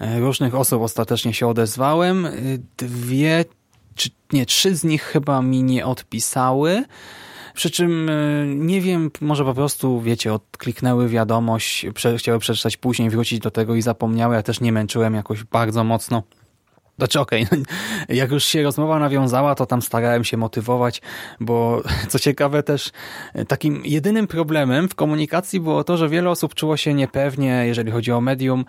[0.00, 2.28] e, różnych osób ostatecznie się odezwałem.
[2.76, 3.44] Dwie,
[3.94, 6.84] czy nie, trzy z nich chyba mi nie odpisały.
[7.58, 11.86] Przy czym e, nie wiem, może po prostu, wiecie, odkliknęły wiadomość,
[12.16, 14.34] chciały przeczytać później, wrócić do tego i zapomniały.
[14.34, 16.22] Ja też nie męczyłem jakoś bardzo mocno.
[16.98, 17.62] Znaczy okej, okay,
[18.08, 21.02] jak już się rozmowa nawiązała, to tam starałem się motywować,
[21.40, 22.90] bo co ciekawe też
[23.48, 28.12] takim jedynym problemem w komunikacji było to, że wiele osób czuło się niepewnie, jeżeli chodzi
[28.12, 28.64] o medium,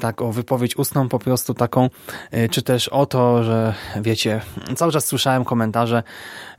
[0.00, 1.90] tak o wypowiedź ustną po prostu taką,
[2.34, 4.40] y, czy też o to, że wiecie,
[4.76, 6.02] cały czas słyszałem komentarze,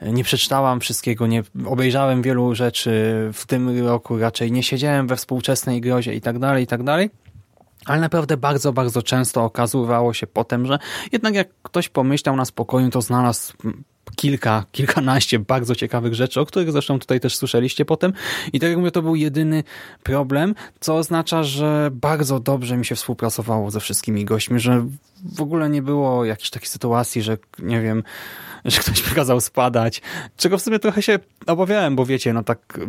[0.02, 2.92] nie przeczytałam wszystkiego, nie obejrzałem wielu rzeczy
[3.34, 7.25] w tym roku, raczej nie siedziałem we współczesnej grozie i tak dalej, i tak dalej.
[7.86, 10.80] Ale naprawdę bardzo, bardzo często okazywało się potem, że
[11.12, 13.54] jednak jak ktoś pomyślał na spokojnie, to znalazł
[14.16, 18.14] kilka, kilkanaście bardzo ciekawych rzeczy, o których zresztą tutaj też słyszeliście potem.
[18.54, 19.64] I tak jak mówię, to był jedyny
[20.04, 24.86] problem, co oznacza, że bardzo dobrze mi się współpracowało ze wszystkimi gośćmi, że
[25.36, 28.04] w ogóle nie było jakiejś takiej sytuacji, że nie wiem,
[28.66, 30.02] że ktoś kazał spadać,
[30.38, 32.80] czego w sumie trochę się obawiałem, bo wiecie, no tak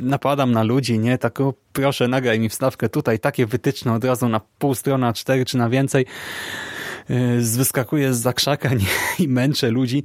[0.00, 1.18] napadam na ludzi, nie?
[1.18, 5.44] Tak, o, proszę, nagraj mi wstawkę tutaj, takie wytyczne od razu na pół strona, cztery
[5.44, 6.06] czy na więcej.
[7.08, 8.86] Yy, wyskakuję z zakrzaka nie?
[9.18, 10.04] i męczę ludzi.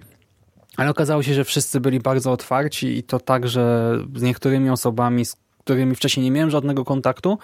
[0.78, 5.36] Ale okazało się, że wszyscy byli bardzo otwarci i to także z niektórymi osobami, z
[5.64, 7.38] którymi wcześniej nie miałem żadnego kontaktu,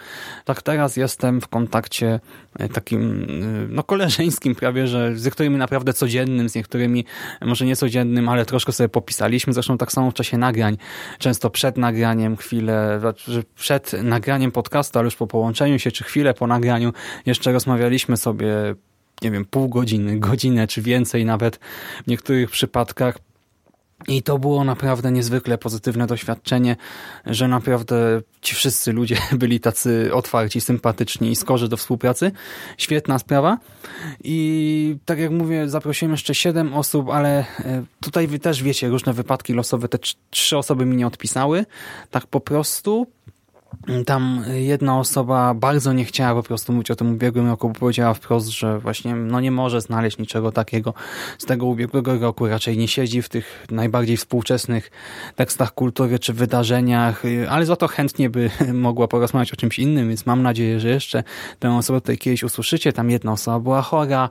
[0.46, 2.20] tak teraz jestem w kontakcie
[2.60, 7.06] e, takim e, no koleżeńskim prawie, że z niektórymi naprawdę codziennym, z niektórymi
[7.42, 10.78] może nie codziennym, ale troszkę sobie popisaliśmy, zresztą tak samo w czasie nagrań,
[11.20, 16.34] często przed nagraniem, chwilę, znaczy, przed nagraniem podcastu, ale już po połączeniu się, czy chwilę
[16.34, 16.94] po nagraniu
[17.26, 18.76] jeszcze rozmawialiśmy sobie
[19.22, 21.60] nie wiem, pół godziny, godzinę czy więcej nawet
[22.04, 23.18] w niektórych przypadkach
[24.08, 26.76] i to było naprawdę niezwykle pozytywne doświadczenie,
[27.26, 32.32] że naprawdę ci wszyscy ludzie byli tacy otwarci, sympatyczni i skorzy do współpracy.
[32.78, 33.58] Świetna sprawa.
[34.24, 39.54] I tak jak mówię, zaprosiłem jeszcze siedem osób, ale e, tutaj też wiecie, różne wypadki
[39.54, 39.98] losowe, te
[40.30, 41.66] trzy osoby mi nie odpisały.
[42.12, 43.08] Tak po prostu.
[44.06, 48.14] Tam jedna osoba bardzo nie chciała po prostu mówić o tym ubiegłym roku, bo powiedziała
[48.14, 50.94] wprost, że właśnie no nie może znaleźć niczego takiego
[51.38, 54.92] z tego ubiegłego roku, raczej nie siedzi w tych najbardziej współczesnych
[55.36, 60.26] tekstach kultury czy wydarzeniach, ale za to chętnie by mogła porozmawiać o czymś innym, więc
[60.26, 61.24] mam nadzieję, że jeszcze
[61.60, 62.94] tę osobę tutaj kiedyś usłyszycie.
[62.94, 64.30] Tam jedna osoba była chora,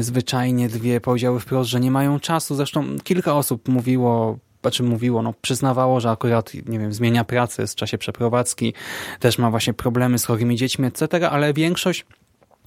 [0.00, 2.54] zwyczajnie dwie powiedziały wprost, że nie mają czasu.
[2.54, 7.74] Zresztą kilka osób mówiło znaczy mówiło, no przyznawało, że akurat, nie wiem, zmienia pracę w
[7.74, 8.74] czasie przeprowadzki,
[9.20, 12.06] też ma właśnie problemy z chorymi dziećmi, etc., ale większość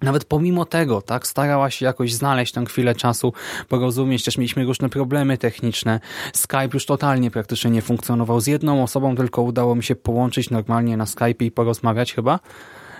[0.01, 3.33] nawet pomimo tego, tak, starała się jakoś znaleźć tę chwilę czasu,
[3.67, 5.99] porozumieć, też mieliśmy różne problemy techniczne.
[6.33, 8.41] Skype już totalnie praktycznie nie funkcjonował.
[8.41, 12.39] Z jedną osobą tylko udało mi się połączyć normalnie na Skype i porozmawiać chyba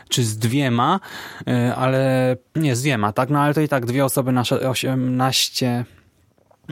[0.09, 0.99] czy z dwiema,
[1.47, 3.29] e, ale nie, z dwiema, tak?
[3.29, 5.85] No ale to i tak dwie osoby na 18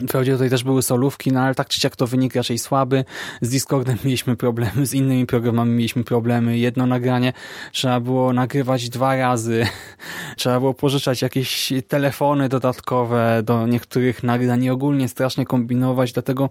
[0.05, 3.05] Wprawdzie tutaj też były solówki, no ale tak czy siak to wynik raczej słaby.
[3.41, 6.57] Z Discordem mieliśmy problemy, z innymi programami mieliśmy problemy.
[6.57, 7.33] Jedno nagranie
[7.71, 9.67] trzeba było nagrywać dwa razy.
[10.37, 16.49] Trzeba było pożyczać jakieś telefony dodatkowe do niektórych nagrań i ogólnie strasznie kombinować, dlatego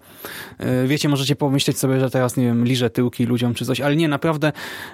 [0.59, 3.95] e, wiecie, możecie pomyśleć sobie, że teraz, nie wiem, liżę tyłki ludziom czy coś, ale
[3.95, 4.47] nie, naprawdę,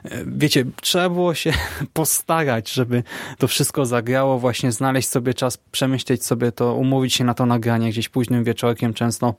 [0.06, 1.54] e, wiecie, trzeba było się
[1.94, 3.04] postarać, żeby
[3.38, 7.90] to wszystko zagrało, właśnie znaleźć sobie czas, przemyśleć sobie to, umówić się na to nagranie
[7.90, 9.34] gdzieś późnym wieczorkiem często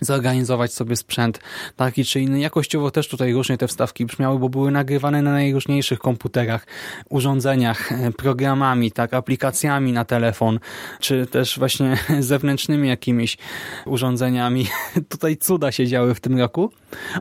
[0.00, 1.40] zorganizować sobie sprzęt
[1.76, 2.40] taki czy inny.
[2.40, 6.66] Jakościowo też tutaj różnie te wstawki brzmiały, bo były nagrywane na najróżniejszych komputerach,
[7.08, 10.58] urządzeniach, e, programami, tak, aplikacjami na telefon,
[11.00, 13.38] czy też właśnie zewnętrznymi jakimiś
[13.86, 14.66] urządzeniami.
[15.08, 16.70] Tutaj cuda się działy w tym roku,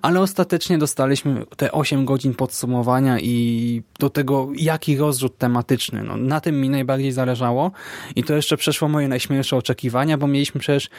[0.01, 6.03] ale ostatecznie dostaliśmy te 8 godzin podsumowania i do tego, jaki rozrzut tematyczny.
[6.03, 7.71] No, na tym mi najbardziej zależało
[8.15, 10.89] i to jeszcze przeszło moje najśmielsze oczekiwania, bo mieliśmy przecież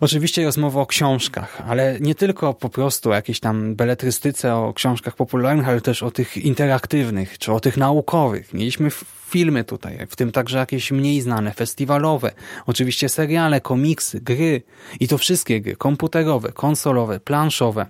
[0.00, 5.16] Oczywiście rozmowa o książkach, ale nie tylko po prostu o jakiejś tam beletrystyce, o książkach
[5.16, 8.54] popularnych, ale też o tych interaktywnych, czy o tych naukowych.
[8.54, 8.90] Mieliśmy
[9.26, 12.32] filmy tutaj, w tym także jakieś mniej znane, festiwalowe,
[12.66, 14.62] oczywiście seriale, komiksy, gry.
[15.00, 17.86] I to wszystkie gry, komputerowe, konsolowe, planszowe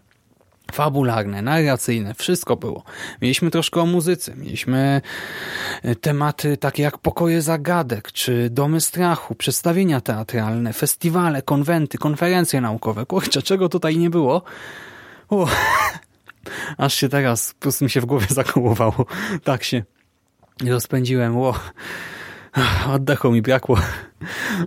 [0.73, 2.83] fabularne, narracyjne, wszystko było.
[3.23, 5.01] Mieliśmy troszkę o muzyce, mieliśmy
[5.83, 13.07] e, tematy takie jak pokoje zagadek, czy domy strachu, przedstawienia teatralne, festiwale, konwenty, konferencje naukowe.
[13.07, 14.43] Kurczę, czego tutaj nie było?
[16.79, 19.07] Aż się teraz po prostu mi się w głowie zakołowało.
[19.45, 19.83] Tak się
[20.67, 21.37] rozpędziłem.
[21.37, 21.55] Ło.
[22.95, 23.79] Oddechu mi brakło.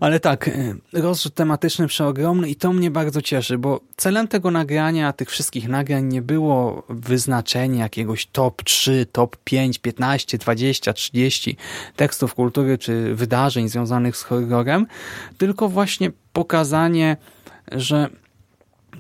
[0.01, 5.14] Ale tak, e, rozrzut tematyczny przeogromny i to mnie bardzo cieszy, bo celem tego nagrania,
[5.14, 11.57] tych wszystkich nagrań nie było wyznaczenie jakiegoś top 3, top 5, 15, 20, 30
[11.95, 14.88] tekstów kultury czy wydarzeń związanych z horrorem,
[15.38, 17.18] tylko właśnie pokazanie,
[17.72, 18.10] że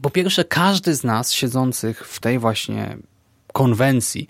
[0.01, 2.97] po pierwsze każdy z nas siedzących w tej właśnie
[3.53, 4.29] konwencji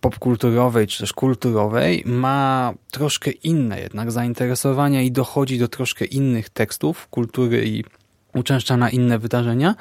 [0.00, 7.08] popkulturowej czy też kulturowej ma troszkę inne jednak zainteresowania i dochodzi do troszkę innych tekstów
[7.08, 7.84] kultury i
[8.34, 9.74] uczęszcza na inne wydarzenia,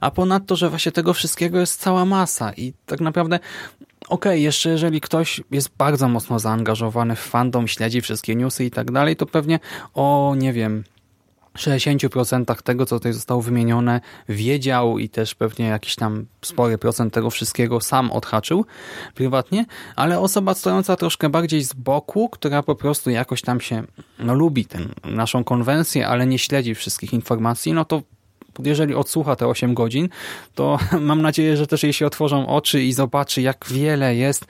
[0.00, 4.70] a ponadto, że właśnie tego wszystkiego jest cała masa i tak naprawdę okej, okay, jeszcze
[4.70, 9.26] jeżeli ktoś jest bardzo mocno zaangażowany w fandom, śledzi wszystkie newsy i tak dalej, to
[9.26, 9.58] pewnie
[9.94, 10.84] o, nie wiem,
[11.56, 17.30] 60% tego, co tutaj zostało wymienione, wiedział i też pewnie jakiś tam spory procent tego
[17.30, 18.64] wszystkiego sam odhaczył
[19.14, 19.66] prywatnie,
[19.96, 23.82] ale osoba stojąca troszkę bardziej z boku, która po prostu jakoś tam się
[24.18, 28.02] no, lubi tę naszą konwencję, ale nie śledzi wszystkich informacji, no to
[28.64, 30.08] jeżeli odsłucha te 8 godzin,
[30.54, 34.46] to mam nadzieję, że też jej się otworzą oczy i zobaczy, jak wiele jest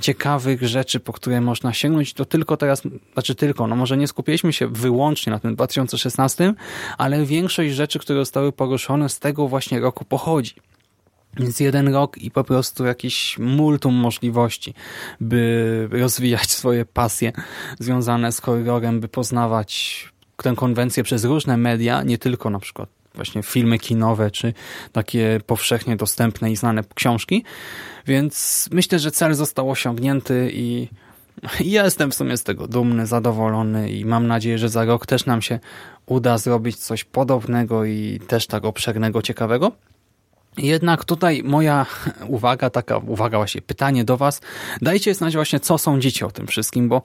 [0.00, 2.14] ciekawych rzeczy, po które można sięgnąć.
[2.14, 2.82] To tylko teraz,
[3.12, 6.54] znaczy tylko, no może nie skupiliśmy się wyłącznie na tym 2016,
[6.98, 10.54] ale większość rzeczy, które zostały poruszone z tego właśnie roku pochodzi.
[11.36, 14.74] Więc jeden rok i po prostu jakiś multum możliwości,
[15.20, 17.32] by rozwijać swoje pasje
[17.78, 20.04] związane z horrorem, by poznawać
[20.36, 24.54] tę konwencję przez różne media, nie tylko na przykład właśnie filmy kinowe, czy
[24.92, 27.44] takie powszechnie dostępne i znane książki.
[28.06, 30.88] Więc myślę, że cel został osiągnięty i
[31.60, 35.26] ja jestem w sumie z tego dumny, zadowolony i mam nadzieję, że za rok też
[35.26, 35.60] nam się
[36.06, 39.72] uda zrobić coś podobnego i też tak obszernego, ciekawego.
[40.56, 41.86] Jednak tutaj moja
[42.26, 44.40] uwaga, taka uwaga właśnie, pytanie do Was.
[44.82, 47.02] Dajcie znać właśnie, co sądzicie o tym wszystkim, bo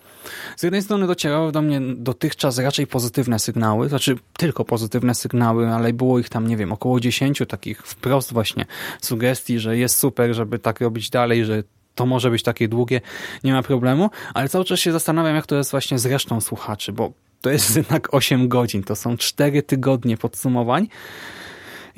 [0.55, 5.93] z jednej strony docierały do mnie dotychczas raczej pozytywne sygnały, znaczy tylko pozytywne sygnały, ale
[5.93, 8.65] było ich tam, nie wiem, około 10 takich wprost właśnie
[9.01, 11.63] sugestii, że jest super, żeby tak robić dalej, że
[11.95, 13.01] to może być takie długie,
[13.43, 16.91] nie ma problemu, ale cały czas się zastanawiam, jak to jest właśnie z resztą słuchaczy,
[16.91, 17.11] bo
[17.41, 20.87] to jest jednak 8 godzin, to są 4 tygodnie podsumowań,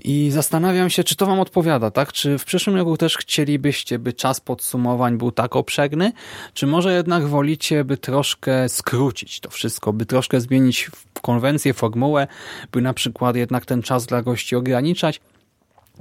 [0.03, 2.14] i zastanawiam się, czy to wam odpowiada, tak?
[2.14, 6.11] Czy w przyszłym roku też chcielibyście, by czas podsumowań był tak obszerny,
[6.53, 10.91] czy może jednak wolicie, by troszkę skrócić to wszystko, by troszkę zmienić
[11.22, 12.28] konwencję, formułę,
[12.72, 15.22] by na przykład jednak ten czas dla gości ograniczać?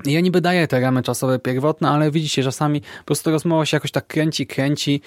[0.05, 3.91] Ja niby daję te ramy czasowe pierwotne, ale widzicie, czasami po prostu rozmowa się jakoś
[3.91, 5.01] tak kręci, kręci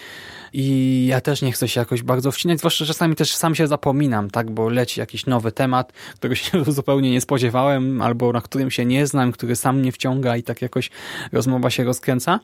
[0.53, 4.30] i ja też nie chcę się jakoś bardzo wcinać, zwłaszcza czasami też sam się zapominam,
[4.30, 8.86] tak, bo leci jakiś nowy temat, którego się zupełnie nie spodziewałem, albo na którym się
[8.86, 10.90] nie znam, który sam mnie wciąga i tak jakoś
[11.32, 12.40] rozmowa się rozkręca.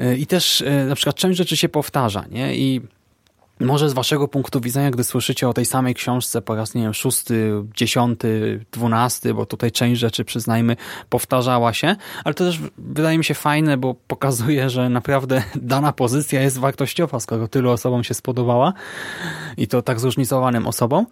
[0.00, 2.56] Y, I też y, na przykład część rzeczy się powtarza, nie?
[2.56, 2.80] I
[3.60, 6.94] może z waszego punktu widzenia, gdy słyszycie o tej samej książce po raz, nie wiem,
[6.94, 10.76] szósty, dziesiąty, dwunasty, bo tutaj część rzeczy, przyznajmy,
[11.08, 16.42] powtarzała się, ale to też wydaje mi się fajne, bo pokazuje, że naprawdę dana pozycja
[16.42, 18.72] jest wartościowa, skoro tylu osobom się spodobała
[19.56, 21.06] i to tak zróżnicowanym osobom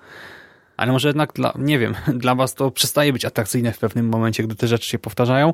[0.81, 1.94] ale może jednak, dla, nie wiem,
[2.24, 5.52] dla was to przestaje być atrakcyjne w pewnym momencie, gdy te rzeczy się powtarzają.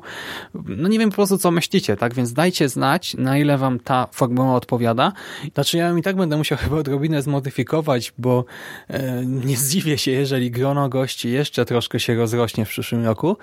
[0.53, 2.13] No nie wiem po prostu, co myślicie, tak?
[2.13, 5.13] Więc dajcie znać, na ile wam ta formuła odpowiada.
[5.53, 8.45] Znaczy ja i tak będę musiał chyba odrobinę zmodyfikować, bo
[8.87, 13.37] e, nie zdziwię się, jeżeli grono gości jeszcze troszkę się rozrośnie w przyszłym roku,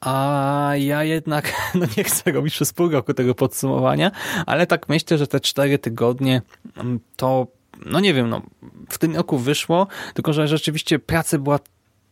[0.00, 4.10] a ja jednak no nie chcę robić przez pół roku tego podsumowania,
[4.46, 6.42] ale tak myślę, że te cztery tygodnie
[6.76, 7.46] mm, to
[7.86, 8.42] no nie wiem, no,
[8.88, 11.58] w tym roku wyszło, tylko że rzeczywiście pracy była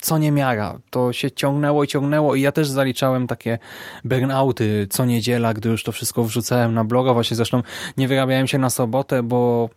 [0.03, 0.79] co niemiara.
[0.91, 3.59] To się ciągnęło i ciągnęło i ja też zaliczałem takie
[4.05, 7.13] burnouty co niedziela, gdy już to wszystko wrzucałem na bloga.
[7.13, 7.63] Właśnie zresztą
[7.97, 9.71] nie wyrabiałem się na sobotę, bo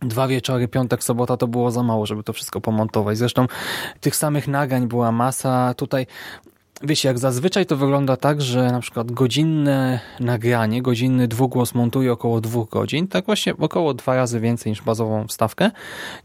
[0.00, 3.18] dwa wieczory, piątek, sobota to było za mało, żeby to wszystko pomontować.
[3.18, 3.46] Zresztą
[4.00, 5.74] tych samych nagań była masa.
[5.74, 6.06] Tutaj
[6.82, 12.40] Wiecie, jak zazwyczaj to wygląda tak, że na przykład godzinne nagranie, godzinny dwugłos montuje około
[12.40, 15.70] dwóch godzin, tak właśnie około dwa razy więcej niż bazową wstawkę,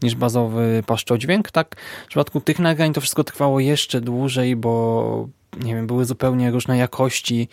[0.02, 1.50] niż bazowy paszczodźwięk.
[1.50, 5.28] Tak w przypadku tych nagrań to wszystko trwało jeszcze dłużej, bo
[5.62, 7.48] nie wiem, były zupełnie różne jakości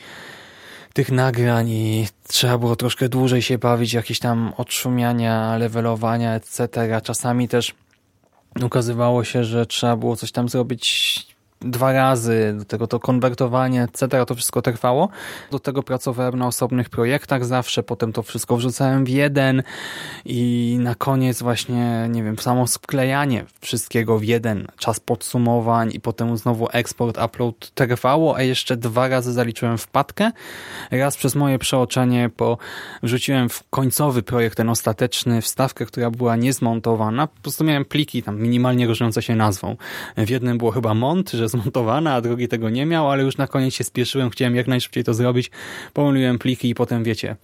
[0.94, 6.68] tych nagrań i trzeba było troszkę dłużej się bawić, jakieś tam odszumiania, levelowania, etc.
[7.04, 7.76] Czasami też
[8.62, 14.26] ukazywało się, że trzeba było coś tam zrobić dwa razy, do tego to konwertowanie, etc.
[14.26, 15.10] To wszystko trwało.
[15.52, 19.64] Do tego pracowałem na osobnych projektach zawsze, potem to wszystko wrzucałem w jeden
[20.26, 26.38] i na koniec właśnie, nie wiem, samo sklejanie wszystkiego w jeden, czas podsumowań i potem
[26.38, 30.32] znowu eksport, upload trwało, a jeszcze dwa razy zaliczyłem wpadkę.
[30.92, 32.58] Raz przez moje przeoczenie, bo
[33.04, 37.28] wrzuciłem w końcowy projekt, ten ostateczny, wstawkę, która była niezmontowana.
[37.28, 39.76] Po prostu miałem pliki tam minimalnie różniące się nazwą.
[40.18, 43.48] W jednym było chyba mont, że zmontowana, a drugi tego nie miał, ale już na
[43.48, 45.52] koniec się spieszyłem, chciałem jak najszybciej to zrobić.
[45.94, 47.36] Pomyliłem pliki i potem wiecie,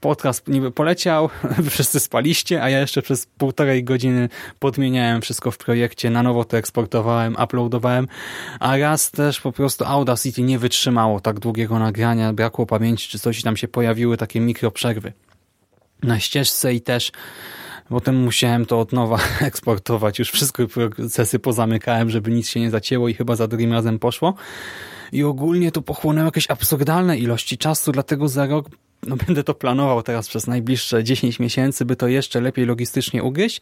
[0.00, 1.30] podcast niby poleciał,
[1.70, 6.56] wszyscy spaliście, a ja jeszcze przez półtorej godziny podmieniałem wszystko w projekcie, na nowo to
[6.56, 8.08] eksportowałem, uploadowałem,
[8.60, 13.42] a raz też po prostu Audacity nie wytrzymało tak długiego nagrania, brakło pamięci, czy coś
[13.42, 15.12] tam się pojawiły takie mikroprzerwy
[16.02, 17.12] na ścieżce i też
[17.88, 20.18] Potem musiałem to od nowa eksportować.
[20.18, 24.34] Już wszystkie procesy pozamykałem, żeby nic się nie zacięło i chyba za drugim razem poszło.
[25.12, 28.68] I ogólnie to pochłonęło jakieś absurdalne ilości czasu, dlatego za rok
[29.06, 33.60] no będę to planował teraz przez najbliższe 10 miesięcy, by to jeszcze lepiej logistycznie ugryźć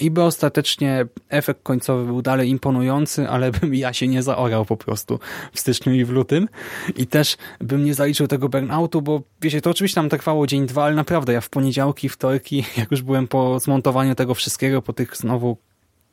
[0.00, 4.76] i by ostatecznie efekt końcowy był dalej imponujący, ale bym ja się nie zaorał po
[4.76, 5.20] prostu
[5.52, 6.48] w styczniu i w lutym.
[6.96, 10.84] I też bym nie zaliczył tego burnoutu, bo wiecie, to oczywiście tam trwało dzień, dwa,
[10.84, 15.16] ale naprawdę ja w poniedziałki, wtorki, jak już byłem po zmontowaniu tego wszystkiego, po tych
[15.16, 15.56] znowu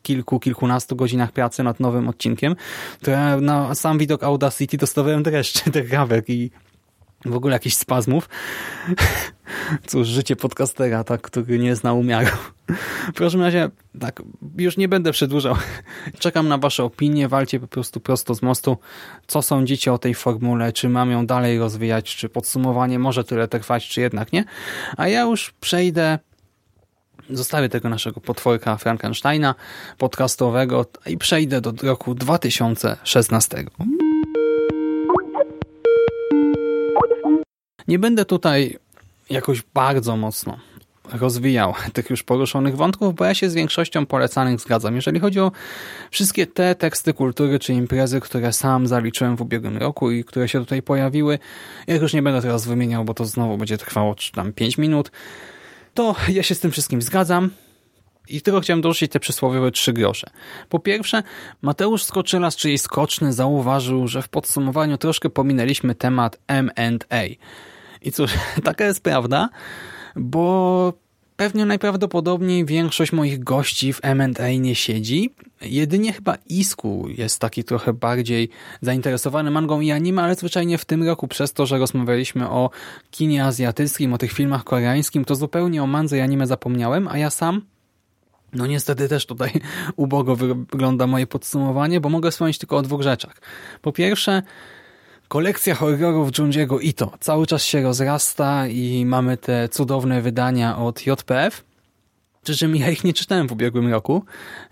[0.03, 2.55] kilku, kilkunastu godzinach pracy nad nowym odcinkiem,
[3.01, 6.51] to ja na sam widok Audacity dostawałem dreszcze, drgawek i
[7.25, 8.29] w ogóle jakichś spazmów.
[9.87, 12.37] Cóż, życie podcastera, tak, który nie zna umiaru.
[13.13, 13.69] W każdym razie,
[13.99, 14.21] tak,
[14.57, 15.55] już nie będę przedłużał.
[16.19, 18.77] Czekam na wasze opinie, walcie po prostu prosto z mostu.
[19.27, 20.73] Co sądzicie o tej formule?
[20.73, 22.15] Czy mam ją dalej rozwijać?
[22.15, 24.45] Czy podsumowanie może tyle trwać, czy jednak nie?
[24.97, 26.19] A ja już przejdę
[27.29, 29.55] zostawię tego naszego potworka Frankensteina
[29.97, 33.65] podcastowego i przejdę do roku 2016.
[37.87, 38.77] Nie będę tutaj
[39.29, 40.59] jakoś bardzo mocno
[41.13, 44.95] rozwijał tych już poruszonych wątków, bo ja się z większością polecanych zgadzam.
[44.95, 45.51] Jeżeli chodzi o
[46.11, 50.59] wszystkie te teksty kultury czy imprezy, które sam zaliczyłem w ubiegłym roku i które się
[50.59, 51.39] tutaj pojawiły,
[51.87, 55.11] ja już nie będę teraz wymieniał, bo to znowu będzie trwało tam 5 minut,
[55.93, 57.49] to ja się z tym wszystkim zgadzam.
[58.29, 60.29] I tylko chciałem dorzucić te przysłowiowe trzy grosze.
[60.69, 61.23] Po pierwsze,
[61.61, 67.21] Mateusz Skoczylas, czyli Skoczny, zauważył, że w podsumowaniu troszkę pominęliśmy temat M&A.
[68.01, 68.31] I cóż,
[68.63, 69.49] taka jest prawda,
[70.15, 70.93] bo
[71.37, 75.33] pewnie najprawdopodobniej większość moich gości w M&A nie siedzi.
[75.61, 78.49] Jedynie chyba Isku jest taki trochę bardziej
[78.81, 82.69] zainteresowany mangą i anime, ale zwyczajnie w tym roku przez to, że rozmawialiśmy o
[83.11, 87.29] kinie azjatyckim, o tych filmach koreańskim, to zupełnie o mandze i anime zapomniałem, a ja
[87.29, 87.61] sam
[88.53, 89.51] no niestety też tutaj
[89.95, 93.41] ubogo wygląda moje podsumowanie, bo mogę wspomnieć tylko o dwóch rzeczach.
[93.81, 94.43] Po pierwsze,
[95.27, 101.63] Kolekcja horrorów Junjiego Ito cały czas się rozrasta i mamy te cudowne wydania od JPF.
[102.43, 104.25] Przy czym ja ich nie czytałem w ubiegłym roku.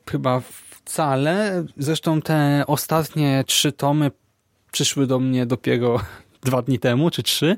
[0.10, 1.66] Chyba wcale.
[1.78, 4.12] Zresztą te ostatnie trzy tomy
[4.72, 6.00] przyszły do mnie dopiero
[6.46, 7.58] dwa dni temu, czy trzy,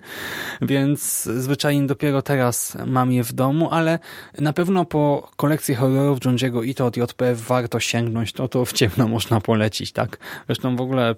[0.61, 3.99] więc zwyczajnie dopiero teraz mam je w domu, ale
[4.39, 9.07] na pewno po kolekcji horrorów Junjiego Ito od JPF warto sięgnąć, to to w ciemno
[9.17, 10.17] można polecić, tak?
[10.47, 11.15] Zresztą w ogóle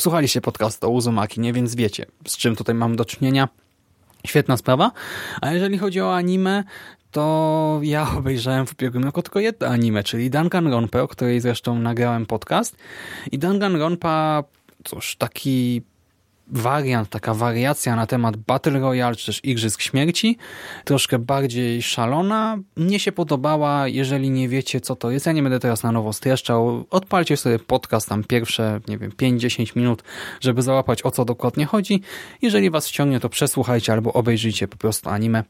[0.00, 1.52] słuchaliście podcast o Uzumaki, nie?
[1.52, 3.48] Więc wiecie, z czym tutaj mam do czynienia.
[4.26, 4.92] Świetna sprawa.
[5.40, 6.64] A jeżeli chodzi o anime,
[7.10, 12.26] to ja obejrzałem w ubiegłym roku tylko jedno anime, czyli Danganronpa, o której zresztą nagrałem
[12.26, 12.76] podcast.
[13.32, 14.44] I Danganronpa,
[14.84, 15.82] cóż, taki
[16.50, 20.38] wariant, taka wariacja na temat Battle Royale, czy też Igrzysk Śmierci,
[20.84, 22.58] troszkę bardziej szalona.
[22.76, 26.12] Mnie się podobała, jeżeli nie wiecie co to jest, ja nie będę teraz na nowo
[26.12, 30.02] streszczał, odpalcie sobie podcast tam pierwsze, nie wiem, 5-10 minut,
[30.40, 32.02] żeby załapać o co dokładnie chodzi.
[32.42, 35.44] Jeżeli was wciągnie, to przesłuchajcie albo obejrzyjcie po prostu anime.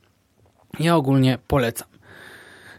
[0.80, 1.88] Ja ogólnie polecam.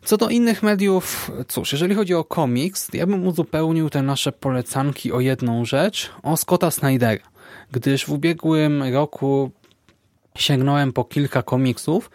[0.05, 5.11] Co do innych mediów, cóż, jeżeli chodzi o komiks, ja bym uzupełnił te nasze polecanki
[5.11, 7.29] o jedną rzecz, o Scotta Snydera
[7.71, 9.51] gdyż w ubiegłym roku
[10.37, 12.09] sięgnąłem po kilka komiksów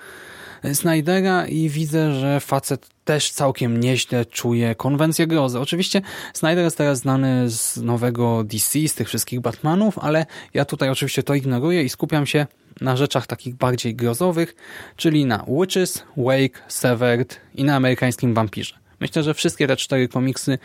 [0.72, 5.60] Snydera i widzę, że facet też całkiem nieźle czuje konwencję grozy.
[5.60, 6.02] Oczywiście
[6.34, 11.22] Snyder jest teraz znany z nowego DC, z tych wszystkich Batmanów, ale ja tutaj oczywiście
[11.22, 12.46] to ignoruję i skupiam się
[12.80, 14.54] na rzeczach takich bardziej grozowych,
[14.96, 18.74] czyli na Witches, Wake, Severed i na amerykańskim wampirze.
[19.00, 20.58] Myślę, że wszystkie te cztery komiksy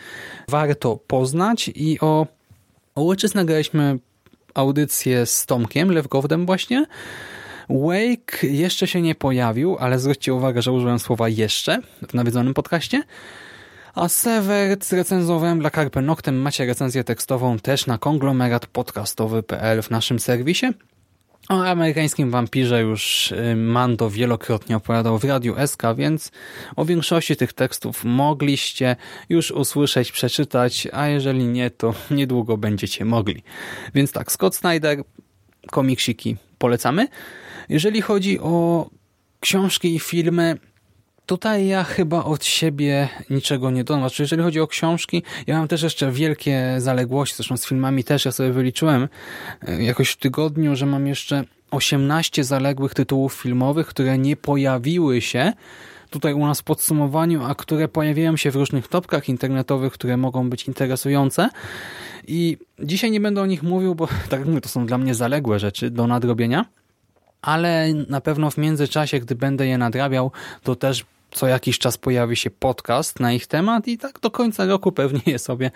[0.48, 2.26] warto poznać i o
[2.96, 3.98] Witches nagraliśmy
[4.54, 6.86] audycję z Tomkiem Lewgowdem właśnie.
[7.68, 11.78] Wake jeszcze się nie pojawił, ale zwróćcie uwagę, że użyłem słowa jeszcze
[12.08, 13.02] w nawiedzonym podcaście.
[13.94, 16.36] A Severed recenzowałem dla Carpe Noctem.
[16.36, 20.66] Macie recenzję tekstową też na konglomeratpodcastowy.pl w naszym serwisie.
[21.50, 26.32] O amerykańskim wampirze już y, Mando wielokrotnie opowiadał w Radiu SK, więc
[26.76, 28.96] o większości tych tekstów mogliście
[29.28, 33.42] już usłyszeć, przeczytać, a jeżeli nie, to niedługo będziecie mogli.
[33.94, 35.04] Więc tak, Scott Snyder,
[35.70, 37.08] komiksiki polecamy.
[37.68, 38.86] Jeżeli chodzi o
[39.40, 40.58] książki i filmy,
[41.30, 44.00] Tutaj ja chyba od siebie niczego nie dodam.
[44.00, 48.24] Znaczy, jeżeli chodzi o książki, ja mam też jeszcze wielkie zaległości, zresztą z filmami też
[48.24, 49.08] ja sobie wyliczyłem
[49.68, 55.52] e, jakoś w tygodniu, że mam jeszcze 18 zaległych tytułów filmowych, które nie pojawiły się
[56.10, 60.50] tutaj u nas w podsumowaniu, a które pojawiają się w różnych topkach internetowych, które mogą
[60.50, 61.48] być interesujące.
[62.26, 65.58] I dzisiaj nie będę o nich mówił, bo tak mówię, to są dla mnie zaległe
[65.58, 66.64] rzeczy do nadrobienia
[67.42, 70.32] ale na pewno w międzyczasie, gdy będę je nadrabiał,
[70.62, 74.66] to też co jakiś czas pojawi się podcast na ich temat i tak do końca
[74.66, 75.70] roku pewnie je sobie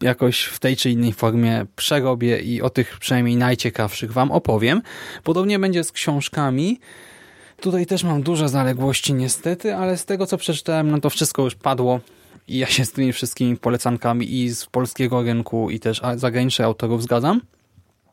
[0.00, 4.82] jakoś w tej czy innej formie przerobię i o tych przynajmniej najciekawszych Wam opowiem.
[5.24, 6.80] Podobnie będzie z książkami.
[7.60, 11.54] Tutaj też mam duże zaległości niestety, ale z tego co przeczytałem, no to wszystko już
[11.54, 12.00] padło
[12.48, 17.02] i ja się z tymi wszystkimi polecankami i z polskiego rynku i też zagranicznych autorów
[17.02, 17.40] zgadzam.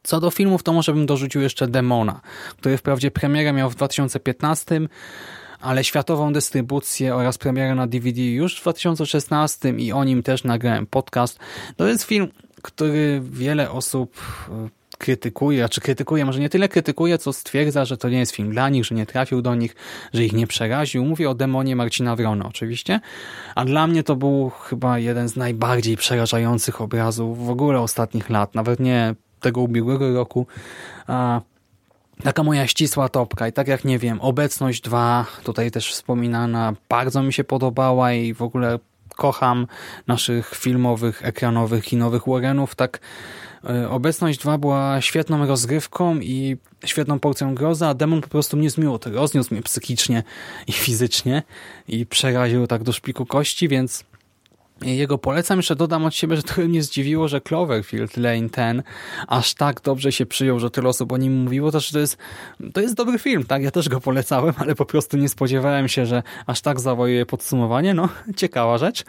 [0.03, 2.21] Co do filmów, to może bym dorzucił jeszcze Demona,
[2.57, 4.81] który wprawdzie premierę miał w 2015,
[5.65, 10.87] ale światową dystrybucję oraz premierę na DVD już w 2016 i o nim też nagrałem
[10.87, 11.39] podcast.
[11.75, 12.27] To jest film,
[12.61, 14.17] który wiele osób
[14.49, 18.51] e, krytykuje, czy krytykuje, może nie tyle krytykuje, co stwierdza, że to nie jest film
[18.51, 19.75] dla nich, że nie trafił do nich,
[20.13, 21.05] że ich nie przeraził.
[21.05, 22.99] Mówię o demonie Marcina Wrona oczywiście,
[23.55, 28.55] a dla mnie to był chyba jeden z najbardziej przerażających obrazów w ogóle ostatnich lat,
[28.55, 30.47] nawet nie tego ubiegłego roku,
[31.07, 31.41] a
[32.23, 37.23] Taka moja ścisła topka i tak jak nie wiem, Obecność 2, tutaj też wspominana, bardzo
[37.23, 38.79] mi się podobała i w ogóle
[39.15, 39.67] kocham
[40.07, 42.99] naszych filmowych, ekranowych, kinowych Warrenów, tak
[43.69, 48.69] e, Obecność 2 była świetną rozgrywką i świetną porcją grozy, a demon po prostu mnie
[48.69, 50.23] zmiótł, rozniósł mnie psychicznie
[50.67, 51.43] i fizycznie
[51.87, 54.03] i przeraził tak do szpiku kości, więc
[54.85, 55.59] jego polecam.
[55.59, 58.83] Jeszcze dodam od siebie, że trochę mnie zdziwiło, że Cloverfield Lane ten
[59.27, 61.71] aż tak dobrze się przyjął, że tyle osób o nim mówiło.
[61.71, 62.17] To, że to, jest,
[62.73, 63.63] to jest dobry film, tak?
[63.63, 67.93] Ja też go polecałem, ale po prostu nie spodziewałem się, że aż tak zawojuje podsumowanie.
[67.93, 69.03] No, ciekawa rzecz.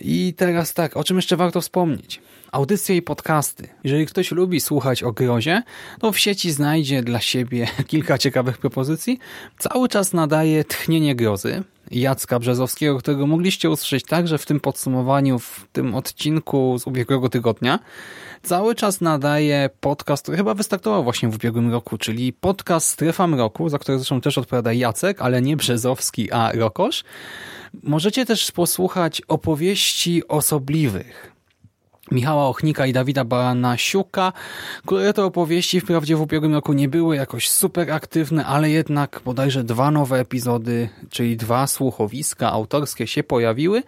[0.00, 2.20] I teraz tak, o czym jeszcze warto wspomnieć?
[2.52, 3.68] Audycje i podcasty.
[3.84, 5.62] Jeżeli ktoś lubi słuchać o grozie,
[6.00, 9.18] to w sieci znajdzie dla siebie kilka ciekawych propozycji.
[9.58, 15.66] Cały czas nadaje Tchnienie Grozy, Jacka Brzezowskiego, którego mogliście usłyszeć także w tym podsumowaniu, w
[15.72, 17.78] tym odcinku z ubiegłego tygodnia.
[18.42, 23.68] Cały czas nadaje podcast, który chyba wystartował właśnie w ubiegłym roku, czyli podcast Strefa Mroku,
[23.68, 27.04] za który zresztą też odpowiada Jacek, ale nie Brzezowski, a Rokosz.
[27.82, 31.35] Możecie też posłuchać opowieści osobliwych
[32.10, 34.32] Michała Ochnika i Dawida Baranasiuka,
[34.86, 39.64] które to opowieści wprawdzie w ubiegłym roku nie były jakoś super aktywne, ale jednak bodajże
[39.64, 43.82] dwa nowe epizody, czyli dwa słuchowiska autorskie się pojawiły,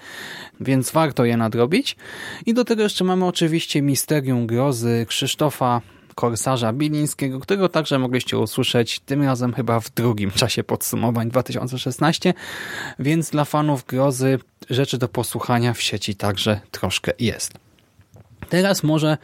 [0.61, 1.97] więc warto je nadrobić.
[2.47, 5.81] I do tego jeszcze mamy oczywiście Misterium Grozy Krzysztofa
[6.15, 12.35] Korsarza Bilińskiego, którego także mogliście usłyszeć tym razem chyba w drugim czasie podsumowań 2016,
[12.99, 14.39] więc dla fanów grozy
[14.71, 17.68] rzeczy do posłuchania w sieci także troszkę jest.
[18.49, 19.19] Teraz może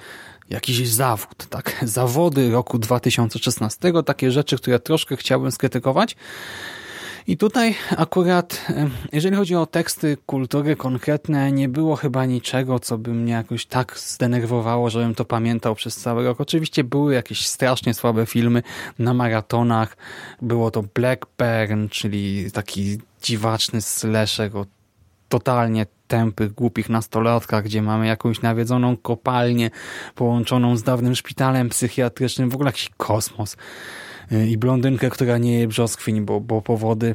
[0.51, 1.77] jakiś zawód, tak?
[1.83, 6.17] Zawody roku 2016, takie rzeczy, które troszkę chciałbym skrytykować.
[7.27, 8.67] I tutaj akurat,
[9.13, 13.99] jeżeli chodzi o teksty kultury konkretne, nie było chyba niczego, co by mnie jakoś tak
[13.99, 16.41] zdenerwowało, żebym to pamiętał przez cały rok.
[16.41, 18.63] Oczywiście były jakieś strasznie słabe filmy
[18.99, 19.97] na maratonach.
[20.43, 24.67] Było to Blackburn, czyli taki dziwaczny slasher o
[25.29, 29.71] totalnie tępych, głupich nastolatkach, gdzie mamy jakąś nawiedzoną kopalnię
[30.15, 33.57] połączoną z dawnym szpitalem psychiatrycznym, w ogóle jakiś kosmos.
[34.33, 37.15] Y, I blondynkę, która nie je brzoskwiń, bo, bo powody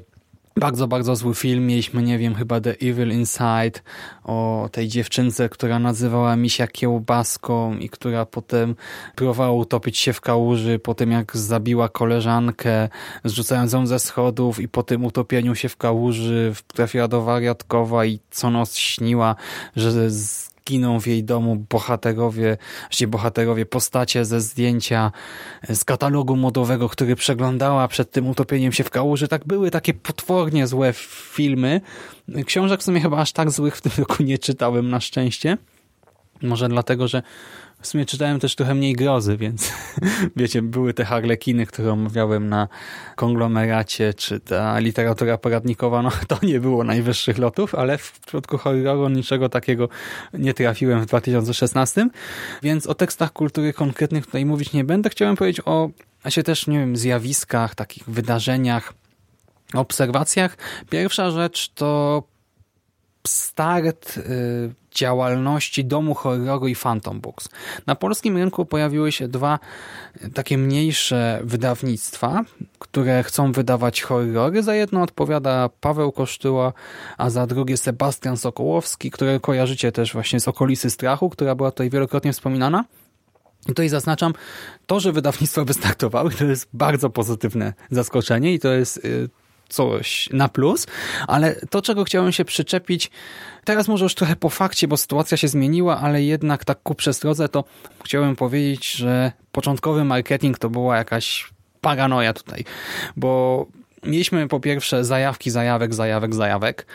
[0.59, 1.67] bardzo, bardzo zły film.
[1.67, 3.79] Mieliśmy, nie wiem, chyba The Evil Inside
[4.23, 8.75] o tej dziewczynce, która nazywała misia kiełbaską i która potem
[9.15, 12.89] próbowała utopić się w kałuży po tym, jak zabiła koleżankę,
[13.23, 18.19] zrzucając ją ze schodów i po tym utopieniu się w kałuży trafiła do wariatkowa i
[18.31, 19.35] co noc śniła,
[19.75, 25.11] że z giną w jej domu bohaterowie, właściwie bohaterowie, postacie ze zdjęcia
[25.69, 29.27] z katalogu modowego, który przeglądała przed tym utopieniem się w kałuży.
[29.27, 30.93] Tak były takie potwornie złe
[31.33, 31.81] filmy.
[32.45, 35.57] Książek w sumie chyba aż tak złych w tym roku nie czytałem na szczęście.
[36.41, 37.23] Może dlatego, że
[37.81, 39.73] w sumie czytałem też trochę mniej grozy, więc
[40.35, 42.67] wiecie, były te harlekiny, które omawiałem na
[43.15, 49.09] konglomeracie, czy ta literatura poradnikowa, no to nie było najwyższych lotów, ale w przypadku horroru
[49.09, 49.89] niczego takiego
[50.33, 52.09] nie trafiłem w 2016,
[52.63, 55.09] więc o tekstach kultury konkretnych tutaj mówić nie będę.
[55.09, 55.89] Chciałem powiedzieć o
[56.29, 58.93] się też, nie wiem, zjawiskach, takich wydarzeniach,
[59.73, 60.57] obserwacjach.
[60.89, 62.23] Pierwsza rzecz to
[63.27, 67.49] start y, działalności Domu Horroru i Phantom Books.
[67.87, 69.59] Na polskim rynku pojawiły się dwa
[70.33, 72.43] takie mniejsze wydawnictwa,
[72.79, 74.63] które chcą wydawać horrory.
[74.63, 76.73] Za jedno odpowiada Paweł Kosztyła,
[77.17, 81.89] a za drugie Sebastian Sokołowski, które kojarzycie też właśnie z okolicy strachu, która była tutaj
[81.89, 82.85] wielokrotnie wspominana.
[83.65, 84.33] I tutaj zaznaczam,
[84.85, 89.29] to, że wydawnictwa wystartowały, to jest bardzo pozytywne zaskoczenie i to jest y,
[89.69, 90.87] coś na plus,
[91.27, 93.11] ale to, czego chciałem się przyczepić,
[93.63, 97.49] teraz może już trochę po fakcie, bo sytuacja się zmieniła, ale jednak tak ku przestrodze,
[97.49, 97.63] to
[98.03, 101.49] chciałem powiedzieć, że początkowy marketing to była jakaś
[101.81, 102.63] paranoja tutaj,
[103.15, 103.65] bo
[104.03, 106.85] mieliśmy po pierwsze zajawki, zajawek, zajawek, zajawek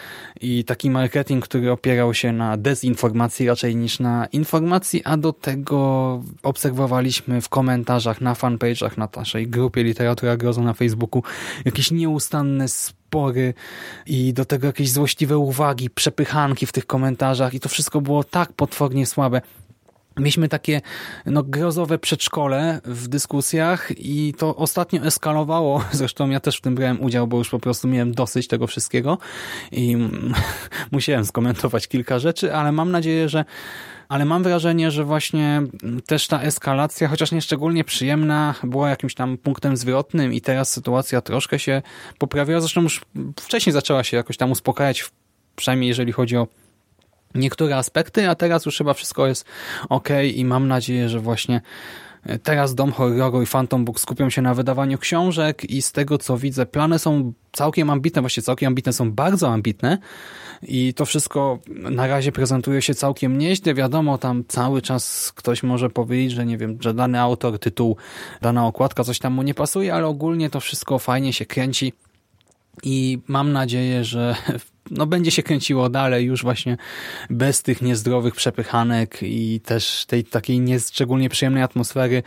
[0.40, 6.22] i taki marketing, który opierał się na dezinformacji raczej niż na informacji, a do tego
[6.42, 11.22] obserwowaliśmy w komentarzach na fanpage'ach na naszej grupie Literatura Grozu na Facebooku
[11.64, 13.54] jakieś nieustanne spory
[14.06, 18.52] i do tego jakieś złośliwe uwagi, przepychanki w tych komentarzach i to wszystko było tak
[18.52, 19.40] potwornie słabe.
[20.16, 20.80] Mieliśmy takie
[21.26, 25.84] no, grozowe przedszkole w dyskusjach i to ostatnio eskalowało.
[25.92, 29.18] Zresztą ja też w tym brałem udział, bo już po prostu miałem dosyć tego wszystkiego
[29.72, 29.96] i
[30.92, 33.44] musiałem skomentować kilka rzeczy, ale mam nadzieję, że
[34.08, 35.62] ale mam wrażenie, że właśnie
[36.06, 41.20] też ta eskalacja, chociaż nie szczególnie przyjemna, była jakimś tam punktem zwrotnym i teraz sytuacja
[41.20, 41.82] troszkę się
[42.18, 42.60] poprawiła.
[42.60, 43.00] Zresztą już
[43.40, 45.10] wcześniej zaczęła się jakoś tam uspokajać,
[45.56, 46.46] przynajmniej jeżeli chodzi o
[47.34, 49.44] niektóre aspekty, a teraz już chyba wszystko jest
[49.88, 51.60] ok i mam nadzieję, że właśnie
[52.26, 56.18] e, teraz Dom Horroru i Phantom Book skupią się na wydawaniu książek i z tego
[56.18, 59.98] co widzę, plany są całkiem ambitne, właśnie całkiem ambitne, są bardzo ambitne
[60.62, 63.74] i to wszystko na razie prezentuje się całkiem nieźle.
[63.74, 67.96] Wiadomo, tam cały czas ktoś może powiedzieć, że nie wiem, że dany autor, tytuł,
[68.42, 71.92] dana okładka, coś tam mu nie pasuje, ale ogólnie to wszystko fajnie się kręci
[72.82, 74.36] i mam nadzieję, że
[74.90, 76.76] no, będzie się kręciło dalej już właśnie
[77.30, 82.22] bez tych niezdrowych przepychanek i też tej takiej nieszczególnie przyjemnej atmosfery,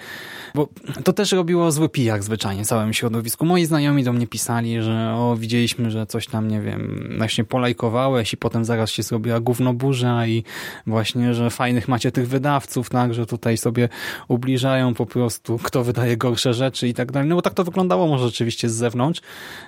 [0.56, 0.68] bo
[1.04, 3.46] to też robiło zły pijak zwyczajnie całym środowisku.
[3.46, 8.34] Moi znajomi do mnie pisali, że o, widzieliśmy, że coś tam, nie wiem, właśnie polajkowałeś
[8.34, 10.44] i potem zaraz się zrobiła gównoburza i
[10.88, 13.90] właśnie, że fajnych macie tych wydawców, tak, że tutaj sobie
[14.28, 17.30] ubliżają po prostu, kto wydaje gorsze rzeczy i tak dalej.
[17.30, 19.22] No bo tak to wyglądało może rzeczywiście z zewnątrz,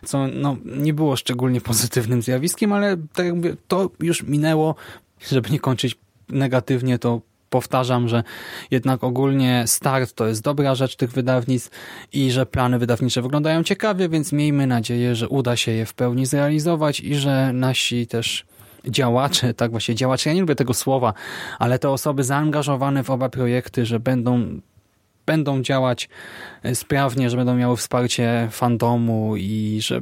[0.06, 2.78] co no, nie było szczególnie pozytywnym zjawiskiem, ale
[3.14, 4.76] tak jak mówię, to już minęło,
[5.30, 5.97] żeby nie kończyć
[6.30, 8.23] negatywnie, to powtarzam, że
[8.72, 11.69] jednak ogólnie start to jest dobra rzecz tych wydawnictw
[12.14, 16.26] i że plany wydawnicze wyglądają ciekawie, więc miejmy nadzieję, że uda się je w pełni
[16.26, 18.45] zrealizować i że nasi też
[18.88, 21.14] działacze, tak właśnie działacze, ja nie lubię tego słowa,
[21.60, 24.61] ale te osoby zaangażowane w oba projekty, że będą
[25.26, 26.10] będą działać
[26.64, 30.01] e, sprawnie, że będą miały wsparcie fandomu i że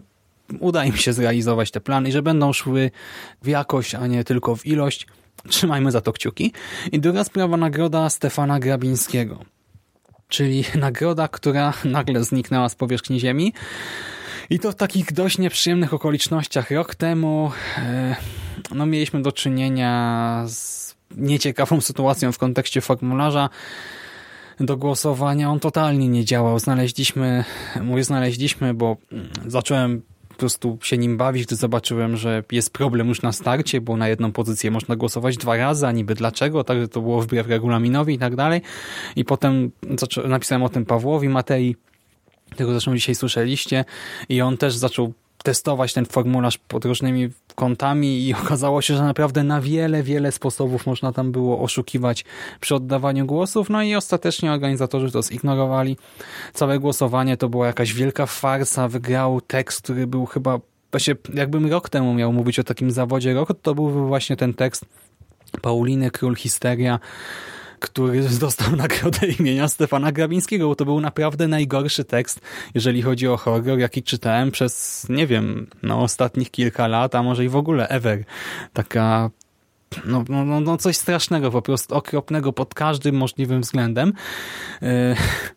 [0.59, 2.91] uda im się zrealizować te plany i że będą szły
[3.43, 5.07] w jakość, a nie tylko w ilość.
[5.49, 6.53] Trzymajmy za to kciuki.
[6.91, 9.39] I druga sprawa, nagroda Stefana Grabińskiego.
[10.27, 13.53] Czyli nagroda, która nagle zniknęła z powierzchni ziemi.
[14.49, 16.71] I to w takich dość nieprzyjemnych okolicznościach.
[16.71, 18.15] Rok temu e,
[18.75, 23.49] no, mieliśmy do czynienia z nieciekawą sytuacją w kontekście formularza
[24.59, 25.51] do głosowania.
[25.51, 26.59] On totalnie nie działał.
[26.59, 27.43] Znaleźliśmy,
[27.81, 28.97] mówię znaleźliśmy, bo
[29.47, 30.01] zacząłem
[30.37, 34.07] po prostu się nim bawić, gdy zobaczyłem, że jest problem już na starcie, bo na
[34.07, 38.19] jedną pozycję można głosować dwa razy, a niby dlaczego, także to było wbrew regulaminowi i
[38.19, 38.61] tak dalej.
[39.15, 39.71] I potem
[40.27, 41.75] napisałem o tym Pawłowi Matei,
[42.55, 43.85] tego zresztą dzisiaj słyszeliście
[44.29, 49.43] i on też zaczął testować ten formularz pod różnymi kątami i okazało się, że naprawdę
[49.43, 52.25] na wiele, wiele sposobów można tam było oszukiwać
[52.59, 55.97] przy oddawaniu głosów, no i ostatecznie organizatorzy to zignorowali.
[56.53, 60.59] Całe głosowanie to była jakaś wielka farsa, wygrał tekst, który był chyba,
[60.91, 64.85] właśnie jakbym rok temu miał mówić o takim zawodzie roku, to był właśnie ten tekst
[65.61, 66.99] Pauliny Król Histeria,
[67.79, 72.41] który dostał nagrodę imienia Stefana Grabińskiego, bo to był naprawdę najgorszy tekst,
[72.75, 77.45] jeżeli chodzi o horror, jaki czytałem przez, nie wiem, no ostatnich kilka lat, a może
[77.45, 78.23] i w ogóle ever.
[78.73, 79.29] Taka
[80.05, 84.13] no, no, no, no coś strasznego, po prostu okropnego pod każdym możliwym względem.
[84.81, 84.89] Yy,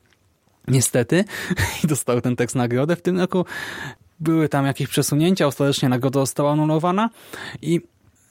[0.69, 1.25] niestety.
[1.85, 2.97] I dostał ten tekst nagrodę.
[2.97, 3.45] W tym roku
[4.21, 7.11] były tam jakieś przesunięcia, ostatecznie nagroda została anulowana
[7.63, 7.81] i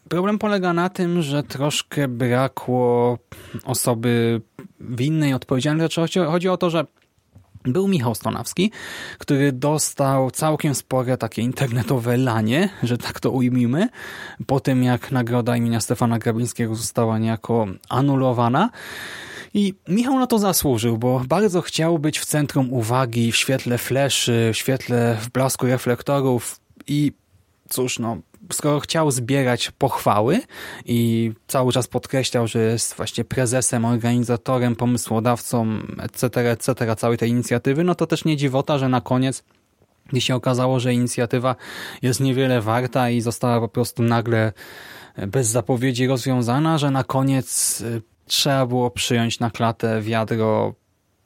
[0.09, 3.17] Problem polega na tym, że troszkę brakło
[3.63, 4.41] osoby
[4.79, 5.89] winnej, odpowiedzialnej.
[5.91, 6.85] Znaczy, chodzi o to, że
[7.63, 8.71] był Michał Stonawski,
[9.17, 13.89] który dostał całkiem spore takie internetowe lanie, że tak to ujmijmy,
[14.47, 18.69] po tym jak nagroda imienia Stefana Grabińskiego została niejako anulowana.
[19.53, 24.51] I Michał na to zasłużył, bo bardzo chciał być w centrum uwagi, w świetle fleszy,
[24.53, 27.11] w świetle w blasku reflektorów i
[27.69, 28.17] cóż, no,
[28.51, 30.41] skoro chciał zbierać pochwały
[30.85, 37.83] i cały czas podkreślał, że jest właśnie prezesem, organizatorem, pomysłodawcą, etc., etc., całej tej inicjatywy,
[37.83, 39.43] no to też nie dziwota, że na koniec
[40.09, 41.55] gdy się okazało, że inicjatywa
[42.01, 44.53] jest niewiele warta i została po prostu nagle
[45.27, 50.73] bez zapowiedzi rozwiązana, że na koniec y, trzeba było przyjąć na klatę wiadro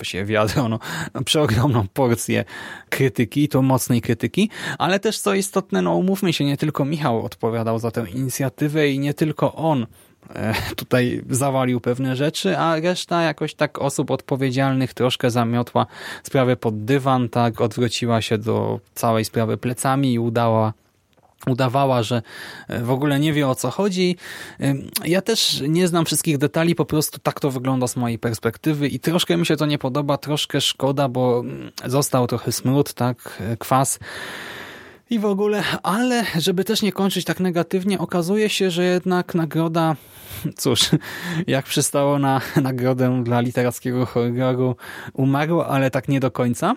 [0.02, 0.80] się wiadro, no,
[1.26, 2.46] przeogromną porcję
[2.90, 7.80] krytyki, to mocnej krytyki, ale też co istotne, no umówmy się, nie tylko Michał odpowiadał
[7.80, 9.88] za tę inicjatywę i nie tylko on
[10.36, 15.86] e, tutaj zawalił pewne rzeczy, a reszta jakoś tak osób odpowiedzialnych troszkę zamiotła
[16.24, 20.74] sprawę pod dywan, tak odwróciła się do całej sprawy plecami i udała
[21.48, 22.22] udawała, że
[22.68, 24.18] e, w ogóle nie wie o co chodzi.
[25.06, 29.00] Ja też nie znam wszystkich detali, po prostu tak to wygląda z mojej perspektywy i
[29.00, 33.58] troszkę mi się to nie podoba, troszkę szkoda, bo mm, został trochę smród, tak, e,
[33.58, 34.00] kwas
[35.10, 39.96] i w ogóle, ale żeby też nie kończyć tak negatywnie, okazuje się, że jednak nagroda,
[40.58, 40.90] cóż,
[41.48, 44.76] jak przystało na nagrodę dla literackiego horroru,
[45.14, 46.76] umarła, ale tak nie do końca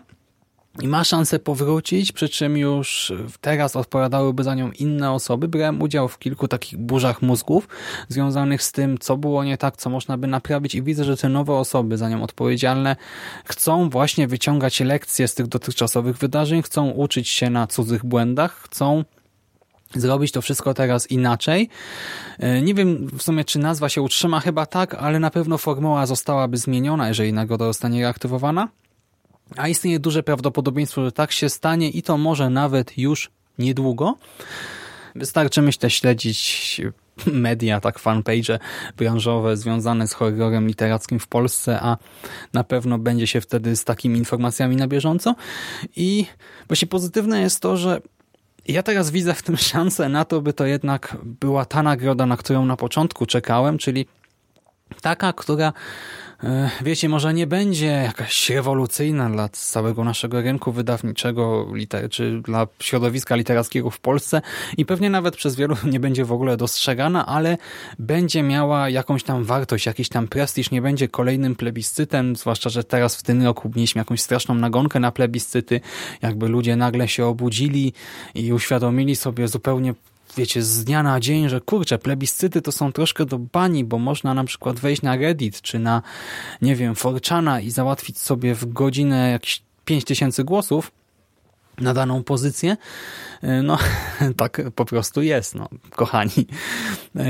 [0.80, 5.48] i ma szansę powrócić, przy czym już teraz odpowiadałyby za nią inne osoby.
[5.48, 7.68] Brałem udział w kilku takich burzach mózgów
[8.08, 11.28] związanych z tym, co było nie tak, co można by naprawić i widzę, że te
[11.28, 12.96] nowe osoby za nią odpowiedzialne
[13.44, 19.04] chcą właśnie wyciągać lekcje z tych dotychczasowych wydarzeń, chcą uczyć się na cudzych błędach, chcą
[19.94, 21.68] zrobić to wszystko teraz inaczej.
[22.38, 26.06] E, nie wiem w sumie, czy nazwa się utrzyma, chyba tak, ale na pewno formuła
[26.06, 28.68] zostałaby zmieniona, jeżeli nagroda zostanie reaktywowana.
[29.56, 34.18] A istnieje duże prawdopodobieństwo, że tak się stanie i to może nawet już niedługo.
[35.14, 36.80] Wystarczy, myślę, śledzić
[37.26, 38.58] media, tak fanpage
[38.96, 41.96] branżowe związane z horrorem literackim w Polsce, a
[42.52, 45.34] na pewno będzie się wtedy z takimi informacjami na bieżąco.
[45.96, 46.26] I
[46.68, 48.00] właśnie pozytywne jest to, że
[48.68, 52.36] ja teraz widzę w tym szansę na to, by to jednak była ta nagroda, na
[52.36, 54.06] którą na początku czekałem, czyli
[55.02, 55.72] taka, która
[56.82, 61.68] wiecie, może nie będzie jakaś rewolucyjna dla całego naszego rynku wydawniczego
[62.10, 64.42] czy dla środowiska literackiego w Polsce
[64.76, 67.58] i pewnie nawet przez wielu nie będzie w ogóle dostrzegana, ale
[67.98, 73.16] będzie miała jakąś tam wartość, jakiś tam prestiż, nie będzie kolejnym plebiscytem, zwłaszcza, że teraz
[73.16, 75.80] w tym roku mieliśmy jakąś straszną nagonkę na plebiscyty,
[76.22, 77.92] jakby ludzie nagle się obudzili
[78.34, 79.94] i uświadomili sobie zupełnie
[80.36, 84.34] wiecie, z dnia na dzień, że kurczę, plebiscyty to są troszkę do bani, bo można
[84.34, 86.02] na przykład wejść na Reddit, czy na,
[86.62, 90.92] nie wiem, Forczana i załatwić sobie w godzinę jakieś 5000 głosów,
[91.78, 92.76] na daną pozycję.
[93.62, 93.78] No,
[94.36, 96.46] tak po prostu jest, no, kochani.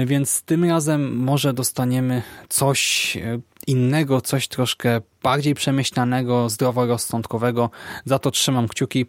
[0.07, 3.19] Więc tym razem może dostaniemy coś
[3.67, 7.71] innego, coś troszkę bardziej przemyślanego, zdroworozsądkowego.
[8.05, 9.07] Za to trzymam kciuki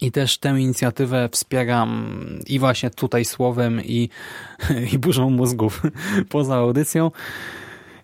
[0.00, 4.08] i też tę inicjatywę wspieram i właśnie tutaj słowem i,
[4.92, 5.82] i burzą mózgów
[6.28, 7.10] poza audycją.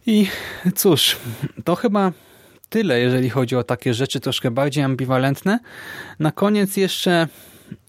[0.07, 0.27] I
[0.75, 1.17] cóż,
[1.65, 2.13] to chyba
[2.69, 5.59] tyle, jeżeli chodzi o takie rzeczy troszkę bardziej ambiwalentne.
[6.19, 7.29] Na koniec jeszcze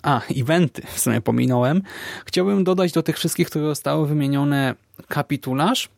[0.04, 1.82] a, eventy w sumie pominąłem.
[2.26, 4.76] Chciałbym dodać do tych wszystkich, które zostały wymienione
[5.08, 5.90] kapitularz.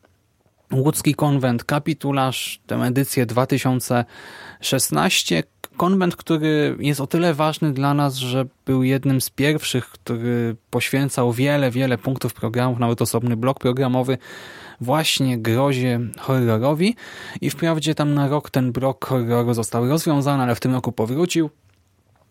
[0.73, 5.43] Łódzki Konwent, kapitularz, tę edycję 2016.
[5.77, 11.31] Konwent, który jest o tyle ważny dla nas, że był jednym z pierwszych, który poświęcał
[11.31, 14.17] wiele, wiele punktów programów, nawet osobny blok programowy
[14.81, 16.95] właśnie grozie horrorowi
[17.41, 21.49] i wprawdzie tam na rok ten blok horroru został rozwiązany, ale w tym roku powrócił.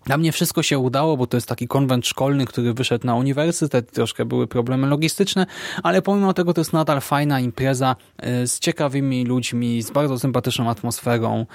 [0.06, 3.92] Dla mnie wszystko się udało, bo to jest taki konwent szkolny, który wyszedł na uniwersytet,
[3.92, 5.46] troszkę były problemy logistyczne,
[5.82, 7.96] ale pomimo tego to jest nadal fajna impreza
[8.42, 11.46] y, z ciekawymi ludźmi, z bardzo sympatyczną atmosferą.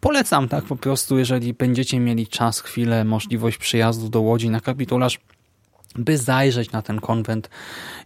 [0.00, 5.18] Polecam tak po prostu, jeżeli będziecie mieli czas, chwilę, możliwość przyjazdu do Łodzi na kapitularz,
[5.96, 7.50] by zajrzeć na ten konwent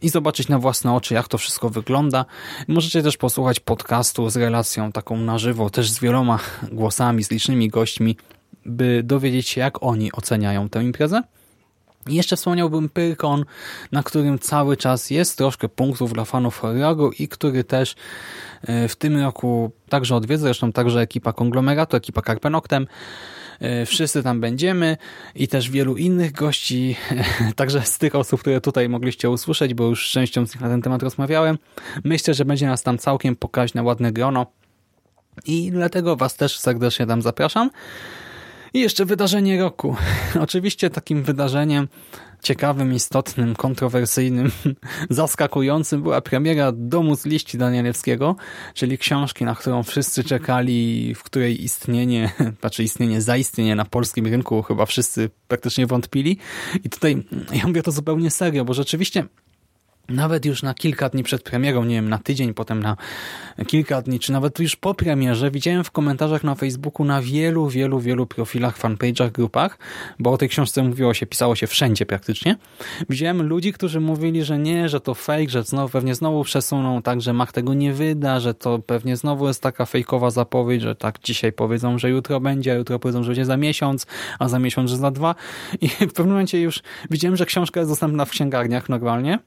[0.02, 2.24] i zobaczyć na własne oczy, jak to wszystko wygląda.
[2.68, 6.38] Możecie też posłuchać podcastu z relacją taką na żywo, też z wieloma
[6.72, 8.16] głosami, z licznymi gośćmi,
[8.66, 11.22] by dowiedzieć się, jak oni oceniają tę imprezę.
[12.08, 13.44] I jeszcze wspomniałbym Pyrkon,
[13.92, 17.94] na którym cały czas jest troszkę punktów dla fanów horroru i który też
[18.62, 22.86] e, w tym roku także odwiedza, zresztą także ekipa Konglomeratu, ekipa Carpenoctem.
[23.60, 24.96] E, wszyscy tam będziemy
[25.34, 26.96] i też wielu innych gości,
[27.56, 30.68] także z tych osób, które tutaj mogliście usłyszeć, bo już z częścią z nich na
[30.68, 31.58] ten temat rozmawiałem.
[32.04, 34.46] Myślę, że będzie nas tam całkiem pokaźne, ładne grono
[35.46, 37.70] i dlatego Was też serdecznie tam zapraszam.
[38.76, 39.96] I jeszcze wydarzenie roku.
[40.40, 41.88] Oczywiście takim wydarzeniem
[42.42, 44.50] ciekawym, istotnym, kontrowersyjnym,
[45.10, 48.36] zaskakującym była premiera Domu z liści Danielewskiego,
[48.74, 54.62] czyli książki, na którą wszyscy czekali, w której istnienie, znaczy istnienie, zaistnienie na polskim rynku
[54.62, 56.38] chyba wszyscy praktycznie wątpili.
[56.84, 59.24] I tutaj ja mówię to zupełnie serio, bo rzeczywiście
[60.08, 62.96] nawet już na kilka dni przed premierą, nie wiem, na tydzień, potem na
[63.66, 68.00] kilka dni, czy nawet już po premierze, widziałem w komentarzach na Facebooku na wielu, wielu,
[68.00, 69.78] wielu profilach, fanpage'ach, grupach,
[70.18, 72.56] bo o tej książce mówiło się, pisało się wszędzie praktycznie.
[73.08, 77.20] Widziałem ludzi, którzy mówili, że nie, że to fake, że znowu, pewnie znowu przesuną tak,
[77.20, 81.18] że Mach tego nie wyda, że to pewnie znowu jest taka fejkowa zapowiedź, że tak
[81.22, 84.06] dzisiaj powiedzą, że jutro będzie, a jutro powiedzą, że będzie za miesiąc,
[84.38, 85.34] a za miesiąc, że za dwa.
[85.80, 89.38] I w pewnym momencie już widziałem, że książka jest dostępna w księgarniach normalnie,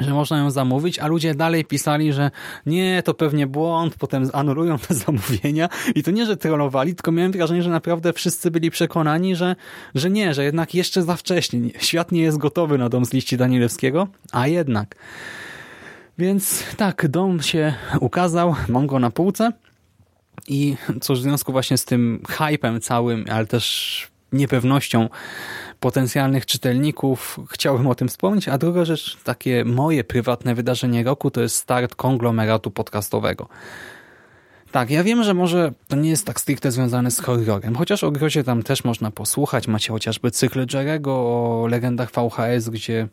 [0.00, 2.30] że można ją zamówić, a ludzie dalej pisali, że
[2.66, 7.32] nie, to pewnie błąd, potem anulują te zamówienia i to nie, że trollowali, tylko miałem
[7.32, 9.56] wrażenie, że naprawdę wszyscy byli przekonani, że,
[9.94, 11.60] że nie, że jednak jeszcze za wcześnie.
[11.78, 14.96] Świat nie jest gotowy na dom z liści Danielewskiego, a jednak.
[16.18, 19.52] Więc tak, dom się ukazał, mam go na półce
[20.48, 25.08] i cóż, w związku właśnie z tym hypem całym, ale też niepewnością
[25.80, 31.40] potencjalnych czytelników chciałbym o tym wspomnieć, a druga rzecz, takie moje prywatne wydarzenie roku to
[31.40, 33.48] jest start konglomeratu podcastowego.
[34.72, 38.10] Tak, ja wiem, że może to nie jest tak stricte związane z horrorem, chociaż o
[38.10, 39.68] grozie tam też można posłuchać.
[39.68, 43.08] Macie chociażby cykl Jerego o legendach VHS, gdzie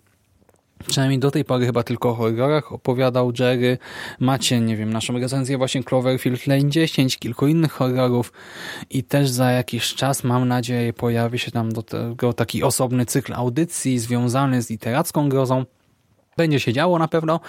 [0.88, 3.78] Przynajmniej do tej pory chyba tylko o horrorach opowiadał Jerry.
[4.20, 8.34] Macie, nie wiem, naszą recenzję właśnie Cloverfield Lane 10, kilku innych horrorów
[8.90, 13.34] i też za jakiś czas, mam nadzieję, pojawi się tam do tego taki osobny cykl
[13.34, 15.66] audycji związany z literacką grozą.
[16.38, 17.40] Będzie się działo na pewno,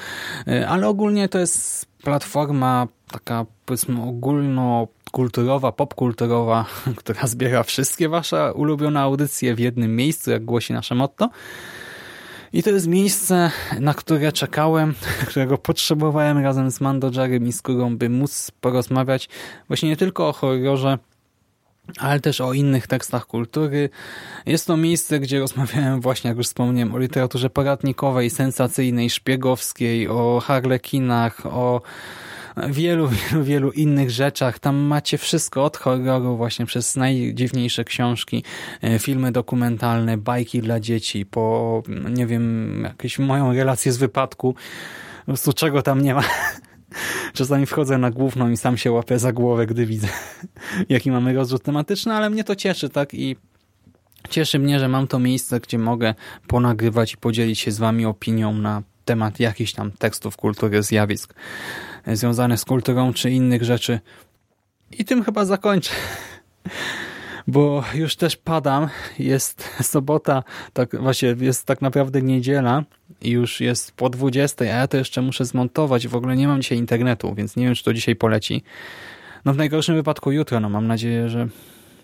[0.47, 6.65] e, ale ogólnie to jest platforma taka powiedzmy ogólnokulturowa, popkulturowa,
[6.97, 11.31] która zbiera wszystkie wasze ulubione audycje w jednym miejscu, jak głosi nasze motto.
[12.55, 13.51] I to jest miejsce,
[13.81, 14.94] na które czekałem,
[15.28, 19.28] którego potrzebowałem razem z Mando Jarem i Skórą, by móc porozmawiać
[19.68, 20.98] właśnie nie tylko o horrorze,
[21.98, 23.90] ale też o innych tekstach kultury.
[24.47, 30.40] Jest to miejsce, gdzie rozmawiałem właśnie, jak już wspomniałem, o literaturze poradnikowej, sensacyjnej, szpiegowskiej, o
[30.44, 31.82] harlekinach, o
[32.56, 34.59] wielu, wielu, wielu innych rzeczach.
[34.59, 38.44] Tam macie wszystko od horroru właśnie przez najdziwniejsze książki,
[38.82, 44.55] e, filmy dokumentalne, bajki dla dzieci, po nie wiem, jakąś moją relację z wypadku.
[45.20, 46.22] Po prostu czego tam nie ma.
[47.35, 50.09] Czasami wchodzę na główną i sam się łapię za głowę, gdy widzę,
[50.89, 53.14] jaki mamy rozrzut tematyczny, ale mnie to cieszy, tak?
[53.14, 53.36] I
[54.31, 56.14] cieszy mnie, że mam to miejsce, gdzie mogę
[56.47, 61.35] ponagrywać i podzielić się z wami opinią na temat jakichś tam tekstów kultury, zjawisk
[62.06, 64.01] związanych z kulturą czy innych rzeczy.
[64.98, 65.90] I tym chyba zakończę.
[67.47, 68.89] bo już też padam.
[69.18, 72.85] Jest sobota, tak właśnie jest tak naprawdę niedziela
[73.20, 76.09] i już jest po 20, a ja to jeszcze muszę zmontować.
[76.09, 78.62] W ogóle nie mam dzisiaj internetu, więc nie wiem, czy to dzisiaj poleci.
[79.44, 81.48] No w najgorszym wypadku jutro, no mam nadzieję, że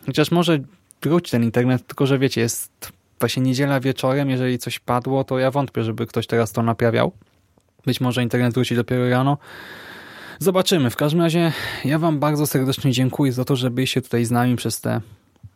[0.06, 0.58] chociaż może
[1.02, 5.50] wróci ten internet, tylko że wiecie, jest właśnie niedziela wieczorem, jeżeli coś padło, to ja
[5.50, 7.12] wątpię, żeby ktoś teraz to naprawiał.
[7.86, 9.38] Być może internet wróci dopiero rano.
[10.42, 10.90] Zobaczymy.
[10.90, 11.52] W każdym razie
[11.84, 15.00] ja wam bardzo serdecznie dziękuję za to, że byliście tutaj z nami przez te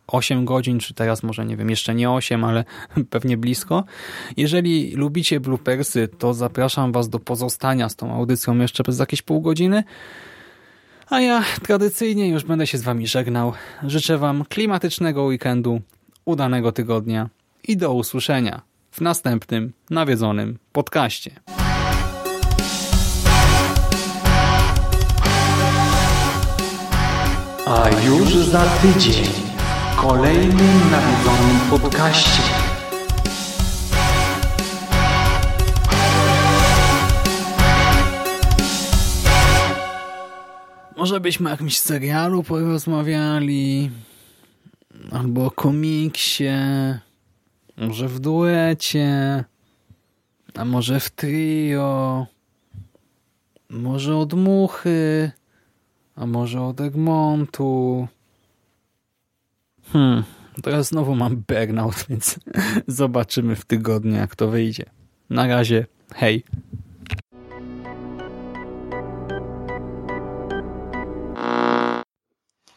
[0.07, 2.65] 8 godzin, czy teraz może nie wiem, jeszcze nie 8, ale
[3.09, 3.83] pewnie blisko.
[4.37, 9.41] Jeżeli lubicie bloopersy, to zapraszam was do pozostania z tą audycją jeszcze przez jakieś pół
[9.41, 9.83] godziny.
[11.09, 13.53] A ja tradycyjnie już będę się z wami żegnał.
[13.83, 15.81] Życzę wam klimatycznego weekendu,
[16.25, 17.29] udanego tygodnia
[17.67, 21.31] i do usłyszenia w następnym nawiedzonym podcaście.
[27.65, 29.25] A już za tydzień
[29.91, 32.41] w kolejnym nawiedzonym podcaście.
[40.97, 43.91] Może byśmy o jakimś serialu porozmawiali,
[45.11, 46.49] albo o komiksie,
[47.77, 49.43] może w duecie,
[50.55, 52.25] a może w trio,
[53.69, 55.31] może od muchy.
[56.15, 58.07] A może od Egmontu?
[59.91, 60.23] Hmm,
[60.63, 62.39] teraz znowu mam burnout, więc
[62.87, 64.85] zobaczymy w tygodniu, jak to wyjdzie.
[65.29, 66.43] Na razie, hej.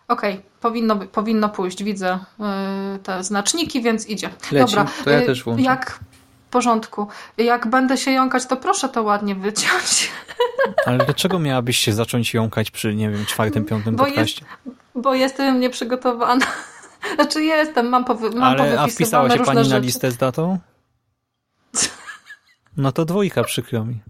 [0.08, 1.84] Okej, okay, powinno, powinno pójść.
[1.84, 4.30] Widzę yy, te znaczniki, więc idzie.
[4.52, 5.62] Leci, Dobra, to ja yy, też włączę.
[5.62, 6.00] Jak
[6.48, 7.08] w porządku.
[7.38, 10.10] Jak będę się jąkać, to proszę to ładnie wyciąć.
[10.86, 14.44] Ale dlaczego miałabyś się zacząć jąkać przy, nie wiem, czwartym, piątym bo podcaście?
[14.66, 16.46] Jest, bo jestem nieprzygotowana.
[17.14, 19.70] Znaczy jestem, mam, powy, mam Ale, a wpisała się pani rzeczy.
[19.70, 20.58] na listę z datą?
[22.76, 24.00] No to dwójka, przykro mi.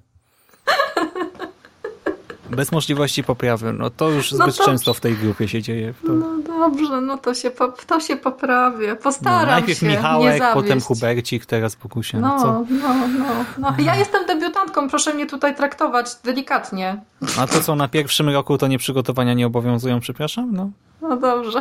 [2.50, 3.72] Bez możliwości poprawy.
[3.72, 4.70] No to już no zbyt no to...
[4.70, 5.94] często w tej grupie się dzieje.
[6.06, 6.12] To...
[6.12, 7.50] No dobrze, no to się,
[7.86, 8.96] to się poprawię.
[8.96, 9.86] Postaram no, najpierw się.
[9.86, 12.20] Michałek, potem Hubercik, teraz Pokusia.
[12.20, 13.74] No, no, no, no, no.
[13.78, 17.00] Ja jestem debiutantką, proszę mnie tutaj traktować delikatnie.
[17.38, 20.52] A to co, na pierwszym roku to nie przygotowania nie obowiązują, przepraszam?
[20.52, 20.70] No,
[21.00, 21.60] no dobrze.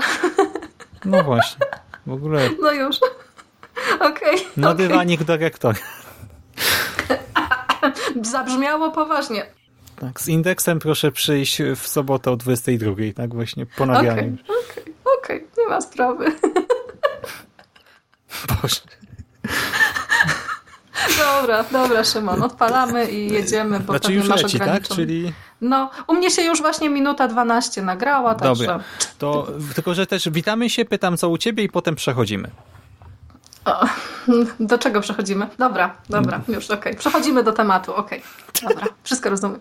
[1.05, 1.65] No właśnie.
[2.07, 2.49] W ogóle...
[2.61, 2.97] No już.
[3.95, 4.09] Okej.
[4.09, 4.87] Okay, no okay.
[4.87, 5.79] dywanik do rektora.
[8.21, 9.45] Zabrzmiało poważnie.
[9.99, 14.33] Tak, z indeksem proszę przyjść w sobotę o 22, tak właśnie, po nagraniu.
[14.33, 16.25] Okej, okay, okej, okay, okay, nie ma sprawy.
[18.61, 18.81] Boże.
[21.17, 24.87] Dobra, dobra Szymon, odpalamy i jedziemy, bo znaczy już leci, tak?
[24.87, 25.33] Czyli...
[25.61, 28.65] No, u mnie się już właśnie minuta 12 nagrała, także...
[28.65, 28.83] Dobra,
[29.17, 32.51] to tylko, że też witamy się, pytam co u ciebie i potem przechodzimy.
[33.67, 33.87] O,
[34.59, 35.47] do czego przechodzimy?
[35.57, 36.77] Dobra, dobra, już okej.
[36.79, 36.95] Okay.
[36.95, 38.23] Przechodzimy do tematu, okej.
[38.57, 38.69] Okay.
[38.69, 39.59] Dobra, wszystko rozumiem.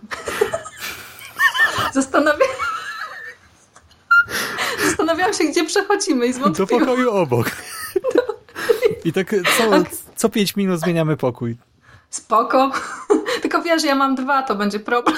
[1.93, 2.49] Zastanawiam...
[4.85, 6.69] Zastanawiałam się, gdzie przechodzimy i zwątpiłam.
[6.69, 7.51] Do pokoju obok.
[9.05, 9.71] I tak co,
[10.17, 11.57] co pięć minut zmieniamy pokój.
[12.11, 12.73] Spoko.
[13.43, 15.17] Tylko wiesz, ja mam dwa, to będzie problem.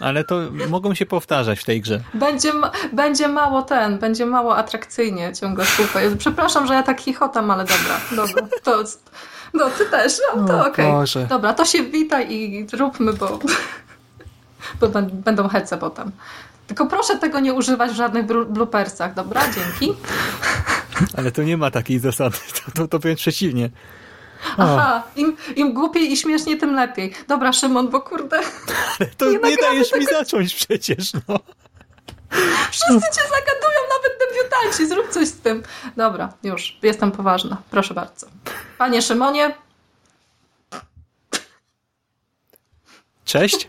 [0.00, 2.00] Ale to mogą się powtarzać w tej grze.
[2.14, 2.52] Będzie,
[2.92, 6.16] będzie mało ten, będzie mało atrakcyjnie ciągle słuchaj.
[6.18, 8.48] Przepraszam, że ja tak chichotam, ale dobra, dobra.
[8.62, 8.84] To,
[9.54, 10.90] no ty też, no to okej.
[10.90, 11.26] Okay.
[11.26, 13.38] Dobra, to się witaj i róbmy, bo,
[14.80, 16.12] bo będą hece potem.
[16.66, 19.42] Tylko proszę tego nie używać w żadnych bloopersach, dobra?
[19.42, 19.96] Dzięki.
[21.16, 23.70] Ale to nie ma takiej zasady, to, to, to wręcz przeciwnie.
[24.58, 27.14] Aha, im, im głupiej i śmiesznie, tym lepiej.
[27.28, 28.40] Dobra, Szymon, bo kurde...
[29.00, 30.00] Ale to nie, nie dajesz tego...
[30.00, 31.40] mi zacząć przecież, no.
[32.70, 34.88] Wszyscy cię zagadują, nawet debiutanci.
[34.88, 35.62] Zrób coś z tym.
[35.96, 36.78] Dobra, już.
[36.82, 37.56] Jestem poważna.
[37.70, 38.26] Proszę bardzo.
[38.78, 39.54] Panie Szymonie.
[43.24, 43.68] Cześć.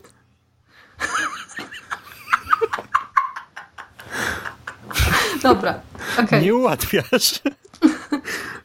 [5.44, 5.82] Dobra,
[6.24, 6.42] okay.
[6.42, 7.40] Nie ułatwiasz.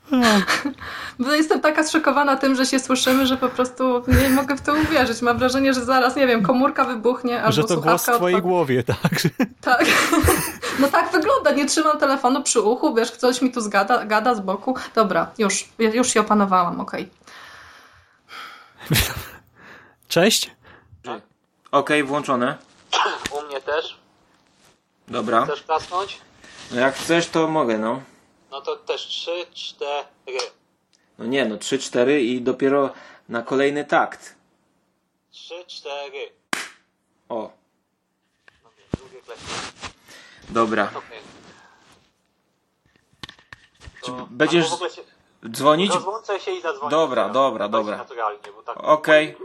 [1.19, 4.75] Bo jestem taka zszokowana tym, że się słyszymy, że po prostu nie mogę w to
[4.75, 5.23] uwierzyć.
[5.23, 8.83] Mam wrażenie, że zaraz, nie wiem, komórka wybuchnie albo Że to głos w twojej głowie,
[8.83, 9.13] tak?
[9.61, 9.85] Tak.
[10.79, 11.51] No tak wygląda.
[11.51, 14.75] Nie trzymam telefonu przy uchu, wiesz, ktoś mi tu zgada, gada z boku.
[14.95, 17.11] Dobra, już, już się opanowałam, okej.
[18.87, 18.99] Okay.
[20.09, 20.51] Cześć.
[21.03, 21.21] Okej,
[21.71, 22.57] okay, włączone.
[23.31, 23.99] U mnie też.
[25.09, 25.45] Dobra.
[25.45, 26.19] Chcesz klasnąć?
[26.71, 28.01] No jak chcesz, to mogę, no.
[28.57, 30.07] No to też 3, 4.
[31.19, 32.93] No nie, no 3, 4 i dopiero
[33.29, 34.35] na kolejny takt.
[35.31, 35.93] 3, 4.
[37.29, 37.51] O.
[40.49, 40.91] Dobra.
[44.03, 44.27] To...
[44.31, 45.03] Będziesz się...
[45.51, 45.95] dzwonić?
[45.95, 46.91] Rozłączę się i zadzwonię.
[46.91, 47.97] Dobra, dobra, dobra.
[47.97, 48.77] Naturalnie, bo tak...
[48.77, 49.37] Okej.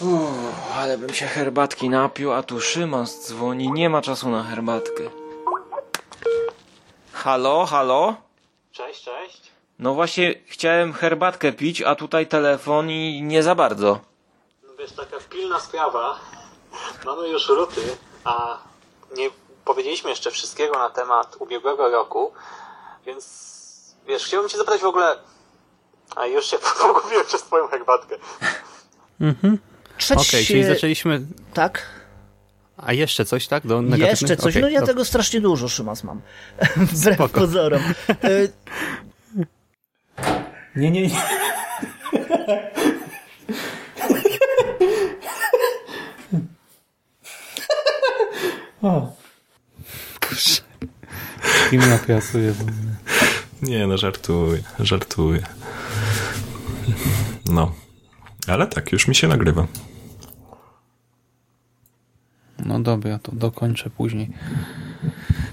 [0.00, 0.74] Okay.
[0.74, 5.19] ale bym się herbatki napił, a tu Szymon dzwoni, nie ma czasu na herbatkę.
[7.24, 8.16] Halo, halo?
[8.72, 9.40] Cześć, cześć.
[9.78, 14.00] No właśnie chciałem herbatkę pić, a tutaj telefon i nie za bardzo.
[14.66, 16.18] No wiesz, taka pilna sprawa.
[17.04, 17.80] Mamy już ruty,
[18.24, 18.58] a
[19.16, 19.30] nie
[19.64, 22.32] powiedzieliśmy jeszcze wszystkiego na temat ubiegłego roku,
[23.06, 23.24] więc
[24.06, 25.16] wiesz, chciałbym cię zapytać w ogóle...
[26.16, 28.16] A już się pogubiłem przez twoją herbatkę.
[29.20, 29.58] Mhm.
[30.04, 31.20] Okej, okay, czyli zaczęliśmy...
[31.54, 31.99] Tak?
[32.82, 33.66] A jeszcze coś, tak?
[33.66, 34.56] Do jeszcze coś.
[34.56, 36.20] Okay, no ja tego strasznie dużo, Szymas, mam.
[36.76, 37.40] Wbrew Spoko.
[37.40, 37.82] pozorom.
[40.76, 41.10] nie, nie, nie.
[48.82, 49.12] o.
[50.20, 50.62] Kurczę.
[51.70, 52.54] Kim ja piasuję?
[53.62, 55.42] Nie, no żartuję, żartuję.
[57.46, 57.72] No.
[58.46, 59.66] Ale tak, już mi się nagrywa.
[62.66, 64.30] No dobra, to dokończę później.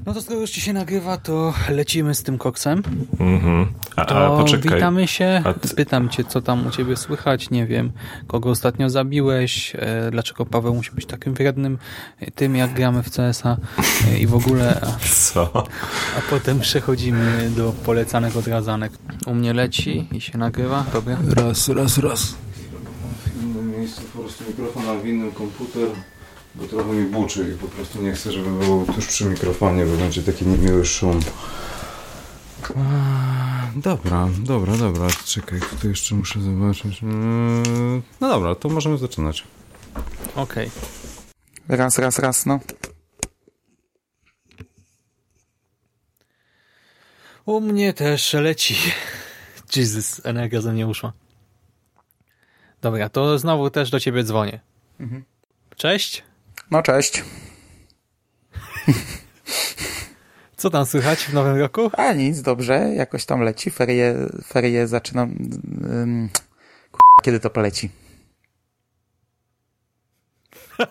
[0.06, 2.84] No to skoro już ci się nagrywa, to lecimy z tym koksem.
[3.20, 3.68] Mhm.
[3.96, 4.74] A, to a poczekaj.
[4.74, 5.44] witamy się.
[5.62, 5.76] Ty...
[5.76, 7.50] Pytam cię, co tam u ciebie słychać.
[7.50, 7.92] Nie wiem,
[8.28, 11.78] kogo ostatnio zabiłeś, e, dlaczego Paweł musi być takim wrednym
[12.36, 13.58] tym, jak gramy w CSa
[14.08, 14.82] e, i w ogóle.
[14.82, 15.64] A, co?
[16.18, 18.92] A potem przechodzimy do polecanych odrazanek.
[19.26, 20.86] U mnie leci i się nagrywa.
[20.94, 21.18] Dobra?
[21.36, 22.36] Raz, raz, raz.
[23.26, 25.88] W innym miejscu po prostu mikrofon, a w innym komputer
[26.58, 29.98] bo trochę mi buczy i po prostu nie chcę, żeby był tuż przy mikrofonie, bo
[29.98, 31.20] będzie taki miły szum.
[33.76, 37.04] Dobra, dobra, dobra, czekaj, tutaj jeszcze muszę zobaczyć.
[37.04, 39.44] Mm, no dobra, to możemy zaczynać.
[40.36, 40.68] Okej.
[41.66, 41.78] Okay.
[41.78, 42.60] Raz, raz, raz, no.
[47.46, 48.76] U mnie też leci.
[49.76, 51.14] Jezus, energia ze mnie uszła.
[52.82, 54.60] Dobra, to znowu też do ciebie dzwonię.
[55.00, 55.24] Mhm.
[55.76, 56.24] Cześć.
[56.72, 57.24] No cześć.
[60.58, 61.92] Co tam słychać w nowym roku?
[61.94, 63.72] A nic, dobrze, jakoś tam leci.
[63.72, 64.16] Ferie,
[64.46, 65.36] ferie zaczynam.
[65.90, 66.30] Um,
[67.22, 67.90] kiedy to poleci?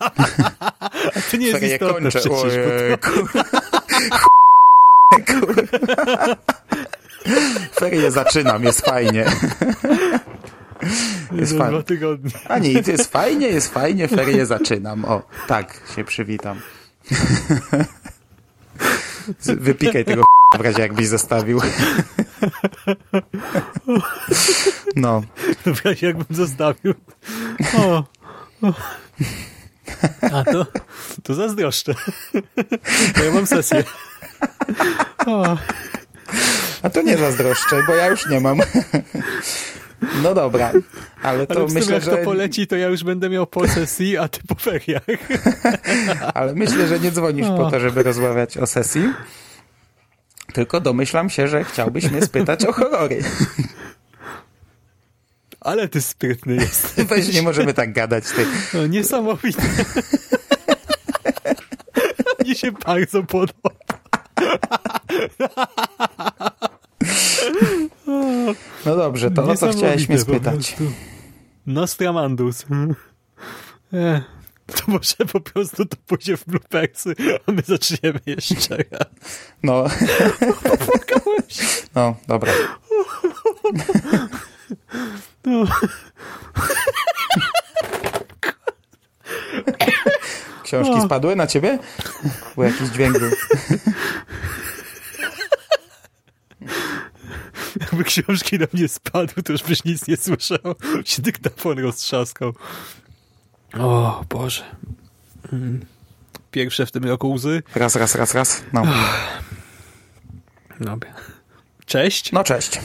[1.17, 2.21] A to nie jest ferie istotne kończę.
[2.21, 2.53] przecież.
[7.81, 9.27] ferie zaczynam, jest fajnie.
[11.33, 11.73] Jest fajnie.
[11.73, 12.31] Dwa tygodnie.
[12.49, 15.05] A nie, to jest fajnie, jest fajnie, ferie zaczynam.
[15.05, 16.61] O, tak się przywitam.
[19.47, 20.25] Wypikaj tego
[20.59, 21.61] w razie jakbyś zostawił.
[24.97, 25.23] No.
[25.75, 26.95] W razie jakbym zostawił.
[27.79, 28.05] O.
[28.63, 28.73] o.
[30.33, 30.67] A to,
[31.23, 31.95] to zazdroszczę.
[33.17, 33.85] Bo ja mam sesję.
[35.27, 35.57] O.
[36.83, 38.61] A to nie zazdroszczę, bo ja już nie mam.
[40.23, 40.73] No dobra,
[41.23, 42.11] ale to ale myślę, jak że...
[42.11, 45.03] to poleci, to ja już będę miał po sesji, a ty po feriach.
[46.35, 47.57] ale myślę, że nie dzwonisz o.
[47.57, 49.13] po to, żeby rozmawiać o sesji,
[50.53, 53.23] tylko domyślam się, że chciałbyś mnie spytać o horrory.
[55.61, 57.07] Ale ty sprytny jesteś.
[57.09, 58.25] Weź, nie możemy tak gadać.
[58.25, 58.47] Ty.
[58.75, 59.63] No, niesamowite.
[62.41, 63.71] Mnie się bardzo podoba.
[68.87, 70.77] No dobrze, to o co chciałeś mnie spytać?
[71.67, 72.67] Nostramandus.
[73.93, 74.23] E,
[74.67, 77.15] to może po prostu to pójdzie w bloopersy,
[77.47, 79.09] a my zaczniemy jeszcze raz.
[79.63, 79.85] No.
[81.95, 82.53] No, dobra.
[85.45, 85.65] No.
[90.63, 91.79] Książki spadły na ciebie?
[92.57, 93.31] Bo jakiś dźwięk był.
[97.81, 100.75] Jakby książki na mnie spadły, to już byś nic nie słyszał.
[101.05, 102.53] Się dyktafon roztrzaskał.
[103.79, 104.63] O Boże.
[105.53, 105.85] Mm.
[106.51, 107.63] Pierwsze w tym roku łzy.
[107.75, 108.63] Raz, raz, raz, raz.
[108.73, 108.83] No.
[110.81, 111.15] Dobra.
[111.87, 112.33] Cześć.
[112.33, 112.81] No cześć.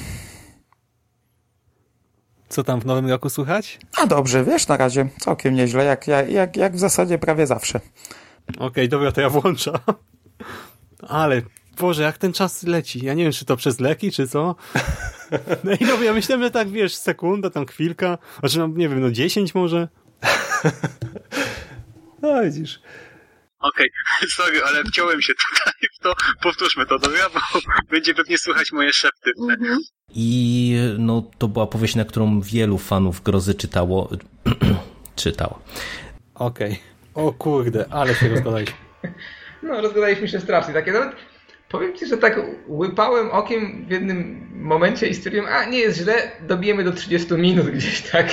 [2.49, 3.79] Co tam w nowym roku słychać?
[3.97, 7.79] A dobrze, wiesz, na razie całkiem nieźle, jak, jak, jak w zasadzie prawie zawsze.
[8.49, 9.77] Okej, okay, dobra, to ja włączam.
[11.07, 11.41] Ale
[11.81, 13.05] Boże, jak ten czas leci.
[13.05, 14.55] Ja nie wiem, czy to przez leki, czy co.
[15.63, 19.01] No i no, ja myślałem, że tak, wiesz, sekunda, tam chwilka, znaczy, no, nie wiem,
[19.01, 19.87] no dziesięć może.
[22.21, 22.79] No, widzisz.
[23.59, 24.29] Okej, okay.
[24.37, 26.13] sorry, ale wciąłem się tutaj w to.
[26.43, 27.29] Powtórzmy to, dobra?
[27.33, 27.59] Bo
[27.89, 29.31] będzie pewnie słychać moje szepty.
[29.49, 29.79] Mhm.
[30.09, 34.09] I no, to była powieść, na którą wielu fanów grozy czytało.
[35.15, 35.61] czytało.
[36.35, 36.71] Okej.
[37.13, 37.25] Okay.
[37.25, 38.75] O kurde, ale się rozgadaliśmy.
[39.63, 40.73] No, rozgadaliśmy się strasznie.
[40.73, 41.15] Takie nawet
[41.71, 46.13] powiem ci, że tak łypałem okiem w jednym momencie i stwierdziłem, a nie jest źle,
[46.47, 48.27] dobijemy do 30 minut gdzieś tak.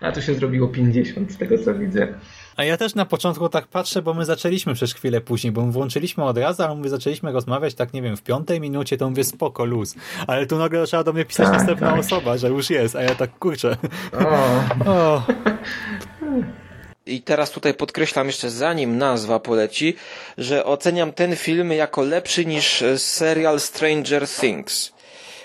[0.00, 2.14] A tu się zrobiło 50 z tego co widzę.
[2.56, 5.72] A ja też na początku tak patrzę, bo my zaczęliśmy przez chwilę później, bo my
[5.72, 9.24] włączyliśmy od razu, ale my zaczęliśmy rozmawiać tak, nie wiem, w piątej minucie, to mówię
[9.24, 9.94] spoko, luz.
[10.26, 12.00] Ale tu nagle zaczęła do mnie pisać tak, następna tak.
[12.00, 13.76] osoba, że już jest, a ja tak kurczę.
[14.12, 14.90] O.
[14.90, 15.22] o.
[17.06, 19.96] I teraz tutaj podkreślam jeszcze zanim nazwa poleci,
[20.38, 24.92] że oceniam ten film jako lepszy niż serial Stranger Things,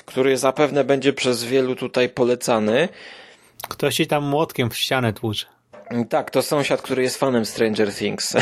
[0.06, 2.90] który zapewne będzie przez wielu tutaj polecany.
[3.70, 5.46] Ktoś ci tam młotkiem w ścianę tłucze.
[6.10, 8.36] Tak, to sąsiad, który jest fanem Stranger Things.
[8.36, 8.42] eee,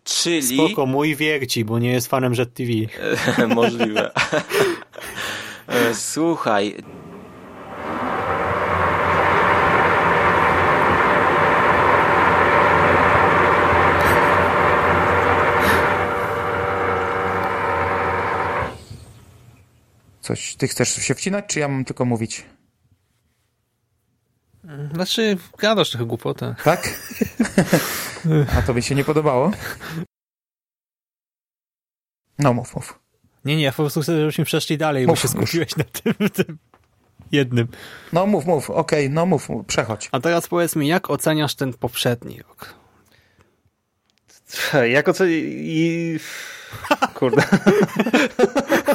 [0.04, 0.56] czyli...
[0.68, 2.70] Spoko, mój wierci, bo nie jest fanem Jet TV.
[3.54, 4.10] Możliwe.
[5.68, 6.76] eee, słuchaj,
[20.26, 22.44] Coś, ty chcesz się wcinać, czy ja mam tylko mówić?
[24.94, 26.54] Znaczy, gadasz trochę głupotę.
[26.64, 27.00] Tak?
[28.58, 29.50] A to by się nie podobało?
[32.38, 32.98] No, mów, mów.
[33.44, 36.14] Nie, nie, ja po prostu chcę, żebyśmy przeszli dalej, mów, bo się skupiłeś na tym,
[36.44, 36.58] tym
[37.32, 37.68] jednym.
[38.12, 40.08] No mów, mów, okej, okay, no mów, mów, przechodź.
[40.12, 42.74] A teraz powiedz mi, jak oceniasz ten poprzedni rok?
[44.88, 46.22] Jak oceniasz...
[47.14, 47.42] Kurde.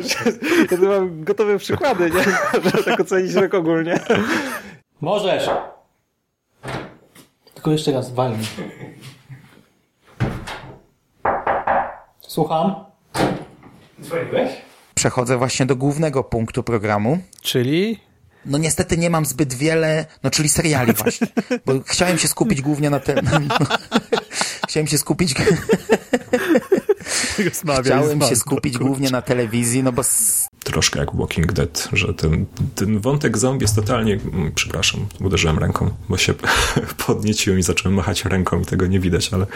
[0.70, 2.24] ja tu mam gotowe przykłady, nie?
[2.64, 4.00] Żeby tak ocenić rok ogólnie.
[5.00, 5.50] Możesz.
[7.54, 8.46] Tylko jeszcze raz walnij.
[12.20, 12.74] Słucham?
[14.02, 14.50] Dzwoniłeś?
[14.94, 17.18] Przechodzę właśnie do głównego punktu programu.
[17.42, 18.00] Czyli?
[18.46, 21.26] No niestety nie mam zbyt wiele, no czyli seriali właśnie,
[21.66, 23.16] bo chciałem się skupić głównie na tym.
[23.22, 23.66] No,
[24.68, 25.34] chciałem się skupić...
[27.84, 30.02] Chciałem się skupić głównie na telewizji, no bo...
[30.64, 34.14] Troszkę jak Walking Dead, że ten, ten wątek zombie jest totalnie...
[34.14, 36.34] Mm, przepraszam, uderzyłem ręką, bo się
[37.06, 39.46] podnieciłem i zacząłem machać ręką i tego nie widać, ale...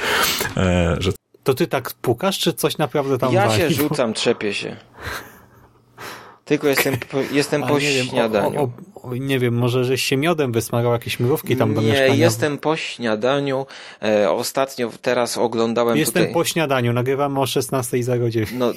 [0.57, 1.13] E, że...
[1.45, 3.61] To ty tak pukasz, czy coś naprawdę tam Ja wali?
[3.61, 4.77] się rzucam, trzepię się.
[6.47, 8.61] Tylko jestem po, jestem po śniadaniu.
[8.61, 12.13] O, o, nie wiem, może żeś się miodem wysmarował jakieś mrówki tam do nie, mieszkania.
[12.13, 13.67] Nie, jestem po śniadaniu.
[14.03, 16.35] E, ostatnio teraz oglądałem Jestem tutaj...
[16.35, 18.47] po śniadaniu, nagrywamy o 16.09.
[18.53, 18.73] No,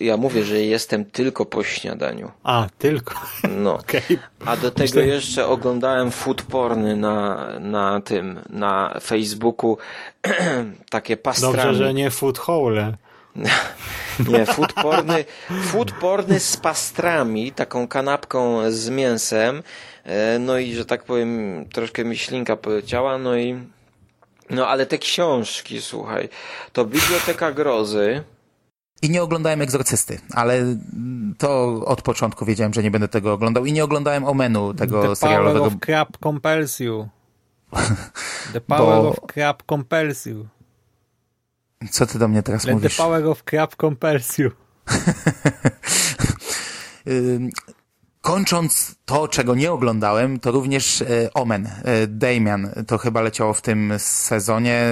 [0.00, 2.30] ja mówię, że jestem tylko po śniadaniu.
[2.44, 3.14] A, tylko.
[3.48, 3.78] No.
[3.84, 4.18] Okay.
[4.46, 5.06] A do tego Myślę...
[5.06, 9.78] jeszcze oglądałem food porny na, na tym, na Facebooku.
[10.90, 11.56] Takie pastrami.
[11.56, 12.96] Dobrze, że nie food hole.
[14.28, 15.24] Nie, food porny,
[15.64, 19.62] food porny z pastrami, taką kanapką z mięsem,
[20.04, 23.58] e, no i, że tak powiem, troszkę mi ślinka poleciała, no i
[24.50, 26.28] no ale te książki, słuchaj,
[26.72, 28.24] to Biblioteka Grozy,
[29.02, 30.76] i nie oglądałem Egzorcysty, ale
[31.38, 35.16] to od początku wiedziałem, że nie będę tego oglądał i nie oglądałem Omenu, tego The
[35.16, 35.58] serialowego.
[35.58, 37.08] Power of Crap Compels you.
[38.52, 39.08] The Power Bo...
[39.08, 40.46] of Crap Compels you.
[41.90, 42.96] Co ty do mnie teraz Let mówisz?
[42.96, 44.36] the power of crap compels.
[48.20, 52.70] Kończąc to, czego nie oglądałem, to również e, Omen, e, Damian.
[52.86, 54.82] To chyba leciało w tym sezonie,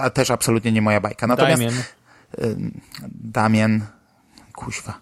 [0.00, 1.26] a też absolutnie nie moja bajka.
[1.26, 1.82] Natomiast Damien.
[3.08, 3.86] Damian,
[4.54, 5.00] kuźwa.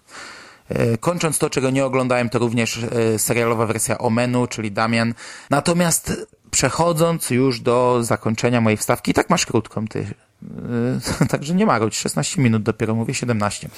[0.68, 2.80] E, kończąc to, czego nie oglądałem, to również
[3.18, 5.14] serialowa wersja Omenu, czyli Damian.
[5.50, 10.14] Natomiast przechodząc już do zakończenia mojej wstawki, tak masz krótką, ty
[11.30, 13.68] także nie marudź, 16 minut dopiero, mówię 17.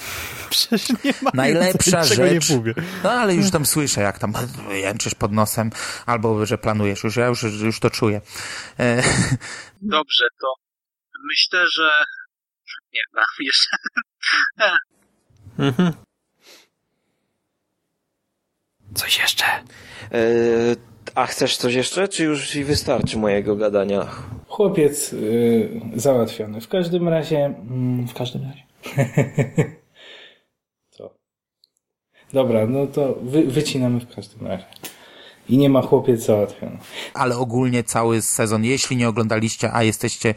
[0.49, 2.49] Przecież nie ma Najlepsza rzecz,
[3.03, 4.33] no ale już tam słyszę, jak tam
[4.71, 5.71] jęczysz pod nosem,
[6.05, 8.21] albo że planujesz, już ja już, już to czuję.
[8.79, 9.03] E,
[9.81, 10.47] Dobrze, to
[11.29, 11.89] myślę, że
[12.93, 13.77] nie wiem, jeszcze.
[15.59, 15.93] mhm.
[18.95, 19.45] Coś jeszcze?
[19.45, 20.19] E,
[21.15, 24.07] a chcesz coś jeszcze, czy już ci wystarczy mojego gadania?
[24.49, 26.61] Chłopiec yy, załatwiony.
[26.61, 27.53] W każdym razie.
[27.99, 28.63] Yy, w każdym razie.
[30.97, 31.13] Co?
[32.33, 34.65] Dobra, no to wy, wycinamy w każdym razie.
[35.49, 36.77] I nie ma chłopiec załatwiony.
[37.13, 40.33] Ale ogólnie cały sezon, jeśli nie oglądaliście, a jesteście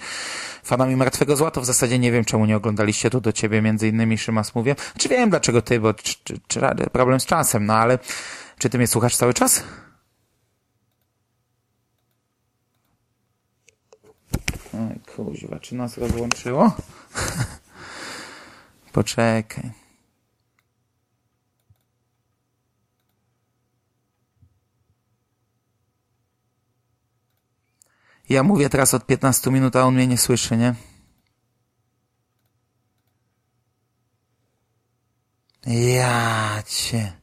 [0.63, 3.89] fanami Martwego Zła, to w zasadzie nie wiem, czemu nie oglądaliście, to do ciebie między
[3.89, 4.77] innymi Szymas mówię.
[4.99, 6.61] Czy wiem dlaczego ty, bo czy, czy, czy
[6.93, 7.99] problem z czasem, no ale
[8.59, 9.65] czy ty mnie słuchasz cały czas?
[14.75, 16.77] Oj, kuźwa, czy nas rozłączyło?
[18.93, 19.71] Poczekaj.
[28.29, 30.75] Ja mówię teraz od 15 minut, a on mnie nie słyszy, nie?
[35.67, 37.22] Ja cię.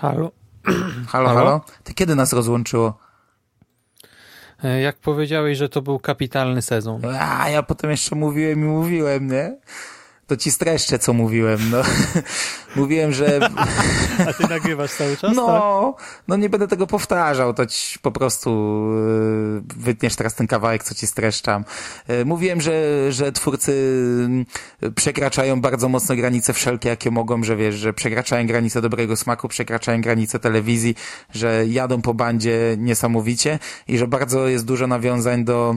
[0.00, 0.30] Halo?
[1.08, 1.60] Halo, halo?
[1.84, 2.98] Ty kiedy nas rozłączyło?
[4.64, 7.02] E, jak powiedziałeś, że to był kapitalny sezon.
[7.20, 9.56] A ja potem jeszcze mówiłem i mówiłem, nie?
[10.28, 11.82] To ci streszczę, co mówiłem, no.
[12.80, 13.40] mówiłem, że...
[14.28, 16.22] A ty nagrywasz cały czas, No, tak?
[16.28, 18.50] no nie będę tego powtarzał, to ci po prostu
[19.54, 21.64] yy, wytniesz teraz ten kawałek, co ci streszczam.
[22.08, 22.72] Yy, mówiłem, że,
[23.12, 23.72] że twórcy
[24.82, 29.48] yy, przekraczają bardzo mocno granice wszelkie, jakie mogą, że wiesz, że przekraczają granice dobrego smaku,
[29.48, 30.94] przekraczają granice telewizji,
[31.34, 35.74] że jadą po bandzie niesamowicie i że bardzo jest dużo nawiązań do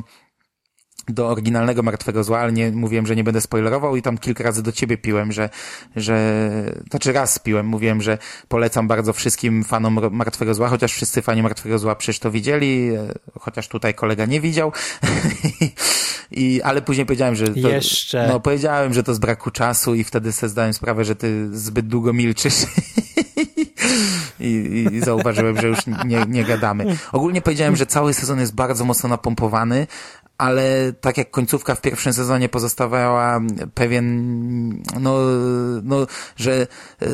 [1.08, 4.64] do oryginalnego Martwego Zła, ale nie, mówiłem, że nie będę spoilerował i tam kilka razy
[4.64, 5.50] do ciebie piłem, że,
[5.96, 6.42] że,
[6.90, 8.18] znaczy raz piłem, mówiłem, że
[8.48, 13.14] polecam bardzo wszystkim fanom Martwego Zła, chociaż wszyscy fani Martwego Zła przecież to widzieli, e,
[13.40, 14.72] chociaż tutaj kolega nie widział,
[16.32, 18.28] I, ale później powiedziałem, że to, Jeszcze.
[18.28, 21.88] no powiedziałem, że to z braku czasu i wtedy sobie zdałem sprawę, że ty zbyt
[21.88, 22.54] długo milczysz.
[24.40, 26.98] I, I, zauważyłem, że już nie, nie gadamy.
[27.12, 29.88] Ogólnie powiedziałem, że cały sezon jest bardzo mocno napompowany,
[30.42, 33.40] ale tak jak końcówka w pierwszym sezonie pozostawiała
[33.74, 35.18] pewien, no,
[35.84, 36.68] no, że
[37.02, 37.08] e,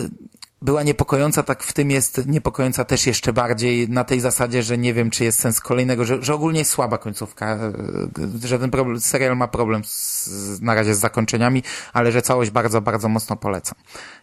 [0.62, 4.94] była niepokojąca, tak w tym jest niepokojąca też jeszcze bardziej na tej zasadzie, że nie
[4.94, 9.02] wiem, czy jest sens kolejnego, że, że ogólnie jest słaba końcówka, e, że ten problem,
[9.02, 11.64] serial ma problem z, na razie z zakończeniami,
[11.94, 13.76] ale że całość bardzo, bardzo mocno polecam.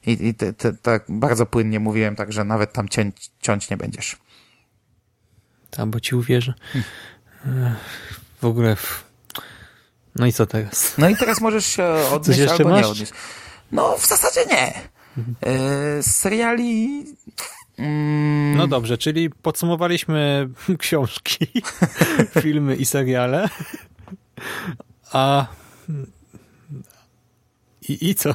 [0.06, 4.16] I, i te, te, tak bardzo płynnie mówiłem, także nawet tam ciąć, ciąć nie będziesz.
[5.70, 6.54] Tam, bo ci uwierzę.
[7.42, 7.74] Hmm
[8.44, 8.76] w ogóle...
[10.16, 10.94] No i co teraz?
[10.98, 12.82] No i teraz możesz się odnieść Coś albo masz?
[12.82, 13.12] nie odnieść.
[13.72, 14.74] No w zasadzie nie.
[16.02, 17.04] Z seriali...
[17.78, 18.56] Mm...
[18.56, 20.48] No dobrze, czyli podsumowaliśmy
[20.78, 21.46] książki,
[22.42, 23.48] filmy i seriale.
[25.12, 25.46] A...
[27.88, 28.34] I, i co?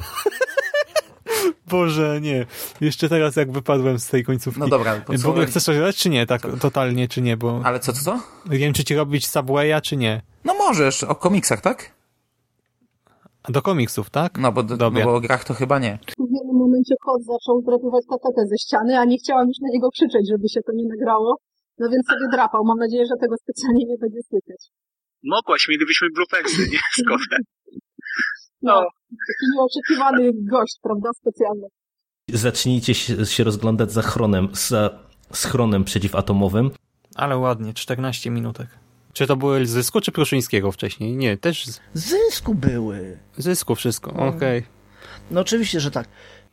[1.70, 2.46] Boże, nie.
[2.80, 4.60] Jeszcze teraz jak wypadłem z tej końcówki.
[4.60, 5.00] No dobra.
[5.18, 6.26] W ogóle chcesz coś dodać, czy nie?
[6.26, 6.56] Tak co?
[6.56, 7.36] totalnie, czy nie?
[7.36, 7.60] Bo...
[7.64, 8.20] Ale co, co, co?
[8.50, 10.22] Nie wiem, czy ci robić Subwaya, czy nie.
[10.44, 12.00] No możesz, o komiksach, tak?
[13.42, 14.38] A do komiksów, tak?
[14.38, 15.98] No bo, no bo o grach to chyba nie.
[16.18, 19.90] W jednym momencie kot zaczął drapywać tapetę ze ściany, a nie chciałam już na niego
[19.90, 21.36] krzyczeć, żeby się to nie nagrało.
[21.78, 22.64] No więc sobie drapał.
[22.64, 24.62] Mam nadzieję, że tego specjalnie nie będzie słychać.
[25.24, 26.78] Mogłaś, mielibyśmy bloopersy, nie?
[27.10, 27.42] Kotem.
[28.62, 28.74] No,
[29.10, 31.66] taki nieoczekiwany gość, prawda, specjalny.
[32.28, 34.90] Zacznijcie się, rozglądać za chronem, za
[35.32, 36.70] schronem przeciwatomowym.
[37.14, 38.68] Ale ładnie, 14 minutek.
[39.12, 41.16] Czy to były Zysku, czy Pruszyńskiego wcześniej?
[41.16, 41.66] Nie, też...
[41.66, 41.80] Z...
[41.94, 43.18] Zysku były.
[43.36, 44.26] Zysku wszystko, no.
[44.26, 44.58] okej.
[44.58, 44.70] Okay.
[45.30, 46.08] No oczywiście, że tak.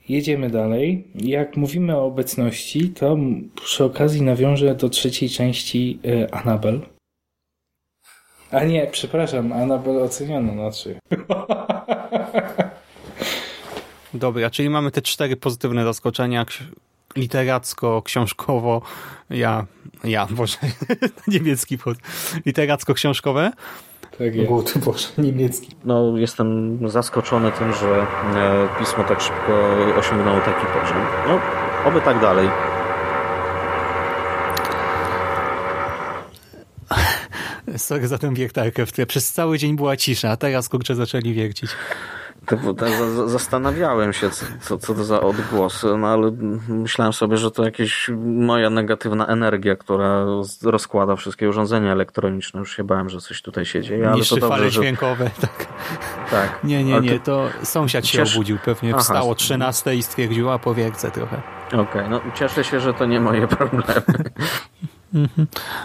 [0.09, 1.07] Jedziemy dalej.
[1.15, 3.17] Jak mówimy o obecności, to
[3.55, 6.81] przy okazji nawiążę do trzeciej części y, Anabel.
[8.51, 10.99] A nie, przepraszam, Anabel oceniono na 3.
[14.14, 16.45] Dobra, czyli mamy te cztery pozytywne zaskoczenia
[17.15, 18.81] literacko, książkowo,
[19.30, 19.65] ja,
[20.03, 20.57] ja, Boże,
[21.27, 21.97] niemiecki pod,
[22.45, 23.51] literacko-książkowe.
[24.18, 24.80] Tak jest.
[24.85, 25.76] Boże, niemiecki.
[25.85, 31.05] No, jestem zaskoczony tym, że e, pismo tak szybko osiągnęło taki poziom.
[31.27, 31.39] No,
[31.85, 32.49] oby tak dalej.
[37.77, 41.34] Sorry za tę wiertarkę, w tle przez cały dzień była cisza, a teraz kurczę zaczęli
[41.34, 41.72] wiercić.
[43.25, 44.29] Zastanawiałem się,
[44.61, 46.31] co, co to za odgłosy, no ale
[46.69, 50.25] myślałem sobie, że to jakaś moja negatywna energia, która
[50.63, 52.59] rozkłada wszystkie urządzenia elektroniczne.
[52.59, 54.81] Już się bałem, że coś tutaj się dzieje, ale to dobrze, fale że...
[54.81, 55.67] dźwiękowe, tak.
[56.31, 56.63] Tak.
[56.63, 58.35] Nie, nie, nie, to sąsiad się Ciesz...
[58.35, 58.99] obudził, pewnie Aha.
[58.99, 61.41] wstało 13 i stwierdził, a powiercę trochę.
[61.67, 64.03] Okej, okay, no cieszę się, że to nie moje problemy.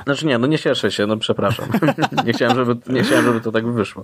[0.04, 1.68] Znaczy nie, no nie cieszę się, no przepraszam.
[2.26, 4.02] nie, chciałem, żeby, nie chciałem, żeby to tak wyszło.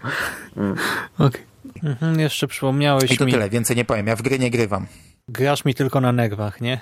[0.56, 0.72] Mm.
[1.18, 1.28] Okej.
[1.28, 1.57] Okay.
[1.82, 3.32] Mhm, jeszcze przypomniałeś I to mi...
[3.32, 4.06] tyle, więcej nie powiem.
[4.06, 4.86] Ja w gry nie grywam.
[5.28, 6.80] Grasz mi tylko na nerwach, nie?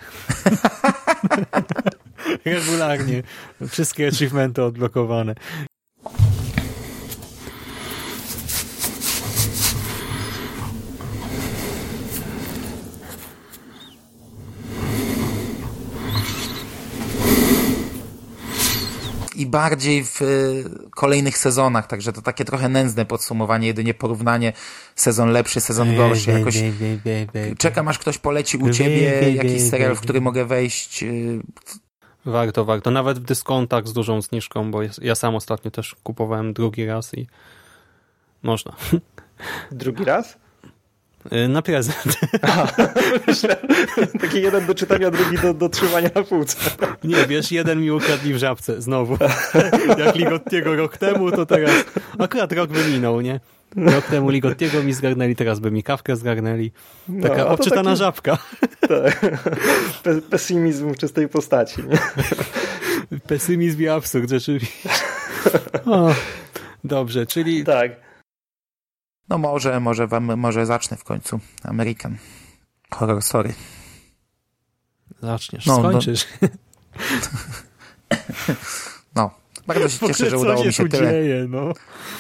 [2.45, 3.23] Regularnie.
[3.69, 5.35] Wszystkie achievementy odblokowane.
[19.37, 20.21] I bardziej w
[20.95, 24.53] kolejnych sezonach, także to takie trochę nędzne podsumowanie, jedynie porównanie
[24.95, 26.31] sezon lepszy, sezon gorszy.
[26.31, 26.63] Jakoś
[27.59, 31.05] czekam aż ktoś poleci u ciebie jakiś serial, w który mogę wejść.
[32.25, 32.91] Warto, warto.
[32.91, 37.27] Nawet w dyskontach z dużą zniżką, bo ja sam ostatnio też kupowałem drugi raz i
[38.43, 38.73] można.
[39.71, 40.39] Drugi raz?
[41.33, 42.19] Y, na prezent.
[42.43, 42.67] A,
[44.23, 46.57] taki jeden do czytania, drugi do, do trzymania na półce.
[47.05, 49.19] Nie, wiesz, jeden mi ukradli w żabce, znowu.
[49.99, 51.73] Jak Ligottiego rok temu, to teraz
[52.19, 53.41] akurat rok by minął, nie?
[53.77, 56.73] Rok temu Ligottiego mi zgarnęli, teraz by mi kawkę zgarnęli.
[57.23, 58.39] Taka no, obczytana taki, żabka.
[58.89, 59.27] Tak.
[60.31, 61.83] Pesymizm w czystej postaci.
[61.83, 61.99] Nie?
[63.29, 64.89] Pesymizm i absurd, rzeczywiście.
[65.87, 66.15] O,
[66.85, 67.65] dobrze, czyli...
[67.65, 68.06] Tak.
[69.29, 71.41] No może, może, wam, może zacznę w końcu.
[71.63, 72.17] American
[72.91, 73.55] Horror Story.
[75.23, 76.27] Zaczniesz, no, skończysz.
[76.41, 76.49] No,
[79.15, 79.31] no.
[79.67, 81.11] Bardzo się cieszę, że udało mi się tyle.
[81.11, 81.73] Dzieje, no.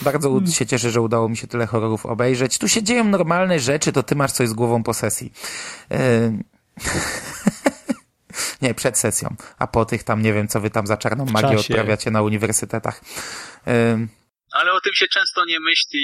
[0.02, 2.58] Bardzo się cieszę, że udało mi się tyle horrorów obejrzeć.
[2.58, 5.32] Tu się dzieją normalne rzeczy, to ty masz coś z głową po sesji.
[5.90, 5.98] Yy...
[8.62, 9.34] nie, przed sesją.
[9.58, 13.00] A po tych tam nie wiem, co wy tam za czarną magię odprawiacie na uniwersytetach.
[13.66, 14.08] Yy...
[14.52, 16.02] Ale o tym się często nie myśli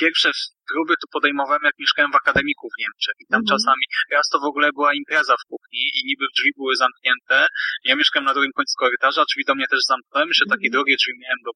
[0.00, 0.30] pierwsze
[0.72, 3.16] próby to podejmowałem, jak mieszkałem w akademiku w Niemczech.
[3.22, 3.50] I tam mm.
[3.52, 7.46] czasami, raz to w ogóle była impreza w kuchni i niby drzwi były zamknięte.
[7.84, 10.28] Ja mieszkałem na drugim końcu korytarza, drzwi do mnie też zamknąłem.
[10.28, 10.72] Jeszcze takie mm.
[10.72, 11.50] drogie drzwi miałem do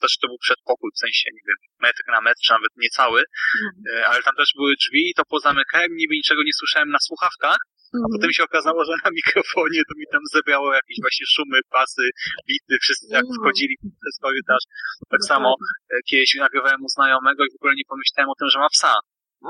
[0.00, 3.20] też to był przedpokój, w sensie, nie wiem, metr na metr, czy nawet niecały,
[3.60, 4.04] mm.
[4.10, 7.58] ale tam też były drzwi i to pozamykałem, niby niczego nie słyszałem na słuchawkach,
[8.04, 8.12] a mhm.
[8.14, 12.04] potem się okazało, że na mikrofonie to mi tam zebrało jakieś właśnie szumy, pasy,
[12.48, 13.36] bity, wszyscy jak mhm.
[13.36, 14.64] wchodzili przez korytarz.
[15.12, 15.98] Tak no samo tak.
[15.98, 18.94] E, kiedyś nagrywałem u znajomego i w ogóle nie pomyślałem o tym, że ma psa.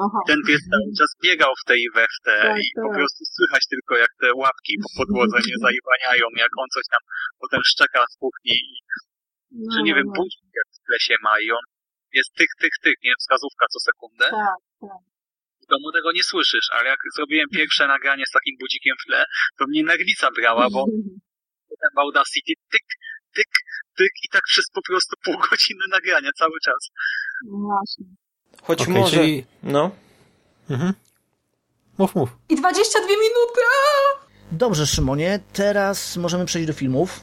[0.04, 0.18] Aha.
[0.30, 2.84] Ten pies cały czas biegał w tej we w te tak, i tak.
[2.84, 7.02] po prostu słychać tylko jak te łapki po podłodze nie zaiwaniają, jak on coś tam
[7.42, 8.56] potem szczeka z kuchni.
[9.50, 10.16] No, że nie wiem, no.
[10.18, 11.64] budzik jak w lesie ma i on
[12.18, 14.26] jest tych, tych, tych, nie wiem, wskazówka co sekundę.
[14.30, 15.15] Tak, tak
[15.66, 19.24] w domu tego nie słyszysz, ale jak zrobiłem pierwsze nagranie z takim budzikiem w tle,
[19.58, 20.84] to mnie nerwica brała, bo
[21.94, 22.86] w Audacity tyk,
[23.34, 23.48] tyk,
[23.96, 26.90] tyk i tak przez po prostu pół godziny nagrania cały czas.
[27.44, 28.04] No właśnie.
[28.62, 29.16] Choć okay, może...
[29.16, 29.44] Czyli...
[29.62, 29.96] No.
[30.70, 30.92] Mhm.
[31.98, 32.28] Mów, mów.
[32.48, 33.60] I 22 minuty!
[34.52, 37.20] Dobrze, Szymonie, teraz możemy przejść do filmów.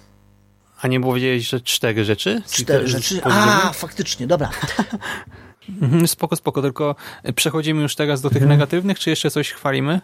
[0.82, 2.42] A nie było wiedzieć, że cztery rzeczy?
[2.52, 3.22] Cztery rzeczy?
[3.24, 4.52] A, faktycznie, dobra.
[5.70, 6.96] Mhm, spoko, spoko, tylko
[7.36, 8.60] przechodzimy już teraz do tych mhm.
[8.60, 10.02] negatywnych, czy jeszcze coś chwalimy?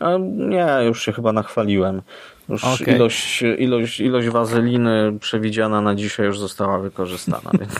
[0.00, 2.02] A nie, już się chyba nachwaliłem.
[2.48, 2.94] Już okay.
[2.94, 7.50] ilość, ilość, ilość wazeliny przewidziana na dzisiaj już została wykorzystana.
[7.60, 7.72] Więc...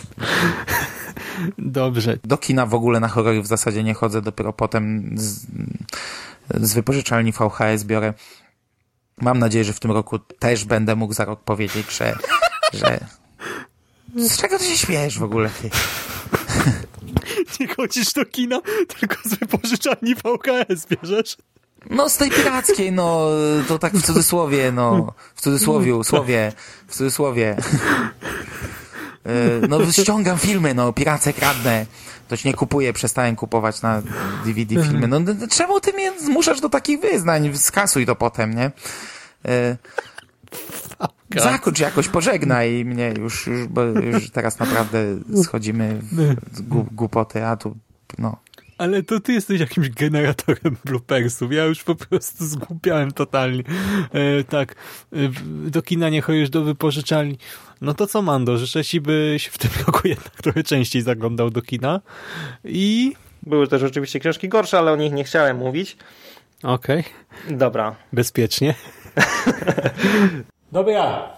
[1.58, 2.16] Dobrze.
[2.24, 5.46] Do kina w ogóle na horrory w zasadzie nie chodzę, dopiero potem z,
[6.54, 8.14] z wypożyczalni VHS biorę.
[9.20, 12.16] Mam nadzieję, że w tym roku też będę mógł za rok powiedzieć, że,
[12.72, 13.00] że
[14.16, 15.50] z czego ty się śmiejesz w ogóle?
[15.62, 15.70] Ty?
[17.60, 18.60] Nie chodzisz do kina,
[18.98, 21.36] tylko z wypożyczalni VKS bierzesz?
[21.90, 23.28] No z tej pirackiej, no
[23.68, 26.52] to tak w cudzysłowie, no w cudzysłowie, słowie,
[26.86, 27.56] w cudzysłowie.
[29.26, 31.86] E, no ściągam filmy, no piracę kradnę.
[32.28, 34.02] To się nie kupuję, przestałem kupować na
[34.44, 35.08] DVD filmy.
[35.08, 35.20] No
[35.50, 37.56] czemu ty mnie zmuszasz do takich wyznań?
[37.56, 38.70] Skasuj to potem, nie?
[41.34, 44.98] E, Zakończ jakoś, pożegnaj mnie już, już, bo już teraz naprawdę
[45.42, 46.00] schodzimy
[46.52, 46.62] w
[46.94, 47.76] głupoty, a tu
[48.18, 48.36] no.
[48.78, 51.52] Ale to ty jesteś jakimś generatorem bloopersów.
[51.52, 53.62] Ja już po prostu zgłupiałem totalnie.
[54.12, 54.74] E, tak,
[55.12, 55.16] e,
[55.70, 57.38] do kina nie chodzisz do wypożyczalni.
[57.80, 58.58] No to co, Mando?
[58.58, 62.00] Życzę ci, byś w tym roku jednak trochę częściej zaglądał do kina.
[62.64, 63.12] I...
[63.42, 65.96] Były też oczywiście książki gorsze, ale o nich nie chciałem mówić.
[66.62, 67.04] Okej.
[67.44, 67.56] Okay.
[67.56, 67.96] Dobra.
[68.12, 68.74] Bezpiecznie.
[70.72, 71.28] Dobra.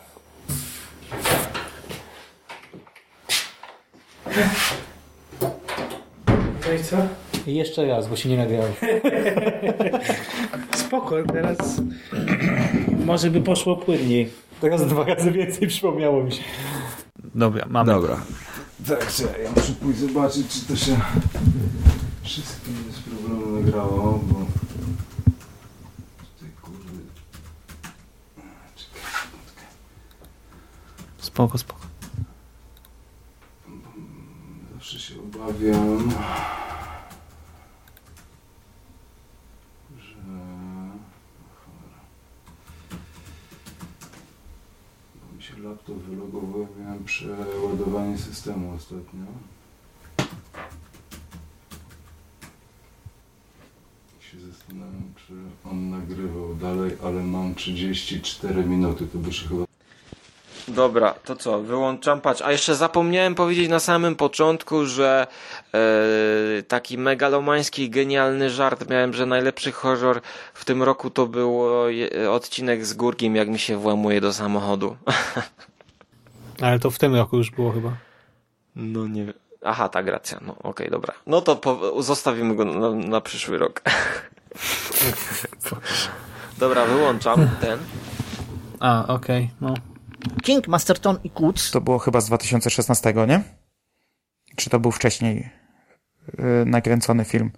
[6.66, 6.96] No i co?
[7.46, 8.68] I jeszcze raz, bo się nie nagrało.
[10.76, 11.80] Spoko, teraz
[13.04, 14.30] może by poszło płynniej.
[14.60, 16.42] Teraz dwa razy więcej przypomniało mi się.
[17.34, 17.92] Dobra, mamy.
[17.92, 18.20] Dobra.
[18.88, 19.12] Tak,
[19.44, 21.00] ja muszę pójść zobaczyć, czy to się
[22.22, 24.46] wszystko bez problemu nagrało, bo
[31.38, 31.86] Spoko, spoko.
[34.74, 36.10] Zawsze się obawiam,
[39.98, 40.14] że...
[45.14, 49.24] Bo mi się laptop wylogował, miałem przeładowanie systemu ostatnio.
[54.20, 55.34] się zastanawiam, czy
[55.70, 59.67] on nagrywał dalej, ale mam 34 minuty, to by się chyba
[60.68, 65.26] Dobra, to co, wyłączam, patrz, a jeszcze zapomniałem powiedzieć na samym początku, że
[65.74, 70.20] e, taki megalomański, genialny żart miałem, że najlepszy horror
[70.54, 71.62] w tym roku to był
[72.30, 74.96] odcinek z Górkim, jak mi się włamuje do samochodu.
[76.62, 77.92] Ale to w tym roku już było chyba.
[78.76, 79.34] No nie wiem.
[79.64, 80.38] Aha, tak, racja.
[80.46, 81.14] No okej, okay, dobra.
[81.26, 83.82] No to po, zostawimy go na, na przyszły rok.
[86.58, 87.78] dobra, wyłączam ten.
[88.80, 89.74] A, okej, okay, no.
[90.42, 91.70] King, Masterton i Kutz.
[91.70, 93.42] To było chyba z 2016, nie?
[94.56, 95.48] Czy to był wcześniej
[96.38, 97.50] yy, nakręcony film?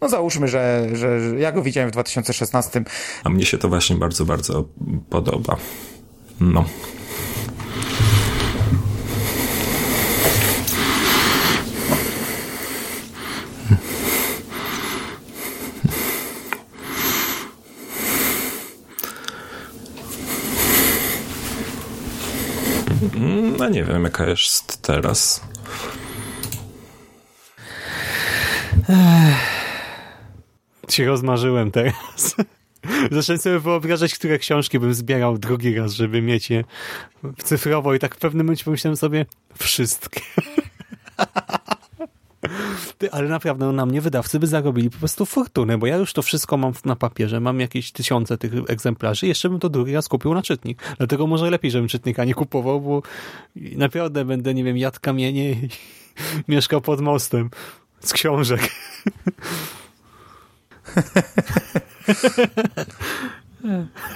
[0.00, 2.84] No załóżmy, że, że, że ja go widziałem w 2016.
[3.24, 4.68] A mnie się to właśnie bardzo, bardzo
[5.10, 5.56] podoba.
[6.40, 6.64] No.
[23.60, 25.40] No nie wiem, jaka jest teraz.
[30.88, 32.36] Ci rozmarzyłem teraz.
[33.10, 36.64] Zacząłem sobie wyobrażać, które książki bym zbierał drugi raz, żeby mieć je
[37.44, 39.26] cyfrowo i tak w pewnym momencie pomyślałem sobie
[39.58, 40.20] wszystkie.
[42.98, 46.12] Ty, ale naprawdę no, na mnie wydawcy by zarobili po prostu fortunę, bo ja już
[46.12, 50.08] to wszystko mam na papierze, mam jakieś tysiące tych egzemplarzy jeszcze bym to drugi raz
[50.08, 50.82] kupił na czytnik.
[50.98, 53.02] Dlatego może lepiej, żebym czytnika nie kupował, bo
[53.56, 55.68] naprawdę będę, nie wiem, jadł kamienie i
[56.48, 57.50] mieszkał pod mostem
[58.00, 58.60] z książek.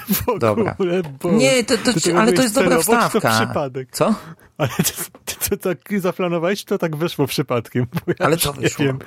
[0.08, 0.76] W Dobra.
[1.22, 3.20] Bo nie, to, to, to ale to jest dobra wstawka.
[3.20, 3.88] To przypadek.
[3.92, 4.14] Co?
[4.58, 4.92] Ale to,
[5.24, 7.86] to, to, tak zaplanowałeś, to tak wyszło przypadkiem.
[8.06, 8.84] Ja ale to wyszło.
[8.84, 8.98] Wiem.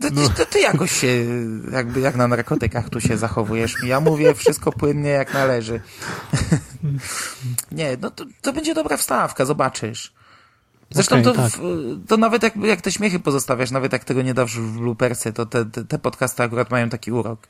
[0.00, 0.28] To, no.
[0.28, 1.26] to, ty jakoś się,
[1.72, 3.74] jakby jak na narkotykach tu się zachowujesz.
[3.86, 5.80] Ja mówię wszystko płynnie jak należy.
[7.72, 10.12] nie, no to, to będzie dobra wstawka, zobaczysz.
[10.90, 11.52] Zresztą okay, to, tak.
[12.08, 15.46] to nawet jak, jak te śmiechy pozostawiasz, nawet jak tego nie dasz w bloopersy, to
[15.46, 17.48] te, te, te podcasty akurat mają taki urok.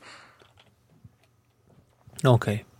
[2.23, 2.55] Okej.
[2.55, 2.71] Okay.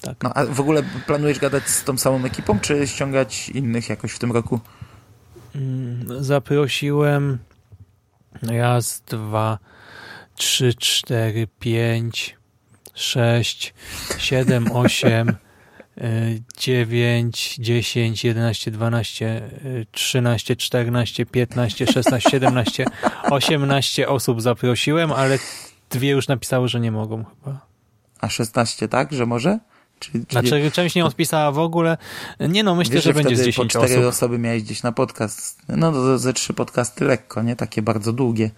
[0.00, 0.22] Tak.
[0.22, 4.18] No, a w ogóle planujesz gadać z tą samą ekipą, czy ściągać innych jakoś w
[4.18, 4.60] tym roku?
[5.54, 7.38] Mm, zaprosiłem
[8.42, 9.58] raz, dwa,
[10.34, 12.36] trzy, cztery, pięć,
[12.94, 13.74] sześć,
[14.18, 15.36] siedem, osiem,
[16.58, 19.42] dziewięć, dziesięć, jedenaście, dwanaście,
[19.92, 22.84] trzynaście, czternaście, piętnaście, szesnaście, siedemnaście,
[23.30, 25.38] osiemnaście osób zaprosiłem, ale
[25.90, 27.66] dwie już napisały, że nie mogą chyba.
[28.26, 29.58] A 16 tak, że może?
[29.98, 31.96] Czy, czy znaczy, część nie odpisała w ogóle.
[32.40, 34.08] Nie no, myślę, Wiesz, że, że będzie z 10 po 4 osób.
[34.08, 35.62] osoby miałeś gdzieś na podcast.
[35.68, 37.56] No, to ze trzy podcasty lekko, nie?
[37.56, 38.50] Takie bardzo długie.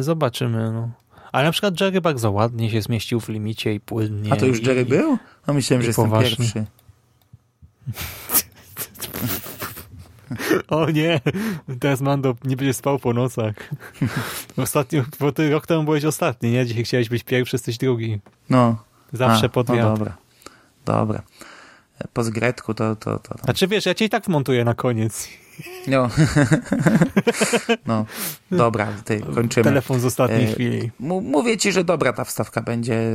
[0.00, 0.90] Zobaczymy, no.
[1.32, 4.32] Ale na przykład Jerry bardzo ładnie się zmieścił w limicie i płynnie.
[4.32, 5.18] A to już Jerry i, był?
[5.46, 6.36] No myślałem, że jestem poważnie.
[6.36, 6.64] pierwszy.
[10.68, 11.20] O nie,
[11.80, 13.54] teraz Mando nie będzie spał po nocach.
[14.56, 16.66] Ostatnio, bo ty rok temu byłeś ostatni, nie?
[16.66, 18.20] Dzisiaj chciałeś być pierwszy, jesteś drugi.
[18.50, 18.76] No.
[19.12, 20.16] Zawsze A, pod no dobra.
[20.84, 21.22] Dobra.
[22.12, 23.34] Po zgretku to, to, to.
[23.46, 25.28] A czy wiesz, ja cię i tak wmontuję na koniec.
[25.86, 26.08] No.
[27.86, 28.06] no.
[28.50, 29.64] Dobra, tutaj kończymy.
[29.64, 30.90] Telefon z ostatniej e, chwili.
[31.00, 33.12] Mówię ci, że dobra ta wstawka będzie.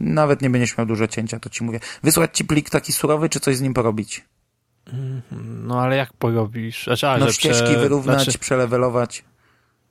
[0.00, 1.80] Nawet nie będziesz miał dużo cięcia, to ci mówię.
[2.02, 4.24] Wysłać ci plik taki surowy, czy coś z nim porobić?
[5.32, 6.84] No ale jak porobisz?
[6.84, 7.78] Znaczy, no ścieżki prze...
[7.78, 8.38] wyrównać, znaczy...
[8.38, 9.24] przelewelować.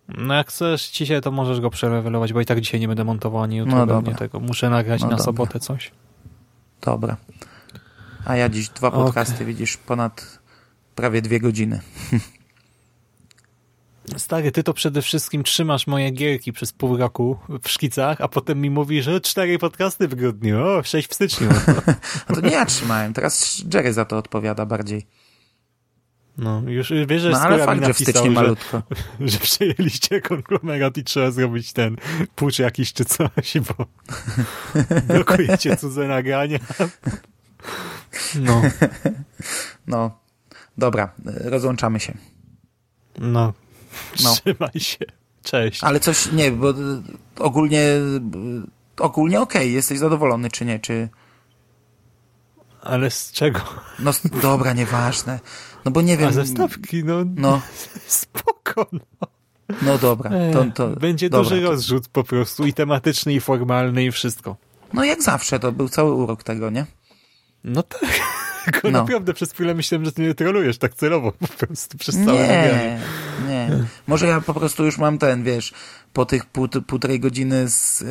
[0.07, 3.43] No jak chcesz dzisiaj, to możesz go przelewelować, bo i tak dzisiaj nie będę montował
[3.43, 4.13] ani jutro no dobra.
[4.13, 4.39] tego.
[4.39, 5.25] Muszę nagrać no na dobra.
[5.25, 5.91] sobotę coś.
[6.81, 7.17] Dobra.
[8.25, 9.47] A ja dziś dwa podcasty, okay.
[9.47, 10.39] widzisz, ponad
[10.95, 11.81] prawie dwie godziny.
[14.17, 18.61] Stary, ty to przede wszystkim trzymasz moje gierki przez pół roku w szkicach, a potem
[18.61, 21.49] mi mówisz, że cztery podcasty w grudniu, o, sześć w styczniu.
[22.29, 25.07] no to nie ja trzymałem, teraz Jerry za to odpowiada bardziej.
[26.37, 28.83] No, już wiesz, że no, ale fakt, napisał, że w styczniu malutko.
[29.19, 31.95] Że, że przejęliście konglomerat i trzeba zrobić ten
[32.35, 33.85] pucz jakiś czy coś, bo
[35.13, 36.59] blokujecie cudze nagrania.
[38.35, 38.61] No.
[39.87, 40.25] No.
[40.77, 42.13] Dobra, rozłączamy się.
[43.17, 43.53] No,
[44.23, 44.35] no.
[44.35, 45.05] Trzymaj się.
[45.43, 45.83] Cześć.
[45.83, 46.73] Ale coś, nie, bo
[47.39, 47.81] ogólnie
[48.99, 49.71] ogólnie okej, okay.
[49.71, 51.09] jesteś zadowolony, czy nie, czy...
[52.81, 53.61] Ale z czego?
[53.99, 54.11] No
[54.41, 55.39] dobra, nieważne.
[55.85, 56.29] No bo nie wiem...
[56.29, 57.15] A ze stawki, no...
[57.35, 57.61] No.
[58.07, 59.27] Spoko, no.
[59.81, 60.31] No dobra.
[60.53, 64.57] To, to, Będzie dobra, duży rozrzut po prostu i tematyczny, i formalny, i wszystko.
[64.93, 66.85] No jak zawsze, to był cały urok tego, nie?
[67.63, 68.09] No tak.
[68.71, 68.99] Tylko no.
[68.99, 72.99] naprawdę przez chwilę myślałem, że ty nie trolujesz tak celowo po prostu przez całe Nie,
[73.47, 73.69] nie.
[74.07, 75.73] Może ja po prostu już mam ten, wiesz,
[76.13, 78.05] po tych pół, półtorej godziny z, e,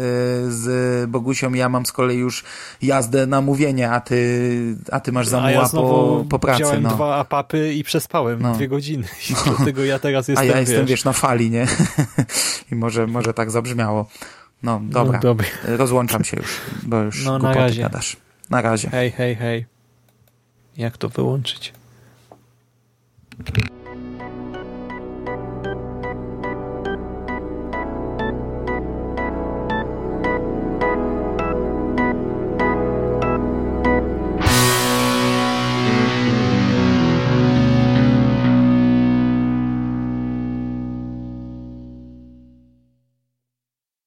[0.50, 2.44] z Bogusią ja mam z kolei już
[2.82, 6.62] jazdę na mówienie, a ty, a ty masz zamuła ja po, po pracy.
[6.62, 6.90] Wziąłem no.
[6.90, 8.54] dwa apapy i przespałem no.
[8.54, 9.06] dwie godziny.
[9.46, 9.54] No.
[9.56, 11.66] Dlatego ja teraz jestem, A ja jestem, wiesz, wiesz na fali, nie?
[12.72, 14.06] I może, może tak zabrzmiało.
[14.62, 15.20] No, dobra.
[15.24, 15.36] No,
[15.76, 17.82] Rozłączam się już, bo już no, na razie.
[17.82, 18.16] gadasz.
[18.50, 18.90] Na razie.
[18.90, 19.73] Hej, hej, hej
[20.76, 21.72] jak to wyłączyć.